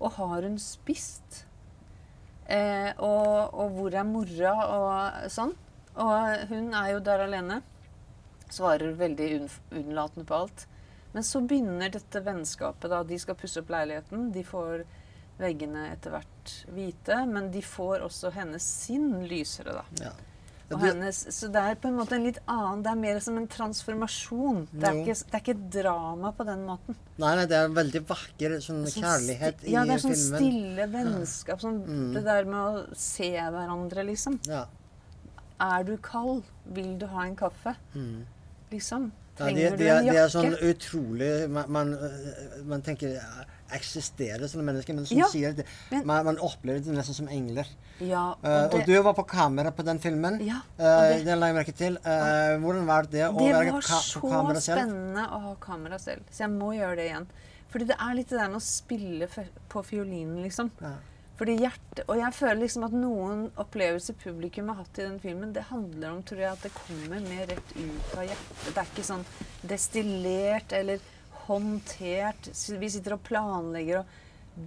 Og 0.00 0.14
har 0.16 0.46
hun 0.46 0.56
spist? 0.62 1.42
Eh, 2.50 2.94
og, 2.96 3.52
og 3.54 3.74
hvor 3.76 3.94
er 3.98 4.06
mora, 4.06 4.54
og 4.74 5.28
sånn. 5.30 5.52
Og 6.00 6.46
hun 6.50 6.72
er 6.74 6.94
jo 6.94 7.02
der 7.04 7.26
alene. 7.26 7.60
Svarer 8.50 8.94
veldig 8.98 9.48
unnlatende 9.72 10.26
på 10.26 10.34
alt. 10.42 10.66
Men 11.12 11.22
så 11.26 11.40
begynner 11.46 11.90
dette 11.90 12.20
vennskapet. 12.22 12.88
da. 12.90 13.02
De 13.02 13.18
skal 13.18 13.34
pusse 13.34 13.58
opp 13.62 13.68
leiligheten. 13.70 14.32
De 14.32 14.42
får 14.46 14.84
veggene 15.40 15.88
etter 15.92 16.10
hvert 16.14 16.56
hvite. 16.74 17.26
Men 17.30 17.50
de 17.50 17.62
får 17.62 18.00
også 18.06 18.32
hennes 18.32 18.62
sinn 18.62 19.26
lysere, 19.28 19.72
da. 19.80 19.84
Ja. 20.04 20.10
Og 20.70 20.78
du- 20.78 20.86
hennes, 20.86 21.16
så 21.34 21.48
det 21.50 21.56
er 21.66 21.74
på 21.74 21.88
en 21.88 21.96
måte 21.98 22.12
en 22.14 22.22
litt 22.22 22.38
annen 22.46 22.82
Det 22.84 22.90
er 22.92 22.94
mer 22.94 23.18
som 23.18 23.36
en 23.38 23.48
transformasjon. 23.48 24.68
Det 24.72 24.84
er 24.86 24.94
ikke, 25.02 25.14
det 25.30 25.34
er 25.34 25.40
ikke 25.40 25.70
drama 25.82 26.30
på 26.32 26.44
den 26.46 26.64
måten. 26.64 26.94
Nei, 27.18 27.34
nei, 27.34 27.46
det 27.46 27.56
er 27.58 27.68
veldig 27.68 28.06
vakker 28.06 28.54
sånn 28.62 28.84
Sånn 28.86 29.02
kjærlighet 29.02 29.56
sti- 29.64 29.70
Ja, 29.72 29.84
det 29.84 29.94
er 29.94 29.98
sånn 29.98 30.14
filmen. 30.14 30.38
stille 30.38 30.86
vennskap. 30.92 31.60
Sånn, 31.60 31.84
Mm. 31.84 32.12
Det 32.14 32.22
der 32.24 32.44
med 32.44 32.54
å 32.54 32.96
se 32.96 33.30
hverandre, 33.32 34.06
liksom. 34.06 34.38
Ja. 34.46 34.66
Er 35.60 35.82
du 35.82 35.96
kald? 35.98 36.44
Vil 36.66 36.96
du 36.98 37.06
ha 37.06 37.22
en 37.24 37.34
kaffe? 37.34 37.74
Mm. 37.96 38.24
Liksom. 38.70 39.10
Ja, 39.38 39.46
de, 39.46 39.54
det, 39.54 39.70
du 39.70 39.76
det, 39.84 39.88
en 39.88 40.04
det 40.04 40.14
jakke? 40.14 40.20
er 40.20 40.28
sånn 40.28 40.56
utrolig 40.68 41.28
Man, 41.48 41.64
man, 41.72 41.92
øh, 41.94 42.64
man 42.68 42.82
tenker 42.84 43.14
Eksisterer 43.72 44.48
sånne 44.50 44.64
mennesker? 44.66 44.94
Men 44.98 45.06
som 45.06 45.16
Ja, 45.20 45.28
sier 45.30 45.52
det, 45.54 45.64
man, 46.04 46.24
man 46.26 46.38
opplever 46.42 46.82
det 46.82 46.90
nesten 46.96 47.14
som 47.14 47.28
engler. 47.30 47.68
Ja, 48.02 48.32
og 48.34 48.44
Eh, 48.44 48.64
det, 48.72 48.80
og 48.80 48.86
du 48.88 49.02
var 49.06 49.14
på 49.14 49.22
kamera 49.30 49.70
på 49.70 49.84
den 49.86 50.00
filmen. 50.02 50.40
Ja, 50.42 50.58
og 50.78 50.84
Eh, 50.84 51.16
det- 51.18 51.24
det 51.28 51.36
la 51.38 51.46
jeg 51.46 51.54
merke 51.54 51.72
til. 51.76 51.96
Eh, 52.04 52.58
hvordan 52.58 52.86
var 52.86 53.02
det 53.02 53.22
å 53.28 53.38
det 53.38 53.52
være 53.54 53.72
var 53.72 53.80
ka 53.86 54.00
så 54.02 54.20
på 54.20 54.28
kamera 54.30 54.60
selv? 54.60 54.80
spennende 54.80 55.24
å 55.30 55.40
ha 55.46 55.54
kamera 55.54 55.98
selv. 55.98 56.22
Så 56.32 56.38
jeg 56.44 56.50
må 56.50 56.72
gjøre 56.74 56.96
det 56.96 57.06
igjen. 57.12 57.26
Fordi 57.70 57.86
det 57.86 57.96
er 58.00 58.14
litt 58.14 58.28
det 58.28 58.38
der 58.40 58.48
med 58.48 58.56
å 58.58 58.66
spille 58.66 59.28
på 59.68 59.84
fiolinen, 59.84 60.42
liksom. 60.42 60.70
Ja. 60.82 60.94
Fordi 61.40 61.54
hjertet, 61.56 62.02
Og 62.04 62.18
jeg 62.20 62.36
føler 62.36 62.58
liksom 62.60 62.82
at 62.84 62.92
noen 62.92 63.46
opplevelser 63.56 64.16
publikum 64.20 64.68
har 64.68 64.82
hatt 64.82 64.98
i 64.98 65.06
den 65.06 65.20
filmen, 65.22 65.54
det 65.56 65.70
handler 65.70 66.10
om 66.12 66.18
tror 66.22 66.42
jeg, 66.42 66.52
at 66.52 66.66
det 66.66 66.72
kommer 66.76 67.22
mer 67.24 67.46
rett 67.48 67.70
ut 67.78 68.10
av 68.12 68.26
hjertet. 68.28 68.66
Det 68.66 68.82
er 68.82 68.90
ikke 68.90 69.04
sånn 69.08 69.24
destillert 69.70 70.74
eller 70.76 71.06
håndtert. 71.46 72.50
Vi 72.82 72.90
sitter 72.92 73.16
og 73.16 73.24
planlegger 73.24 74.02
og 74.02 74.18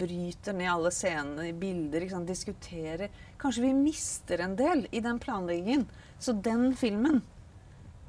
bryter 0.02 0.56
ned 0.58 0.72
alle 0.72 0.90
scenene 0.90 1.46
i 1.52 1.54
bilder, 1.54 2.08
diskuterer. 2.26 3.14
Kanskje 3.38 3.68
vi 3.68 3.72
mister 3.78 4.42
en 4.42 4.56
del 4.58 4.88
i 4.90 5.04
den 5.04 5.20
planleggingen. 5.22 5.86
Så 6.18 6.32
den 6.32 6.72
filmen 6.78 7.20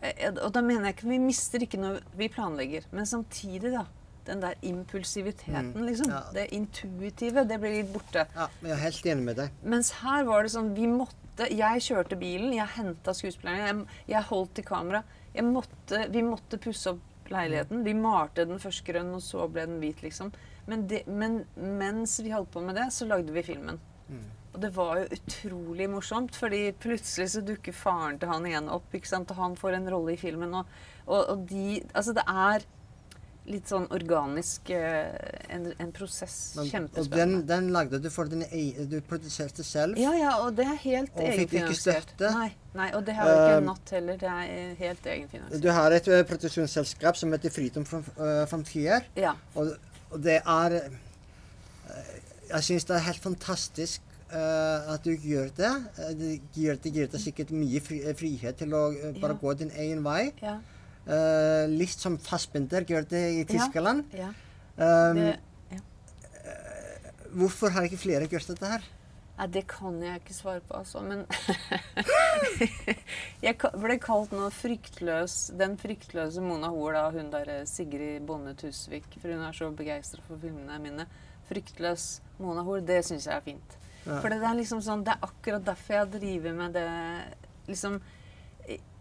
eh, 0.01 0.31
Og 0.31 0.51
da 0.53 0.61
mener 0.61 0.85
jeg 0.87 0.95
ikke 0.95 1.09
Vi 1.09 1.17
mister 1.19 1.63
ikke 1.65 1.79
når 1.81 2.01
vi 2.15 2.29
planlegger, 2.31 2.85
men 2.91 3.05
samtidig, 3.05 3.75
da. 3.75 3.85
Den 4.25 4.39
der 4.41 4.55
impulsiviteten, 4.65 5.73
Mm, 5.75 5.85
liksom. 5.85 6.09
ja. 6.09 6.21
Det 6.33 6.47
intuitive, 6.53 7.43
det 7.47 7.59
blir 7.61 7.75
litt 7.83 7.91
borte. 7.93 8.25
Ja, 8.35 8.47
jeg 8.63 8.71
er 8.71 8.83
helt 8.83 9.05
enig 9.05 9.23
med 9.23 9.35
deg. 9.37 9.49
Mens 9.63 9.91
her 10.01 10.23
var 10.25 10.43
det 10.43 10.51
sånn 10.55 10.73
Vi 10.75 10.87
måtte 10.87 11.49
Jeg 11.51 11.81
kjørte 11.83 12.15
bilen, 12.17 12.53
jeg 12.55 12.67
henta 12.77 13.11
skuespillerne, 13.13 13.65
jeg, 13.67 13.85
jeg 14.07 14.23
holdt 14.29 14.59
i 14.59 14.63
kamera. 14.63 15.03
Måtte, 15.43 16.05
vi 16.09 16.21
måtte 16.23 16.57
pusse 16.63 16.93
opp 16.93 17.27
leiligheten. 17.29 17.83
Vi 17.83 17.93
malte 17.93 18.45
den 18.47 18.57
først 18.61 18.85
grønn, 18.87 19.09
og 19.17 19.21
så 19.21 19.47
ble 19.51 19.65
den 19.67 19.79
hvit, 19.81 20.01
liksom. 20.05 20.31
Men, 20.67 20.87
det, 20.87 21.03
men 21.07 21.41
mens 21.57 22.19
vi 22.23 22.31
holdt 22.31 22.51
på 22.53 22.61
med 22.63 22.75
det, 22.79 22.87
så 22.95 23.05
lagde 23.09 23.33
vi 23.35 23.43
filmen. 23.43 23.79
Og 24.55 24.61
det 24.61 24.69
var 24.77 25.01
jo 25.01 25.09
utrolig 25.17 25.89
morsomt, 25.91 26.35
fordi 26.39 26.69
plutselig 26.79 27.27
så 27.33 27.41
dukker 27.43 27.73
faren 27.75 28.17
til 28.21 28.29
han 28.31 28.45
igjen 28.47 28.69
opp, 28.71 28.87
ikke 28.95 29.09
sant? 29.11 29.31
og 29.33 29.41
han 29.41 29.57
får 29.59 29.75
en 29.75 29.89
rolle 29.91 30.13
i 30.15 30.19
filmen. 30.21 30.53
Og, 30.55 30.65
og, 31.07 31.25
og 31.33 31.43
de 31.49 31.81
Altså, 31.93 32.13
det 32.15 32.23
er 32.31 32.63
litt 33.45 33.69
sånn 33.69 33.85
organisk 33.93 34.69
eh, 34.73 35.11
en, 35.53 35.67
en 35.81 35.91
prosess. 35.95 36.55
Men- 36.57 36.87
Og 36.97 37.09
den, 37.11 37.35
den 37.47 37.69
lagde 37.73 37.99
du 38.01 38.09
for 38.09 38.29
din 38.31 38.43
egen 38.49 38.89
Du 38.89 38.97
produserte 39.05 39.63
selv? 39.63 39.99
Ja, 40.01 40.13
ja, 40.17 40.31
og 40.41 40.55
det 40.57 40.65
er 40.65 40.79
helt 40.81 41.13
Og 41.15 41.29
fikk 41.41 41.53
ikke 41.61 41.77
støtte? 41.77 42.31
Nei, 42.33 42.49
nei, 42.73 42.89
og 42.97 43.05
det 43.05 43.17
har 43.17 43.29
jo 43.29 43.35
ikke 43.35 43.59
uh, 43.59 43.67
Natt 43.69 43.93
heller. 43.97 44.17
Det 44.21 44.31
er 44.31 44.55
eh, 44.55 44.73
helt 44.81 45.09
egenfinansiert. 45.13 45.63
Du 45.63 45.69
har 45.77 45.97
et 45.97 46.09
produksjonsselskap 46.31 47.19
som 47.19 47.35
heter 47.35 47.53
Fritom 47.53 47.85
uh, 47.85 49.05
Ja. 49.15 49.35
Og, 49.55 49.75
og 50.11 50.19
det 50.23 50.41
er 50.41 50.79
Jeg 52.49 52.63
syns 52.63 52.85
det 52.85 52.97
er 52.97 53.07
helt 53.11 53.23
fantastisk 53.23 54.01
Uh, 54.35 54.93
at 54.93 55.03
du 55.05 55.11
gjør 55.13 55.51
det. 55.55 55.69
Det 56.17 56.29
gir, 56.55 56.79
det 56.81 56.91
gir 56.91 57.09
deg 57.13 57.21
sikkert 57.21 57.51
mye 57.53 57.79
fri, 57.79 57.99
frihet 58.17 58.57
til 58.57 58.73
å 58.73 58.87
uh, 58.89 59.11
bare 59.21 59.35
Ja. 59.35 59.37
gå 59.39 59.53
din 59.53 59.69
egen 59.69 60.01
vei. 60.03 60.33
Ja. 60.41 60.57
Eh, 61.05 61.65
litt 61.69 62.01
som 62.01 62.17
Fassbinder 62.17 62.85
gjør 62.89 63.05
det 63.09 63.25
i 63.41 63.43
Tyskland. 63.49 64.07
ja. 64.17 64.31
Um, 64.75 65.15
Det, 65.15 65.37
hvorfor 67.31 67.71
har 67.71 67.85
ikke 67.87 67.99
flere 68.01 68.27
gjort 68.27 68.47
dette 68.51 68.67
her? 68.67 68.83
nei, 69.37 69.47
det 69.51 69.65
kan 69.67 69.95
jeg 70.03 70.21
ikke 70.21 70.33
svare 70.33 70.61
på, 70.63 70.77
altså. 70.79 71.01
Men 71.03 71.25
jeg 73.45 73.57
ble 73.59 73.97
kalt 73.99 74.31
nå 74.35 74.47
fryktløs 74.55 75.51
Den 75.59 75.75
fryktløse 75.79 76.43
Mona 76.43 76.69
Hoel 76.71 76.95
av 76.99 77.17
hun 77.17 77.31
der 77.33 77.51
eh, 77.51 77.65
Sigrid 77.67 78.23
Bonde 78.27 78.55
Tusvik. 78.59 79.07
For 79.19 79.31
hun 79.31 79.43
er 79.43 79.55
så 79.55 79.69
begeistra 79.75 80.23
for 80.27 80.39
filmene 80.41 80.79
mine. 80.83 81.07
Fryktløs 81.49 82.21
Mona 82.39 82.63
Hoel, 82.65 82.85
det 82.87 83.01
syns 83.05 83.27
jeg 83.27 83.35
er 83.35 83.45
fint. 83.45 83.77
Ja. 84.05 84.19
For 84.21 84.31
det 84.31 84.39
er 84.39 84.55
liksom 84.57 84.81
sånn, 84.85 85.03
det 85.05 85.15
er 85.15 85.27
akkurat 85.27 85.65
derfor 85.67 85.99
jeg 85.99 86.13
driver 86.15 86.55
med 86.55 86.75
det 86.77 86.89
liksom 87.67 87.99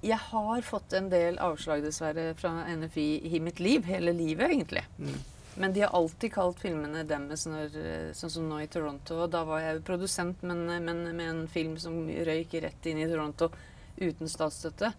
Jeg 0.05 0.21
har 0.21 0.65
fått 0.67 0.93
en 0.93 1.07
del 1.09 1.39
avslag, 1.41 1.81
dessverre, 1.85 2.35
fra 2.37 2.51
NFI 2.69 3.09
i 3.25 3.41
mitt 3.41 3.61
liv. 3.63 3.87
Hele 3.89 4.13
livet, 4.13 4.51
egentlig. 4.51 4.85
Mm. 4.99 5.15
Men 5.55 5.73
de 5.73 5.85
har 5.85 5.95
alltid 5.97 6.33
kalt 6.35 6.61
filmene 6.61 7.05
deres, 7.09 7.47
når, 7.49 7.79
sånn 8.19 8.33
som 8.37 8.49
nå 8.51 8.59
i 8.61 8.69
Toronto. 8.69 9.23
Og 9.25 9.31
da 9.33 9.45
var 9.49 9.63
jeg 9.63 9.79
jo 9.79 9.87
produsent, 9.87 10.43
men, 10.45 10.67
men 10.85 11.05
med 11.15 11.25
en 11.29 11.45
film 11.49 11.79
som 11.81 12.03
røyk 12.05 12.59
rett 12.67 12.91
inn 12.91 13.01
i 13.01 13.09
Toronto 13.09 13.49
uten 13.97 14.29
statsstøtte. 14.29 14.93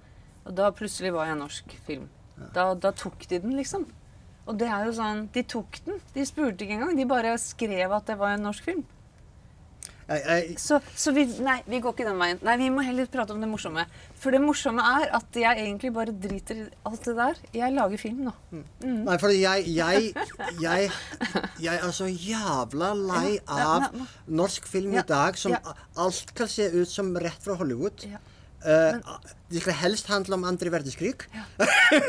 Og 0.45 0.55
da 0.57 0.71
plutselig 0.73 1.13
var 1.13 1.29
jeg 1.29 1.41
norsk 1.41 1.77
film. 1.85 2.09
Da, 2.55 2.71
da 2.73 2.91
tok 2.95 3.27
de 3.29 3.39
den, 3.43 3.55
liksom. 3.59 3.85
Og 4.45 4.57
det 4.59 4.67
er 4.69 4.85
jo 4.85 4.93
sånn 4.97 5.23
De 5.33 5.41
tok 5.47 5.79
den. 5.87 6.01
De 6.13 6.25
spurte 6.27 6.65
ikke 6.65 6.77
engang. 6.77 6.97
De 6.97 7.07
bare 7.09 7.33
skrev 7.41 7.93
at 7.95 8.09
det 8.09 8.17
var 8.19 8.35
en 8.35 8.45
norsk 8.47 8.65
film. 8.67 8.83
Jeg, 10.05 10.21
jeg, 10.25 10.57
Så, 10.61 10.77
så 10.95 11.11
vi, 11.15 11.23
nei, 11.41 11.55
vi 11.65 11.79
går 11.81 11.95
ikke 11.95 12.05
den 12.05 12.19
veien. 12.21 12.41
Nei, 12.45 12.55
Vi 12.61 12.69
må 12.73 12.83
heller 12.85 13.07
prate 13.09 13.33
om 13.33 13.41
det 13.41 13.49
morsomme. 13.49 13.85
For 14.21 14.35
det 14.35 14.41
morsomme 14.43 14.83
er 15.01 15.07
at 15.17 15.39
jeg 15.41 15.63
egentlig 15.63 15.91
bare 15.95 16.13
driter 16.13 16.59
i 16.61 16.67
alt 16.85 17.07
det 17.09 17.15
der. 17.17 17.41
Jeg 17.57 17.73
lager 17.73 18.01
film 18.01 18.21
nå. 18.27 18.35
Nei, 18.85 19.17
for 19.21 19.33
jeg, 19.33 19.65
jeg, 19.73 20.11
jeg, 20.61 20.91
jeg 21.63 21.81
er 21.81 21.95
så 21.95 22.09
jævla 22.11 22.93
lei 22.99 23.39
av 23.49 23.89
norsk 24.27 24.69
film 24.69 24.93
i 24.99 25.05
dag 25.07 25.39
som 25.41 25.57
alt 25.97 26.35
kan 26.37 26.49
se 26.51 26.69
ut 26.75 26.89
som 26.91 27.13
rett 27.17 27.41
fra 27.41 27.57
Hollywood. 27.59 28.05
Ja. 28.05 28.21
Eh, 28.65 28.95
de 29.53 29.61
skal 29.61 29.77
helst 29.77 30.07
handle 30.09 30.39
om 30.39 30.45
andre 30.49 30.71
verdenskrig. 30.73 31.27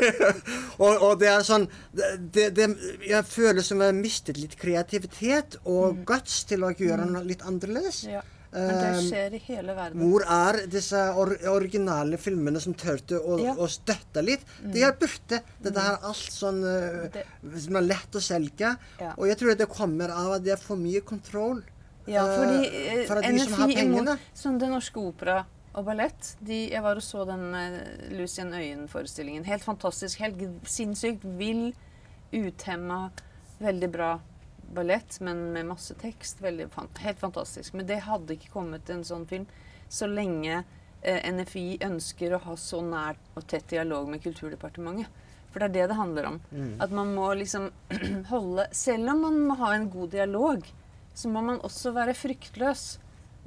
og, 0.83 0.93
og 1.05 1.11
det 1.21 1.29
er 1.29 1.43
sånn 1.45 1.67
det, 1.93 2.07
det, 2.33 2.47
det, 2.57 2.65
Jeg 3.05 3.27
føler 3.29 3.65
som 3.65 3.83
jeg 3.83 3.93
har 3.93 3.99
mistet 3.99 4.39
litt 4.41 4.55
kreativitet 4.59 5.59
og 5.69 6.01
guts 6.07 6.41
til 6.49 6.65
å 6.65 6.73
gjøre 6.73 7.05
noe 7.11 7.23
litt 7.27 7.45
annerledes. 7.45 8.05
Mm. 8.07 8.17
Ja. 8.17 8.25
Men 8.57 8.77
det 8.79 8.91
Um, 8.95 9.07
skjer 9.09 9.33
i 9.35 9.39
hele 9.43 9.73
verden. 9.75 10.01
Hvor 10.07 10.23
er 10.23 10.57
disse 10.71 10.99
or 11.19 11.33
originale 11.51 12.17
filmene 12.17 12.61
som 12.63 12.73
turte 12.79 13.19
å, 13.19 13.35
Ja. 13.43 13.51
Mm. 13.53 13.59
å 13.59 13.67
støtte 13.69 14.23
litt? 14.23 14.45
De 14.63 14.85
er 14.87 14.95
borte. 14.97 15.41
Dette 15.61 15.83
er 15.83 15.99
alt 16.01 16.31
sånn 16.33 16.63
uh, 16.63 17.09
Det- 17.11 17.25
som 17.59 17.75
er 17.75 17.85
lett 17.89 18.15
å 18.15 18.21
selge. 18.23 18.71
Ja. 19.01 19.11
Og 19.17 19.27
jeg 19.27 19.37
tror 19.37 19.57
det 19.59 19.67
kommer 19.69 20.09
av 20.15 20.37
at 20.39 20.43
det 20.47 20.55
er 20.55 20.63
for 20.63 20.79
mye 20.79 21.01
kontroll. 21.01 21.61
Ja, 22.07 22.23
fordi 22.23 22.71
uh, 22.71 23.05
for 23.05 23.21
NFI, 23.21 23.51
som 23.51 23.69
imot 23.69 24.19
som 24.33 24.57
Det 24.57 24.71
Norske 24.71 25.03
Opera 25.03 25.41
og 25.77 25.85
Ballett. 25.85 26.31
De, 26.41 26.63
jeg 26.71 26.81
var 26.83 26.97
og 26.97 27.05
så 27.05 27.23
den 27.29 27.45
uh, 27.53 27.77
Lucien 28.17 28.49
Øyen-forestillingen. 28.53 29.45
Helt 29.45 29.65
fantastisk. 29.65 30.23
Helt 30.23 30.41
sinnssykt 30.67 31.25
vill, 31.37 31.69
uthemma, 32.33 33.11
veldig 33.61 33.91
bra 33.93 34.15
ballett, 34.73 35.19
men 35.23 35.51
med 35.53 35.69
masse 35.69 35.95
tekst. 36.01 36.41
Veldig, 36.43 36.67
helt 37.03 37.21
fantastisk. 37.21 37.77
Men 37.77 37.87
det 37.87 38.01
hadde 38.07 38.35
ikke 38.35 38.51
kommet 38.55 38.89
en 38.89 39.05
sånn 39.07 39.27
film 39.29 39.45
så 39.87 40.09
lenge 40.11 40.63
eh, 41.01 41.21
NFI 41.31 41.77
ønsker 41.87 42.35
å 42.35 42.41
ha 42.43 42.57
så 42.59 42.81
nær 42.83 43.19
og 43.37 43.45
tett 43.47 43.69
dialog 43.71 44.09
med 44.11 44.23
Kulturdepartementet. 44.25 45.23
For 45.53 45.63
det 45.63 45.69
er 45.69 45.75
det 45.77 45.85
det 45.93 45.97
handler 46.01 46.27
om. 46.33 46.41
At 46.83 46.91
man 46.93 47.13
må 47.15 47.29
liksom 47.39 47.69
holde 48.31 48.67
Selv 48.75 49.13
om 49.13 49.23
man 49.23 49.39
må 49.47 49.55
ha 49.61 49.71
en 49.77 49.87
god 49.89 50.11
dialog, 50.17 50.65
så 51.17 51.31
må 51.31 51.41
man 51.41 51.61
også 51.65 51.93
være 51.95 52.17
fryktløs. 52.17 52.97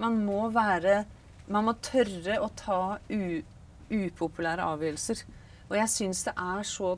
Man 0.01 0.23
må 0.25 0.47
være 0.55 1.05
Man 1.51 1.67
må 1.67 1.75
tørre 1.83 2.39
å 2.39 2.49
ta 2.55 2.81
upopulære 3.91 4.67
avgjørelser. 4.71 5.23
Og 5.71 5.79
jeg 5.79 5.91
syns 5.93 6.25
det 6.27 6.35
er 6.39 6.67
så 6.67 6.93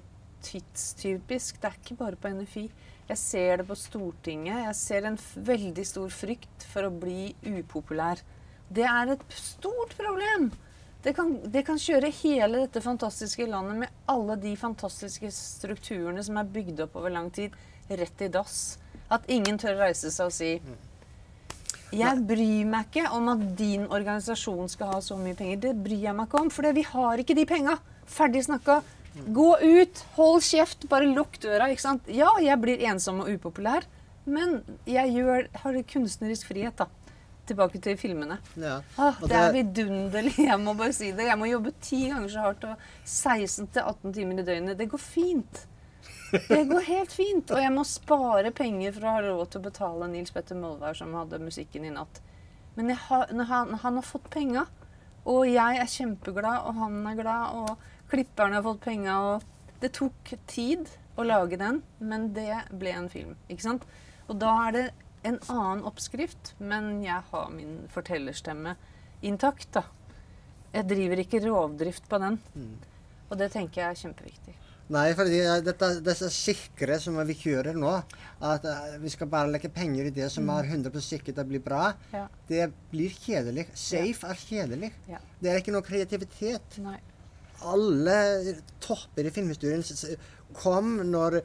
tidstypisk. 0.45 1.61
Det 1.61 1.71
er 1.71 1.79
ikke 1.79 1.99
bare 2.01 2.19
på 2.21 2.33
NFI. 2.35 2.67
Jeg 3.09 3.21
ser 3.21 3.61
det 3.61 3.67
på 3.69 3.77
Stortinget. 3.79 4.67
Jeg 4.67 4.77
ser 4.79 5.09
en 5.09 5.19
veldig 5.49 5.87
stor 5.89 6.13
frykt 6.13 6.67
for 6.69 6.89
å 6.89 6.93
bli 6.93 7.33
upopulær. 7.49 8.21
Det 8.73 8.85
er 8.89 9.15
et 9.15 9.25
stort 9.37 9.97
problem. 9.99 10.51
Det 11.03 11.17
kan, 11.17 11.35
det 11.51 11.65
kan 11.67 11.81
kjøre 11.83 12.13
hele 12.23 12.63
dette 12.63 12.81
fantastiske 12.85 13.49
landet 13.51 13.81
med 13.81 14.03
alle 14.13 14.37
de 14.39 14.53
fantastiske 14.57 15.33
strukturene 15.35 16.23
som 16.23 16.39
er 16.39 16.53
bygd 16.55 16.85
opp 16.85 16.95
over 17.01 17.11
lang 17.11 17.33
tid, 17.35 17.57
rett 17.91 18.23
i 18.23 18.31
dass. 18.33 18.77
At 19.13 19.27
ingen 19.33 19.59
tør 19.59 19.81
reise 19.83 20.13
seg 20.15 20.31
og 20.31 20.37
si 20.37 20.53
jeg 21.93 22.25
bryr 22.29 22.69
meg 22.69 22.89
ikke 22.89 23.11
om 23.13 23.29
at 23.35 23.43
din 23.59 23.85
organisasjon 23.93 24.71
skal 24.73 24.95
ha 24.95 25.01
så 25.05 25.17
mye 25.21 25.37
penger. 25.37 25.61
Det 25.67 25.73
bryr 25.85 26.07
jeg 26.07 26.17
meg 26.17 26.29
ikke 26.29 26.41
om, 26.41 26.51
for 26.53 26.69
vi 26.73 26.85
har 26.89 27.21
ikke 27.21 27.37
de 27.37 27.45
penga. 27.49 27.77
Ferdig 28.09 28.45
snakka. 28.49 28.81
Gå 29.13 29.49
ut, 29.61 30.05
hold 30.17 30.41
kjeft, 30.47 30.87
bare 30.89 31.11
lukk 31.11 31.37
døra. 31.43 31.69
ikke 31.69 31.85
sant? 31.85 32.09
Ja, 32.09 32.31
jeg 32.41 32.57
blir 32.63 32.81
ensom 32.89 33.21
og 33.21 33.29
upopulær, 33.29 33.85
men 34.25 34.63
jeg 34.89 35.13
gjør, 35.19 35.51
har 35.65 35.79
kunstnerisk 35.93 36.49
frihet, 36.49 36.79
da. 36.81 36.89
tilbake 37.47 37.81
til 37.83 37.99
filmene. 37.99 38.39
Ja. 38.57 38.79
Ah, 38.97 39.19
det, 39.21 39.29
det 39.29 39.37
er 39.37 39.53
vidunderlig. 39.57 40.35
Jeg 40.51 40.59
må 40.63 40.77
bare 40.79 40.95
si 40.95 41.11
det. 41.11 41.27
Jeg 41.27 41.37
må 41.41 41.49
jobbe 41.51 41.73
ti 41.83 42.05
ganger 42.07 42.31
så 42.31 42.45
hardt 42.47 42.65
og 42.71 42.85
16-18 43.05 44.15
timer 44.15 44.39
i 44.39 44.45
døgnet. 44.47 44.79
Det 44.79 44.87
går 44.89 45.03
fint. 45.03 45.65
Det 46.33 46.65
går 46.65 46.87
helt 46.89 47.13
fint. 47.13 47.51
Og 47.53 47.61
jeg 47.61 47.73
må 47.75 47.85
spare 47.89 48.53
penger 48.57 48.95
for 48.97 49.07
å 49.07 49.15
ha 49.17 49.25
råd 49.27 49.51
til 49.53 49.61
å 49.61 49.67
betale 49.67 50.09
Nils 50.13 50.33
Petter 50.33 50.57
Molvær, 50.59 50.97
som 50.97 51.13
hadde 51.17 51.41
musikken 51.43 51.85
i 51.85 51.93
natt. 51.93 52.23
Men 52.75 52.95
har, 52.97 53.29
han, 53.29 53.75
han 53.83 53.99
har 53.99 54.07
fått 54.07 54.31
penga, 54.33 54.65
og 55.29 55.45
jeg 55.47 55.79
er 55.79 55.91
kjempeglad, 55.93 56.65
og 56.67 56.79
han 56.81 57.03
er 57.11 57.19
glad, 57.21 57.59
og 57.61 58.11
klipperne 58.11 58.59
har 58.59 58.65
fått 58.67 58.85
penga, 58.85 59.19
og 59.21 59.49
Det 59.83 59.91
tok 59.99 60.31
tid 60.47 60.87
å 61.19 61.25
lage 61.27 61.57
den, 61.59 61.81
men 61.99 62.29
det 62.37 62.61
ble 62.71 62.93
en 62.95 63.09
film. 63.11 63.33
Ikke 63.51 63.65
sant? 63.65 63.87
Og 64.31 64.39
da 64.39 64.53
er 64.69 64.77
det 64.77 64.85
en 65.27 65.41
annen 65.51 65.83
oppskrift, 65.91 66.53
men 66.63 67.03
jeg 67.03 67.19
har 67.33 67.51
min 67.51 67.81
fortellerstemme 67.91 68.77
intakt, 69.27 69.73
da. 69.75 69.83
Jeg 70.73 70.87
driver 70.87 71.19
ikke 71.25 71.43
rovdrift 71.49 72.07
på 72.09 72.23
den. 72.23 72.39
Og 73.29 73.39
det 73.43 73.51
tenker 73.57 73.83
jeg 73.83 73.91
er 73.91 74.01
kjempeviktig. 74.05 74.55
Nei, 74.93 75.13
for 75.15 75.25
eh, 75.31 75.61
dette, 75.65 75.89
disse 76.05 76.29
sikre 76.35 76.99
som 77.01 77.17
vi 77.27 77.37
kjører 77.39 77.77
nå, 77.79 77.93
at 78.43 78.65
eh, 78.69 78.97
vi 79.01 79.09
skal 79.13 79.31
bare 79.31 79.49
legge 79.53 79.71
penger 79.73 80.09
i 80.11 80.15
det 80.15 80.27
som 80.33 80.49
er 80.53 80.67
100% 80.69 81.01
sikkert 81.07 81.39
det 81.39 81.47
blir 81.49 81.63
bra, 81.65 81.93
Ja. 82.13 82.27
det 82.49 82.67
blir 82.91 83.15
kjedelig. 83.15 83.69
Safe 83.79 84.27
er 84.29 84.35
kjedelig. 84.43 84.93
Ja. 85.09 85.19
Det 85.41 85.51
er 85.53 85.61
ikke 85.63 85.73
noe 85.73 85.87
kreativitet. 85.87 86.79
Nei. 86.83 86.99
Alle 87.63 88.17
topper 88.83 89.29
i 89.29 89.31
filmhistorien 89.31 89.85
kom 90.59 90.97
når 91.13 91.43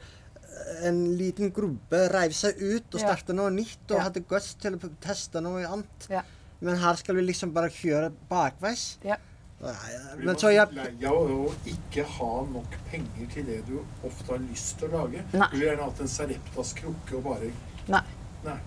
en 0.88 1.04
liten 1.20 1.52
gruppe 1.54 2.08
reiv 2.10 2.34
seg 2.34 2.58
ut 2.58 2.96
og 2.96 3.00
starta 3.04 3.36
noe 3.38 3.52
nytt 3.54 3.92
og 3.94 4.02
hadde 4.02 4.24
guts 4.28 4.56
til 4.60 4.76
å 4.76 4.90
teste 5.04 5.42
noe 5.46 5.62
annet. 5.68 6.08
Ja. 6.10 6.24
Men 6.66 6.80
her 6.82 6.98
skal 6.98 7.20
vi 7.20 7.28
liksom 7.28 7.52
bare 7.54 7.70
kjøre 7.70 8.10
bakveis. 8.32 8.96
Ja. 9.06 9.20
Nei, 9.58 9.74
Men 10.22 10.38
så 10.38 10.52
jeg 10.54 10.70
lei 10.78 10.92
av 11.10 11.32
å 11.34 11.48
ikke 11.66 12.04
ha 12.18 12.34
nok 12.46 12.76
penger 12.92 13.32
til 13.34 13.48
det 13.48 13.64
du 13.66 13.80
ofte 14.06 14.36
har 14.36 14.44
lyst 14.44 14.78
til 14.78 14.92
å 14.92 15.02
lage? 15.02 15.24
Nei. 15.34 15.48
Du 15.50 15.56
ville 15.56 15.72
gjerne 15.72 15.88
hatt 15.88 16.04
en 16.04 16.12
Sareptas 16.14 16.76
krukke 16.78 17.18
og 17.18 17.26
bare 17.32 17.50
Nei. 17.88 18.04
Nei. 18.46 18.58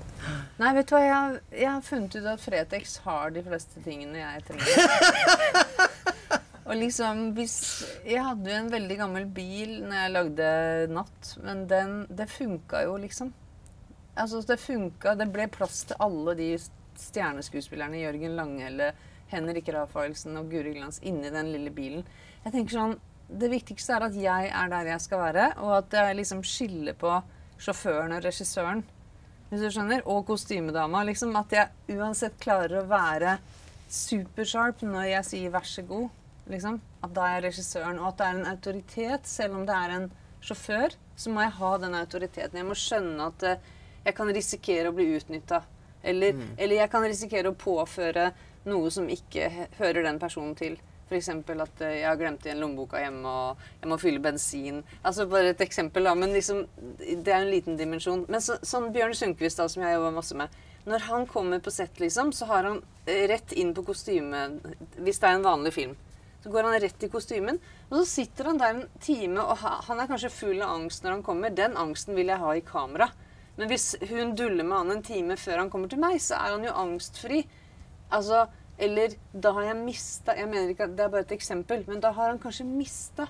Nei, 0.59 0.73
vet 0.77 0.91
du 0.91 0.97
hva? 0.97 1.03
Jeg, 1.05 1.39
jeg 1.55 1.69
har 1.71 1.85
funnet 1.87 2.17
ut 2.19 2.27
at 2.33 2.43
Fretex 2.43 2.97
har 3.07 3.31
de 3.33 3.45
fleste 3.47 3.83
tingene 3.85 4.19
jeg 4.19 4.43
trenger. 4.49 5.87
Og 6.71 6.77
liksom, 6.79 7.23
hvis 7.35 7.55
Jeg 8.07 8.23
hadde 8.23 8.51
jo 8.51 8.59
en 8.61 8.71
veldig 8.71 8.97
gammel 9.01 9.25
bil 9.35 9.81
når 9.83 9.97
jeg 9.97 10.13
lagde 10.15 10.51
Natt, 10.95 11.31
men 11.43 11.65
den, 11.71 11.95
det 12.07 12.29
funka 12.31 12.85
jo, 12.87 12.99
liksom. 13.01 13.33
Altså, 14.15 14.43
det 14.47 14.59
funka. 14.61 15.17
Det 15.19 15.27
ble 15.33 15.49
plass 15.51 15.85
til 15.89 15.99
alle 16.03 16.37
de 16.39 16.51
stjerneskuespillerne. 17.01 18.03
Jørgen 18.05 18.37
Langhelle, 18.39 18.91
Henrik 19.31 19.69
Rafaelsen 19.75 20.37
og 20.41 20.51
Guri 20.51 20.75
Glans 20.77 21.01
inni 21.07 21.31
den 21.33 21.53
lille 21.53 21.73
bilen. 21.75 22.05
Jeg 22.45 22.57
tenker 22.57 22.77
sånn, 22.79 22.99
Det 23.31 23.47
viktigste 23.47 23.95
er 23.95 24.03
at 24.09 24.17
jeg 24.19 24.49
er 24.51 24.71
der 24.73 24.89
jeg 24.91 25.01
skal 25.05 25.21
være, 25.21 25.45
og 25.63 25.77
at 25.77 25.93
jeg 25.95 26.17
liksom 26.19 26.41
skiller 26.43 26.97
på 26.99 27.13
sjåføren 27.63 28.17
og 28.17 28.25
regissøren. 28.25 28.83
Hvis 29.51 29.63
du 29.63 29.69
skjønner? 29.71 30.03
Og 30.11 30.25
kostymedama. 30.27 31.05
Liksom, 31.07 31.37
at 31.39 31.55
jeg 31.55 31.95
uansett 31.95 32.35
klarer 32.43 32.81
å 32.81 32.89
være 32.91 33.37
supersharp 33.91 34.83
når 34.83 35.13
jeg 35.13 35.29
sier 35.29 35.51
'vær 35.51 35.67
så 35.67 35.83
god'. 35.87 36.11
Liksom. 36.51 36.81
At 37.03 37.15
da 37.15 37.27
er 37.27 37.35
jeg 37.35 37.45
regissøren, 37.45 37.99
og 37.99 38.09
at 38.09 38.19
det 38.19 38.27
er 38.27 38.39
en 38.39 38.51
autoritet. 38.53 39.27
Selv 39.27 39.55
om 39.55 39.67
det 39.67 39.75
er 39.75 39.91
en 39.97 40.11
sjåfør, 40.43 40.95
så 41.17 41.31
må 41.31 41.41
jeg 41.45 41.59
ha 41.59 41.77
den 41.79 41.95
autoriteten. 41.95 42.57
Jeg 42.57 42.67
må 42.67 42.75
skjønne 42.75 43.27
at 43.27 43.43
eh, 43.43 43.57
jeg 44.05 44.15
kan 44.15 44.33
risikere 44.35 44.91
å 44.91 44.97
bli 44.97 45.07
utnytta. 45.17 45.63
Eller, 46.03 46.39
eller 46.57 46.77
jeg 46.77 46.91
kan 46.91 47.05
risikere 47.05 47.51
å 47.51 47.59
påføre 47.61 48.31
noe 48.71 48.91
som 48.95 49.11
ikke 49.11 49.51
hører 49.79 50.07
den 50.07 50.21
personen 50.23 50.57
til. 50.59 50.79
F.eks. 51.11 51.29
at 51.29 51.81
eh, 51.83 51.97
jeg 52.01 52.07
har 52.07 52.19
glemt 52.19 52.45
igjen 52.47 52.61
lommeboka 52.63 53.01
hjemme, 53.03 53.27
og 53.27 53.63
jeg 53.81 53.91
må 53.91 53.99
fylle 53.99 54.23
bensin. 54.23 54.83
Altså 55.03 55.27
Bare 55.31 55.51
et 55.55 55.65
eksempel, 55.65 56.07
da. 56.07 56.15
Men 56.15 56.35
liksom, 56.35 56.63
det 57.01 57.33
er 57.33 57.41
en 57.41 57.51
liten 57.51 57.79
dimensjon. 57.79 58.27
Men 58.31 58.45
så, 58.45 58.61
sånn 58.63 58.93
Bjørn 58.95 59.17
Sundquist, 59.19 59.59
da, 59.59 59.67
som 59.71 59.83
jeg 59.83 59.97
jobber 59.97 60.15
masse 60.15 60.39
med 60.39 60.61
Når 60.87 61.09
han 61.09 61.27
kommer 61.29 61.59
på 61.61 61.73
sett, 61.75 61.99
liksom, 62.01 62.31
så 62.33 62.47
har 62.53 62.69
han 62.69 62.79
eh, 63.07 63.27
rett 63.29 63.53
inn 63.59 63.75
på 63.75 63.85
kostyme 63.91 64.47
Hvis 65.03 65.19
det 65.19 65.29
er 65.29 65.41
en 65.41 65.49
vanlig 65.49 65.75
film. 65.75 65.97
Så 66.41 66.53
går 66.55 66.69
han 66.69 66.79
rett 66.81 67.03
i 67.05 67.11
kostymen, 67.13 67.59
og 67.91 67.99
så 67.99 68.05
sitter 68.09 68.47
han 68.49 68.61
der 68.61 68.71
en 68.79 68.87
time, 69.05 69.43
og 69.43 69.59
ha, 69.61 69.75
han 69.91 69.99
er 70.01 70.09
kanskje 70.09 70.31
full 70.33 70.63
av 70.63 70.71
angst 70.73 71.05
når 71.05 71.19
han 71.19 71.25
kommer. 71.27 71.53
Den 71.53 71.77
angsten 71.77 72.17
vil 72.17 72.33
jeg 72.33 72.41
ha 72.41 72.55
i 72.57 72.63
kamera. 72.65 73.11
Men 73.59 73.69
hvis 73.69 73.91
hun 74.09 74.33
duller 74.39 74.65
med 74.65 74.79
han 74.79 74.95
en 74.95 75.05
time 75.05 75.37
før 75.37 75.61
han 75.61 75.73
kommer 75.73 75.91
til 75.93 76.01
meg, 76.01 76.17
så 76.25 76.39
er 76.39 76.55
han 76.55 76.65
jo 76.65 76.73
angstfri. 76.81 77.43
Altså, 78.09 78.47
eller 78.81 79.15
da 79.33 79.53
har 79.57 79.65
jeg 79.71 79.77
mista 79.85 80.35
Jeg 80.39 80.49
mener 80.49 80.71
ikke 80.73 80.87
at 80.89 80.97
det 80.97 81.05
er 81.05 81.13
bare 81.13 81.27
et 81.27 81.35
eksempel, 81.37 81.85
men 81.89 82.01
da 82.01 82.11
har 82.17 82.31
han 82.33 82.39
kanskje 82.43 82.65
mista 82.67 83.27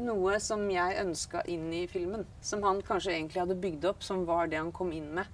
noe 0.00 0.38
som 0.40 0.62
jeg 0.72 0.96
ønska 1.02 1.42
inn 1.52 1.66
i 1.76 1.86
filmen. 1.86 2.24
Som 2.40 2.62
han 2.64 2.80
kanskje 2.82 3.12
egentlig 3.12 3.42
hadde 3.42 3.58
bygd 3.60 3.84
opp, 3.90 4.02
som 4.02 4.22
var 4.26 4.46
det 4.48 4.56
han 4.62 4.70
kom 4.72 4.92
inn 4.96 5.10
med 5.14 5.26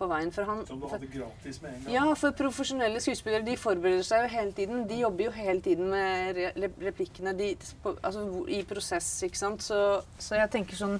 på 0.00 0.06
veien. 0.08 0.30
For 0.32 0.48
han 0.48 0.62
Som 0.66 0.80
du 0.80 0.86
hadde 0.88 1.06
gratis 1.12 1.58
med 1.60 1.74
en 1.74 1.82
gang. 1.84 1.92
ja, 1.92 2.14
for 2.16 2.32
profesjonelle 2.32 3.02
skuespillere 3.04 3.44
de 3.44 3.56
forbereder 3.60 4.02
seg 4.08 4.22
jo 4.24 4.30
hele 4.38 4.52
tiden. 4.56 4.86
De 4.88 5.00
jobber 5.02 5.26
jo 5.26 5.30
hele 5.36 5.60
tiden 5.60 5.90
med 5.92 6.34
re 6.38 6.46
re- 6.56 6.72
replikkene 6.86 7.34
de, 7.36 7.50
på, 7.84 7.92
altså, 8.02 8.24
i 8.48 8.62
prosess, 8.64 9.10
ikke 9.28 9.36
sant. 9.42 9.62
Så, 9.62 9.80
så 10.18 10.40
jeg 10.40 10.50
tenker 10.56 10.80
sånn 10.80 10.96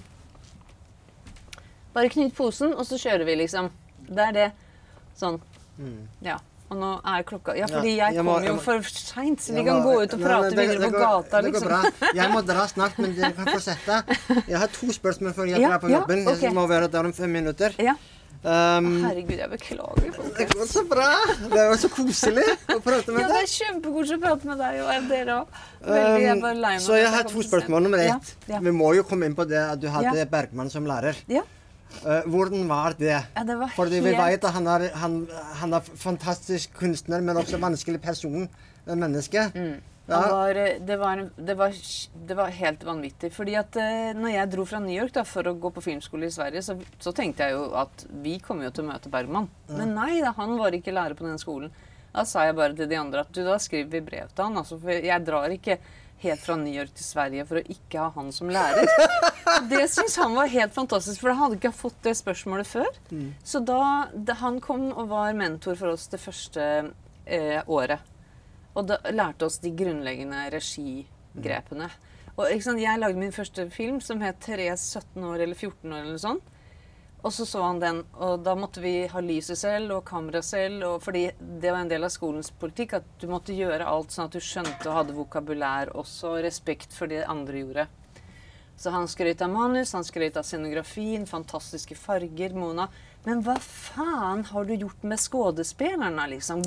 Bare 1.94 2.06
knyt 2.12 2.34
posen, 2.36 2.70
og 2.78 2.84
så 2.86 2.94
kjører 3.02 3.24
vi, 3.26 3.34
liksom. 3.40 3.70
Det 4.06 4.22
er 4.28 4.32
det. 4.36 4.44
Sånn. 5.18 5.40
Ja. 6.22 6.36
Og 6.70 6.78
nå 6.78 6.90
er 7.02 7.24
klokka 7.26 7.56
Ja, 7.58 7.66
fordi. 7.66 7.96
Jeg 7.96 8.14
jeg 8.14 8.20
kommer 8.20 8.44
kom 8.46 8.46
jo 8.46 8.56
for 8.62 8.82
seint, 8.94 9.42
så 9.42 9.56
vi 9.56 9.64
kan 9.66 9.82
gå 9.82 9.96
ut 10.04 10.14
og 10.14 10.20
prate 10.22 10.52
videre 10.54 10.86
på 10.86 11.00
gata, 11.00 11.40
Det 11.42 11.50
går 11.52 11.64
liksom. 11.64 11.68
bra. 11.68 12.12
Jeg 12.14 12.30
må 12.30 12.42
dra 12.46 12.66
snart, 12.70 12.98
men 13.02 13.16
dere 13.16 13.32
kan 13.34 13.50
få 13.50 13.58
sette. 13.64 13.98
Jeg 14.46 14.58
har 14.62 14.70
to 14.76 14.86
spørsmål 14.94 15.34
før 15.34 15.50
jeg 15.50 15.60
Ja, 15.64 15.68
drar 15.74 15.82
på 15.82 15.90
ja, 15.90 15.98
jobben. 15.98 16.24
Jeg 16.40 16.54
må 16.54 16.66
være 16.70 16.88
der 16.92 17.10
om 17.10 17.12
fem 17.12 17.30
minutter. 17.30 17.74
Ja. 17.82 17.96
Um, 18.40 19.04
Herregud, 19.04 19.36
jeg 19.36 19.50
beklager. 19.50 20.12
Folk. 20.16 20.38
det 20.38 20.46
går 20.54 20.68
så 20.70 20.82
bra! 20.88 21.08
Det 21.50 21.58
er 21.60 21.66
jo 21.74 21.76
så 21.82 21.90
koselig 21.92 22.46
å 22.72 22.78
prate 22.80 23.12
med 23.12 23.18
deg. 23.18 23.26
Ja, 23.26 23.34
det 23.34 23.40
er 23.42 23.50
kjempekoselig 23.52 24.16
å 24.16 24.22
prate 24.22 24.48
med 24.48 24.62
deg 24.62 24.78
og 24.80 25.10
dere 25.10 25.34
òg. 25.42 25.58
Um, 25.84 26.78
så 26.80 26.96
jeg 26.96 27.10
har 27.12 27.26
to 27.28 27.42
spørsmål. 27.44 27.82
Nummer 27.84 28.00
Ja, 28.00 28.16
ett. 28.16 28.36
ja. 28.48 28.60
Vi 28.64 28.72
må 28.72 28.94
jo 28.96 29.02
komme 29.04 29.28
inn 29.28 29.34
på 29.36 29.44
det 29.50 29.60
at 29.60 29.80
du 29.82 29.88
hadde 29.92 30.16
Ja. 30.16 30.24
Bergman 30.24 30.70
som 30.72 30.86
lærer. 30.88 31.18
Ja. 31.28 31.42
Eh, 32.00 32.24
hvordan 32.30 32.66
var 32.68 32.94
det? 32.98 33.16
Ja, 33.34 33.44
det 33.44 33.56
var 33.60 33.72
Fordi 33.76 34.00
vi 34.00 34.14
vet 34.16 34.44
at 34.44 34.54
han 34.54 34.66
er, 34.70 34.88
han, 34.96 35.20
han 35.60 35.76
er 35.76 35.80
fantastisk 36.00 36.72
kunstner, 36.78 37.20
men 37.20 37.36
også 37.36 37.60
vanskelig 37.60 38.00
person. 38.02 38.48
eh, 38.86 38.94
Menneske. 38.96 39.50
Mm. 39.54 39.80
Ja. 40.10 40.20
var, 40.26 40.56
eh, 40.58 40.78
det, 40.82 40.96
var, 40.98 41.20
det, 41.36 41.54
var, 41.58 41.76
det 42.30 42.36
var 42.38 42.50
helt 42.56 42.82
vanvittig. 42.84 43.32
Fordi 43.34 43.54
at 43.60 43.76
når 44.16 44.34
jeg 44.34 44.50
dro 44.54 44.64
fra 44.64 44.80
New 44.82 44.96
York 44.96 45.12
da, 45.14 45.26
for 45.28 45.46
å 45.46 45.54
gå 45.54 45.70
på 45.76 45.84
filmskole 45.84 46.26
i 46.26 46.34
Sverige, 46.34 46.62
så, 46.66 46.78
så 46.98 47.12
tenkte 47.12 47.46
jeg 47.46 47.58
jo 47.58 47.68
at 47.78 48.06
vi 48.24 48.38
kommer 48.42 48.66
jo 48.66 48.74
til 48.74 48.86
å 48.86 48.90
møte 48.90 49.12
Bergman. 49.12 49.50
Men 49.68 49.94
nei, 49.94 50.20
da, 50.24 50.32
han 50.40 50.56
var 50.58 50.74
ikke 50.74 50.96
lærer 50.96 51.18
på 51.18 51.28
den 51.28 51.38
skolen. 51.42 51.70
Da 52.10 52.24
sa 52.26 52.42
jeg 52.48 52.56
bare 52.58 52.74
til 52.74 52.88
de 52.90 52.96
andre 52.98 53.22
at 53.22 53.30
du, 53.30 53.44
da 53.46 53.54
skriver 53.62 53.92
vi 53.92 54.00
brev 54.08 54.32
til 54.34 54.48
han. 54.48 54.56
Altså, 54.58 54.80
for 54.82 54.90
jeg 54.90 55.26
drar 55.26 55.52
ikke 55.54 55.76
helt 56.22 56.40
fra 56.44 56.56
New 56.60 56.72
York 56.74 56.92
til 56.96 57.04
Sverige 57.06 57.44
for 57.48 57.60
å 57.60 57.62
ikke 57.72 58.02
ha 58.02 58.10
han 58.16 58.30
som 58.32 58.50
lærer. 58.52 58.86
Det 59.70 59.82
syns 59.90 60.16
han 60.20 60.34
var 60.36 60.50
helt 60.52 60.74
fantastisk, 60.76 61.20
for 61.22 61.32
han 61.32 61.40
hadde 61.42 61.56
ikke 61.58 61.72
fått 61.74 61.98
det 62.06 62.12
spørsmålet 62.18 62.68
før. 62.68 62.90
Så 63.44 63.60
da, 63.66 63.80
da 64.14 64.36
han 64.42 64.60
kom 64.62 64.90
og 64.92 65.08
var 65.10 65.34
mentor 65.38 65.78
for 65.80 65.94
oss 65.94 66.06
det 66.12 66.20
første 66.22 66.66
eh, 67.26 67.60
året. 67.66 68.04
Og 68.76 68.86
da 68.86 69.00
lærte 69.10 69.48
oss 69.48 69.58
de 69.64 69.72
grunnleggende 69.74 70.44
regigrepene. 70.54 71.88
Og 72.36 72.46
ikke 72.52 72.64
sant, 72.68 72.80
Jeg 72.80 73.00
lagde 73.02 73.18
min 73.20 73.34
første 73.34 73.66
film 73.74 73.98
som 74.04 74.20
het 74.24 74.38
Therese 74.44 75.00
17 75.00 75.24
år 75.26 75.42
eller 75.44 75.56
14 75.58 75.90
år. 75.92 76.04
eller 76.04 76.20
sånn. 76.22 76.40
Og 77.20 77.32
så 77.32 77.44
så 77.44 77.60
han 77.62 77.80
den, 77.82 78.00
og 78.16 78.40
da 78.46 78.54
måtte 78.56 78.80
vi 78.80 78.94
ha 79.12 79.20
lyset 79.20 79.58
selv 79.60 79.92
og 79.98 80.06
kamera 80.08 80.40
selv. 80.44 80.86
Og 80.88 81.02
fordi 81.04 81.26
det 81.38 81.70
var 81.70 81.82
en 81.84 81.92
del 81.92 82.06
av 82.06 82.12
skolens 82.14 82.48
politikk 82.50 82.96
at 83.00 83.08
du 83.20 83.28
måtte 83.28 83.56
gjøre 83.56 83.88
alt 83.88 84.14
sånn 84.14 84.30
at 84.30 84.36
du 84.36 84.40
skjønte 84.40 84.88
og 84.88 84.96
hadde 84.96 85.16
vokabulær 85.18 85.92
også, 86.00 86.36
og 86.36 86.44
respekt 86.46 86.96
for 86.96 87.12
det 87.12 87.26
andre 87.28 87.64
gjorde. 87.64 87.88
Så 88.80 88.88
han 88.94 89.04
skrøt 89.12 89.42
av 89.44 89.50
manus, 89.52 89.92
han 89.92 90.06
skrøt 90.08 90.38
av 90.40 90.46
scenografien, 90.48 91.26
fantastiske 91.28 91.92
farger, 92.00 92.54
Mona. 92.56 92.86
Men 93.26 93.42
hva 93.44 93.58
faen 93.60 94.46
har 94.48 94.64
du 94.64 94.72
gjort 94.72 95.02
med 95.04 95.20
skuespillerne, 95.20 96.24
liksom? 96.30 96.62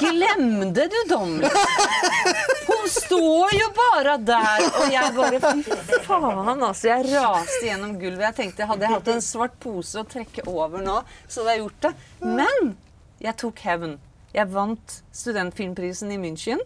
Glemte 0.00 0.86
du 0.88 0.96
dem? 1.10 1.34
Hun 2.64 2.88
står 2.88 3.52
jo 3.58 3.68
bare 3.76 4.16
der, 4.24 4.64
og 4.70 4.88
jeg 4.94 5.12
bare 5.18 5.42
Fy 5.44 5.99
faen, 6.10 6.62
altså. 6.66 6.90
Jeg 6.90 7.08
raste 7.12 7.62
gjennom 7.66 7.96
gulvet. 8.00 8.26
Jeg 8.30 8.38
tenkte 8.42 8.68
hadde 8.70 8.86
jeg 8.86 8.96
hatt 8.96 9.10
en 9.14 9.24
svart 9.24 9.56
pose 9.62 10.02
å 10.02 10.08
trekke 10.08 10.46
over 10.50 10.84
nå, 10.84 11.00
så 11.26 11.42
hadde 11.42 11.56
jeg 11.56 11.64
gjort 11.64 11.86
det. 11.86 11.94
Men 12.26 12.74
jeg 13.22 13.38
tok 13.44 13.64
hevn. 13.66 13.96
Jeg 14.34 14.52
vant 14.52 15.00
studentfilmprisen 15.16 16.12
i 16.14 16.20
München 16.20 16.60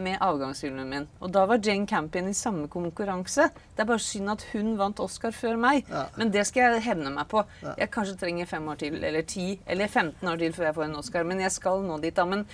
med 0.00 0.20
avgangsfilmen 0.22 0.88
min. 0.88 1.06
Og 1.20 1.32
da 1.34 1.42
var 1.50 1.60
Jane 1.64 1.86
Campion 1.88 2.28
i 2.30 2.36
samme 2.36 2.68
konkurranse. 2.70 3.48
Det 3.74 3.82
er 3.82 3.88
bare 3.88 4.04
synd 4.04 4.32
at 4.32 4.44
hun 4.52 4.76
vant 4.78 5.02
Oscar 5.02 5.34
før 5.34 5.58
meg. 5.60 5.88
Ja. 5.90 6.06
Men 6.16 6.30
det 6.34 6.46
skal 6.48 6.76
jeg 6.76 6.86
hevne 6.86 7.12
meg 7.14 7.28
på. 7.30 7.42
Jeg 7.66 7.90
kanskje 7.92 8.16
trenger 8.20 8.48
fem 8.50 8.68
år 8.70 8.80
til, 8.80 9.00
eller 9.02 9.26
ti, 9.26 9.50
eller 9.66 9.90
15 9.90 10.30
år 10.30 10.40
til 10.40 10.56
før 10.56 10.70
jeg 10.70 10.78
får 10.78 10.86
en 10.86 11.00
Oscar. 11.02 11.26
Men 11.26 11.42
jeg 11.44 11.54
skal 11.56 11.84
nå 11.86 11.98
dit, 12.02 12.16
da. 12.16 12.26
Men, 12.30 12.46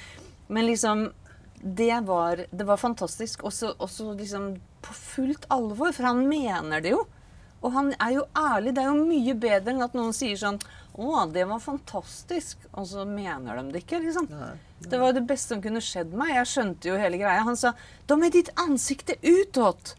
men 0.49 0.69
liksom 0.69 1.07
det 1.67 2.01
var, 2.07 2.45
det 2.51 2.65
var 2.65 2.77
fantastisk. 2.77 3.43
Også, 3.45 3.75
også 3.83 4.13
liksom 4.15 4.55
på 4.87 4.95
fullt 4.95 5.47
alvor, 5.51 5.93
for 5.93 6.07
han 6.07 6.23
mener 6.29 6.81
det 6.85 6.95
jo. 6.95 7.03
Og 7.65 7.73
han 7.75 7.91
er 7.99 8.13
jo 8.19 8.27
ærlig. 8.39 8.75
Det 8.77 8.85
er 8.85 8.93
jo 8.93 9.09
mye 9.09 9.35
bedre 9.43 9.73
enn 9.75 9.83
at 9.87 9.97
noen 9.97 10.15
sier 10.15 10.39
sånn 10.39 10.61
Å, 10.97 11.27
det 11.33 11.45
var 11.49 11.61
fantastisk. 11.61 12.63
Og 12.73 12.87
så 12.89 13.05
mener 13.09 13.59
de 13.59 13.75
det 13.75 13.83
ikke, 13.83 14.01
liksom. 14.05 14.31
Det 14.81 14.99
var 15.01 15.13
det 15.17 15.23
beste 15.27 15.55
som 15.55 15.63
kunne 15.65 15.81
skjedd 15.81 16.13
meg. 16.13 16.35
Jeg 16.35 16.49
skjønte 16.51 16.91
jo 16.91 16.99
hele 17.01 17.19
greia. 17.19 17.43
Han 17.47 17.57
sa 17.57 17.73
'Da 18.07 18.17
med 18.17 18.33
ditt 18.33 18.51
ansikte 18.61 19.17
utåt'. 19.23 19.95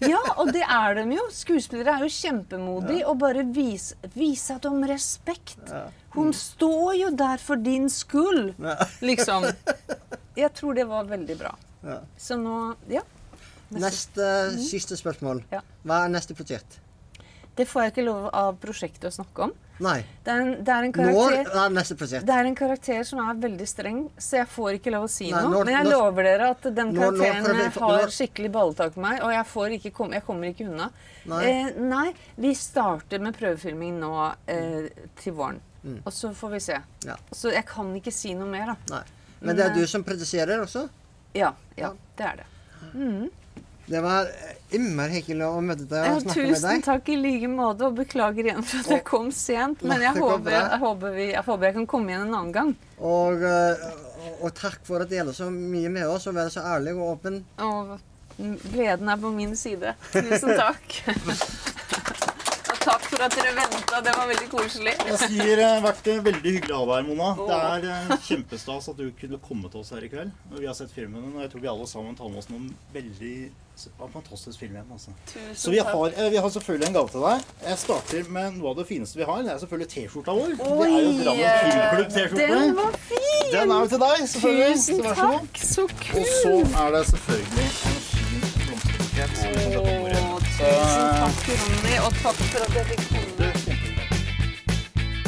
ja, 0.00 0.20
og 0.36 0.52
det 0.52 0.62
er 0.64 0.94
de 0.94 1.04
jo. 1.14 1.26
Skuespillere 1.30 1.96
er 1.96 2.06
jo 2.06 2.08
kjempemodige 2.08 3.06
og 3.06 3.18
bare 3.18 3.44
vis, 3.44 3.92
vise 4.14 4.54
at 4.54 4.62
de 4.62 4.70
respekt. 4.88 5.58
respekt. 5.58 5.94
Hun 6.16 6.32
står 6.32 6.94
jo 6.98 7.10
der 7.10 7.36
for 7.36 7.56
din 7.56 7.88
skyld, 7.88 8.54
liksom. 9.00 9.44
Jeg 10.36 10.52
tror 10.54 10.74
det 10.74 10.86
var 10.88 11.04
veldig 11.04 11.38
bra. 11.38 11.54
Ja. 11.84 12.00
Så 12.18 12.36
nå 12.36 12.74
Ja. 12.88 13.02
Neste 13.70 14.58
siste 14.58 14.96
spørsmål. 14.96 15.44
Ja. 15.52 15.60
Hva 15.86 16.04
er 16.04 16.08
neste 16.08 16.34
prosjekt? 16.34 16.80
Det 17.60 17.66
får 17.68 17.82
jeg 17.84 17.92
ikke 17.94 18.06
lov 18.08 18.30
av 18.32 18.54
prosjektet 18.62 19.10
å 19.10 19.12
snakke 19.20 19.44
om. 19.50 19.52
Nei. 19.80 19.98
Det 20.24 20.32
er 20.32 20.40
en, 20.44 20.50
det 20.64 20.72
er 20.74 20.86
en 20.86 20.92
Når 20.92 21.06
karakter 21.16 21.58
er 21.62 21.70
neste 21.72 21.94
prosjekt? 21.96 22.24
Det 22.28 22.34
er 22.36 22.48
en 22.50 22.56
karakter 22.58 23.04
som 23.08 23.20
er 23.24 23.38
veldig 23.40 23.68
streng, 23.68 24.00
så 24.20 24.36
jeg 24.42 24.48
får 24.52 24.76
ikke 24.76 24.92
lov 24.92 25.06
å 25.06 25.10
si 25.12 25.30
Nei, 25.32 25.40
noe. 25.40 25.52
når- 25.54 25.64
Men 25.64 25.74
jeg 25.74 25.84
når- 25.86 25.94
lover 25.96 26.22
dere 26.28 26.50
at 26.50 26.62
den 26.62 26.92
når- 26.92 27.00
når 27.16 27.24
karakteren 27.24 27.60
eh, 27.60 27.78
har 27.80 28.12
skikkelig 28.16 28.50
balletak 28.52 28.92
på 28.94 29.00
meg, 29.00 29.22
og 29.22 29.30
jeg, 29.32 29.46
får 29.46 29.68
ikke 29.78 30.12
jeg 30.12 30.24
kommer 30.26 30.52
ikke 30.52 30.66
unna. 30.68 30.90
Nei. 31.32 31.44
Eh, 31.48 31.72
nei, 31.80 32.14
vi 32.36 32.52
starter 32.54 33.18
med 33.20 33.36
prøvefilming 33.38 33.98
nå 34.00 34.12
eh, 34.48 34.88
til 35.16 35.32
våren. 35.32 35.60
Mm. 35.84 36.02
Og 36.04 36.12
så 36.12 36.34
får 36.36 36.50
vi 36.50 36.58
se. 36.60 36.78
Ja. 37.06 37.16
Så 37.32 37.50
jeg 37.52 37.64
kan 37.64 37.94
ikke 37.96 38.12
si 38.12 38.34
noe 38.34 38.48
mer, 38.48 38.66
da. 38.66 38.76
Nei. 38.96 39.04
Men 39.40 39.56
det 39.56 39.64
er 39.70 39.74
du 39.74 39.86
som 39.86 40.04
produserer 40.04 40.60
også? 40.60 40.88
Ja, 41.34 41.54
ja 41.76 41.92
det 42.16 42.26
er 42.26 42.36
det. 42.36 43.30
Det 43.90 44.00
var 44.04 44.28
eh, 44.30 44.50
innmari 44.76 45.18
hyggelig 45.18 45.46
å 45.48 45.62
møte 45.66 45.86
deg 45.90 46.12
og 46.12 46.20
snakke 46.22 46.44
med 46.44 46.52
deg. 46.52 46.60
tusen 46.60 46.84
takk 46.86 47.08
i 47.10 47.16
like 47.18 47.48
måte, 47.50 47.88
og 47.88 47.96
beklager 47.98 48.46
igjen 48.46 48.62
for 48.62 48.84
at 48.84 48.92
jeg 48.94 49.04
kom 49.08 49.32
sent. 49.34 49.82
Men 49.82 50.04
jeg 50.04 50.14
håper, 50.14 50.54
jeg, 50.54 50.78
håper 50.84 51.16
vi, 51.16 51.26
jeg 51.32 51.42
håper 51.48 51.70
jeg 51.70 51.76
kan 51.80 51.88
komme 51.90 52.12
igjen 52.14 52.28
en 52.28 52.36
annen 52.38 52.54
gang. 52.54 52.70
Og, 53.00 53.42
eh, 53.42 53.82
og, 54.20 54.46
og 54.46 54.54
takk 54.60 54.78
for 54.86 55.02
at 55.02 55.10
du 55.10 55.16
deler 55.16 55.34
så 55.34 55.50
mye 55.50 55.90
med 55.90 56.06
oss 56.06 56.28
og 56.30 56.38
være 56.38 56.54
så 56.54 56.64
ærlig 56.76 56.94
og 56.94 57.16
åpen. 57.16 57.42
Og 57.66 57.98
gleden 58.70 59.10
er 59.10 59.20
på 59.20 59.34
min 59.34 59.58
side. 59.58 59.96
Tusen 60.14 60.54
takk. 60.54 61.00
Takk 63.20 63.34
for 63.34 63.40
at 63.40 63.44
dere 63.44 63.54
venta. 63.56 64.00
Det 64.00 64.12
var 64.16 64.28
veldig 64.30 64.46
koselig. 64.48 64.92
Jeg 65.04 65.18
sier 65.28 65.58
det 65.60 65.64
har 65.66 65.82
vært 65.84 66.06
eh, 66.08 66.20
veldig 66.24 66.52
hyggelig 66.54 66.72
å 66.72 66.78
ha 66.80 66.86
deg 66.88 66.94
her, 66.96 67.08
Mona. 67.10 67.32
Det 67.36 67.56
er 67.56 67.88
eh, 67.92 68.22
kjempestas 68.24 68.86
at 68.92 68.96
du 68.96 69.10
kunne 69.18 69.40
komme 69.44 69.68
til 69.72 69.82
oss 69.82 69.90
her 69.92 70.06
i 70.06 70.08
kveld. 70.08 70.30
når 70.48 70.62
vi 70.62 70.68
har 70.70 70.76
sett 70.78 70.94
filmen, 70.94 71.26
og 71.34 71.42
jeg 71.44 71.52
tror 71.52 71.64
vi 71.66 71.68
alle 71.74 71.88
sammen 71.90 72.16
tar 72.16 72.30
med 72.32 72.40
oss 72.40 72.48
noen 72.48 72.70
veldig 72.94 73.34
fantastisk 74.14 74.62
film 74.62 74.78
igjen. 74.78 74.88
Altså. 74.96 75.12
Så 75.52 75.74
vi 75.74 75.82
har, 75.84 76.16
eh, 76.16 76.30
vi 76.32 76.40
har 76.40 76.48
selvfølgelig 76.56 76.88
en 76.88 76.96
gave 76.96 77.12
til 77.12 77.26
deg. 77.26 77.44
Jeg 77.66 77.78
starter 77.84 78.32
med 78.38 78.56
noe 78.56 78.72
av 78.72 78.80
det 78.80 78.88
fineste 78.88 79.20
vi 79.20 79.28
har. 79.28 79.44
Det 79.44 79.52
er 79.52 79.62
selvfølgelig 79.66 79.92
T-skjorta 79.96 80.36
vår. 80.40 80.56
det 80.56 80.64
er 80.64 80.72
jo 80.72 80.80
Oi, 80.80 81.12
Drammen 81.20 81.60
Filmklubb-T-skjorte. 81.68 82.48
Den 82.56 82.76
var 82.80 83.00
fin! 83.10 83.46
Den 83.52 83.76
er 83.76 83.84
jo 83.84 83.92
til 83.92 84.04
deg, 84.06 84.28
selvfølgelig. 84.32 84.80
Tusen 84.80 84.96
Så 84.96 85.04
vær 85.04 85.12
så 85.60 85.86
god. 85.92 86.16
Og 86.16 86.26
så 86.40 86.56
er 86.86 86.96
det 86.96 87.04
selvfølgelig 87.12 87.68
en 87.68 88.00
fin 88.08 88.48
blomsterbukett 88.64 89.59
som 90.60 91.08
vi 91.08 91.20
kan 91.20 91.32
sette 91.32 91.54
på 91.54 91.72
bordet. 91.72 91.98
Å, 92.00 92.10
tusen 92.20 92.44
takk. 92.44 92.60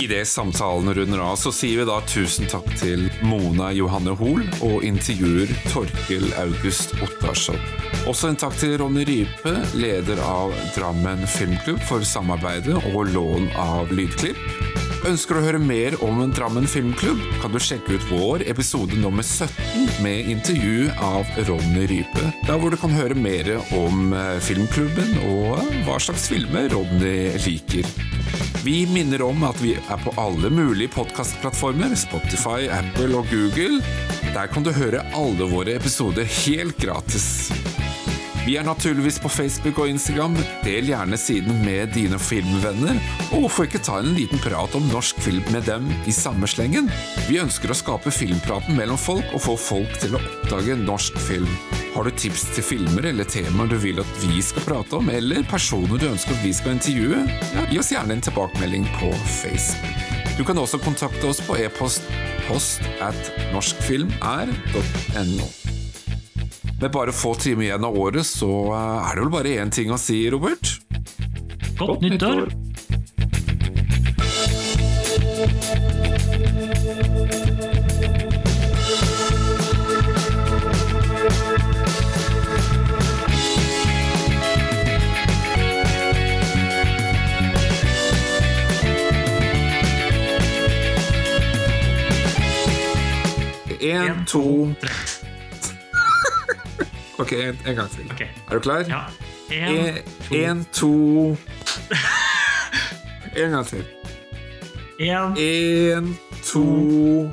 Idet 0.03 0.29
samtalen 0.29 0.95
runder 0.95 1.21
av, 1.23 1.37
så 1.39 1.53
sier 1.55 1.79
vi 1.79 1.85
da 1.87 2.01
tusen 2.11 2.49
takk 2.51 2.67
til 2.81 3.05
Mona 3.23 3.69
Johanne 3.71 4.17
Hoel 4.19 4.43
og 4.67 4.83
intervjuer 4.83 5.53
Torkel 5.71 6.27
August 6.43 6.97
Ottarsson. 6.99 7.61
Også 8.11 8.33
en 8.33 8.41
takk 8.43 8.57
til 8.59 8.75
Ronny 8.83 9.07
Rype, 9.07 9.55
leder 9.79 10.19
av 10.27 10.51
Drammen 10.75 11.23
Filmklubb, 11.31 11.79
for 11.87 12.03
samarbeidet 12.03 12.81
og 12.91 13.13
lån 13.15 13.53
av 13.63 13.95
lydklipp. 13.95 14.43
Ønsker 15.03 15.35
du 15.35 15.41
å 15.41 15.47
høre 15.49 15.59
mer 15.59 15.97
om 16.07 16.21
Drammen 16.31 16.67
Filmklubb, 16.71 17.19
kan 17.43 17.51
du 17.51 17.59
sjekke 17.59 17.97
ut 17.99 18.05
vår 18.07 18.45
episode 18.47 18.95
nummer 19.03 19.27
17 19.27 19.99
med 20.05 20.29
intervju 20.31 20.93
av 21.03 21.27
Ronny 21.49 21.89
Rype, 21.91 22.29
der 22.47 22.61
hvor 22.63 22.71
du 22.71 22.79
kan 22.79 22.95
høre 22.95 23.17
mer 23.19 23.51
om 23.75 24.15
eh, 24.15 24.39
filmklubben 24.47 25.17
og 25.27 25.59
hva 25.89 25.99
slags 25.99 26.29
filmer 26.31 26.71
Ronny 26.71 27.35
liker. 27.43 27.89
Vi 28.63 28.85
minner 28.95 29.27
om 29.27 29.43
at 29.49 29.59
vi 29.59 29.75
er 29.75 30.05
på 30.07 30.15
alle 30.23 30.53
mulige 30.55 30.95
podkastplattformer, 30.95 31.99
Spotify, 31.99 32.71
Apple 32.71 33.11
og 33.19 33.27
Google. 33.35 33.83
Der 34.31 34.47
kan 34.55 34.63
du 34.63 34.71
høre 34.71 35.03
alle 35.19 35.51
våre 35.51 35.75
episoder 35.83 36.31
helt 36.45 36.79
gratis. 36.79 37.51
Vi 38.43 38.57
er 38.59 38.65
naturligvis 38.67 39.21
på 39.23 39.31
Facebook 39.31 39.77
og 39.79 39.93
Instagram. 39.93 40.35
Del 40.65 40.89
gjerne 40.91 41.19
siden 41.21 41.61
med 41.63 41.93
dine 41.95 42.19
filmvenner, 42.19 42.99
og 43.31 43.45
hvorfor 43.45 43.69
ikke 43.69 43.81
ta 43.87 44.01
en 44.03 44.17
liten 44.17 44.41
prat 44.43 44.75
om 44.75 44.89
norsk 44.91 45.21
film 45.23 45.47
med 45.55 45.69
dem 45.69 45.87
i 46.11 46.15
samme 46.15 46.49
slengen? 46.51 46.91
Vi 47.29 47.39
ønsker 47.39 47.71
å 47.71 47.79
skape 47.79 48.11
filmpraten 48.11 48.75
mellom 48.79 48.99
folk 48.99 49.31
og 49.31 49.45
få 49.47 49.55
folk 49.69 49.95
til 50.03 50.19
å 50.19 50.23
oppdage 50.23 50.75
norsk 50.81 51.21
film. 51.23 51.47
Har 51.95 52.09
du 52.09 52.19
tips 52.19 52.49
til 52.57 52.67
filmer 52.67 53.07
eller 53.13 53.29
temaer 53.31 53.71
du 53.71 53.79
vil 53.79 54.03
at 54.03 54.13
vi 54.25 54.43
skal 54.43 54.67
prate 54.67 54.99
om, 54.99 55.13
eller 55.13 55.47
personer 55.47 56.03
du 56.03 56.09
ønsker 56.11 56.35
at 56.35 56.43
vi 56.43 56.55
skal 56.57 56.81
intervjue? 56.81 57.23
Ja, 57.53 57.67
gi 57.71 57.79
oss 57.79 57.93
gjerne 57.95 58.17
en 58.17 58.27
tilbakemelding 58.27 58.89
på 58.99 59.13
Facebook. 59.39 60.03
Du 60.35 60.43
kan 60.49 60.59
også 60.59 60.83
kontakte 60.83 61.31
oss 61.31 61.39
på 61.45 61.61
e-post 61.63 62.11
post 62.49 62.83
at 63.05 63.37
norskfilmr.no. 63.53 65.53
Med 66.83 66.91
bare 66.91 67.13
få 67.13 67.35
timer 67.35 67.63
igjen 67.63 67.85
av 67.85 67.99
året, 67.99 68.27
så 68.27 68.49
eh, 68.75 69.05
er 69.07 69.15
det 69.15 69.23
vel 69.23 69.31
bare 69.31 69.55
én 69.63 69.71
ting 69.71 69.93
å 69.95 69.99
si, 70.03 70.25
Robert. 70.35 70.81
Godt 71.79 72.03
nyttår! 72.03 72.51
En, 93.83 94.27
to 94.27 94.75
Ok, 97.23 97.33
en, 97.33 97.59
en 97.67 97.75
gang 97.79 97.91
til. 97.91 98.09
Okay. 98.11 98.27
Er 98.51 98.59
du 98.59 98.61
klar? 98.65 98.83
Ja. 98.89 99.03
En, 99.53 99.99
Én, 100.33 100.65
to 100.73 100.91
En 103.43 103.51
gang 103.51 103.67
til. 103.67 103.85
en, 104.99 105.37
Én, 105.39 106.15
to 106.45 106.63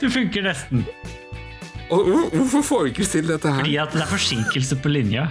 Det 0.00 0.10
funker 0.12 0.42
nesten. 0.42 0.84
Og 1.92 2.04
Hvorfor 2.32 2.62
får 2.62 2.82
vi 2.82 2.88
ikke 2.94 3.04
til 3.04 3.28
dette 3.28 3.48
her? 3.48 3.58
Fordi 3.60 3.76
at 3.76 3.92
det 3.92 4.00
er 4.02 4.06
forsinkelse 4.10 4.76
på 4.82 4.88
linja. 4.88 5.26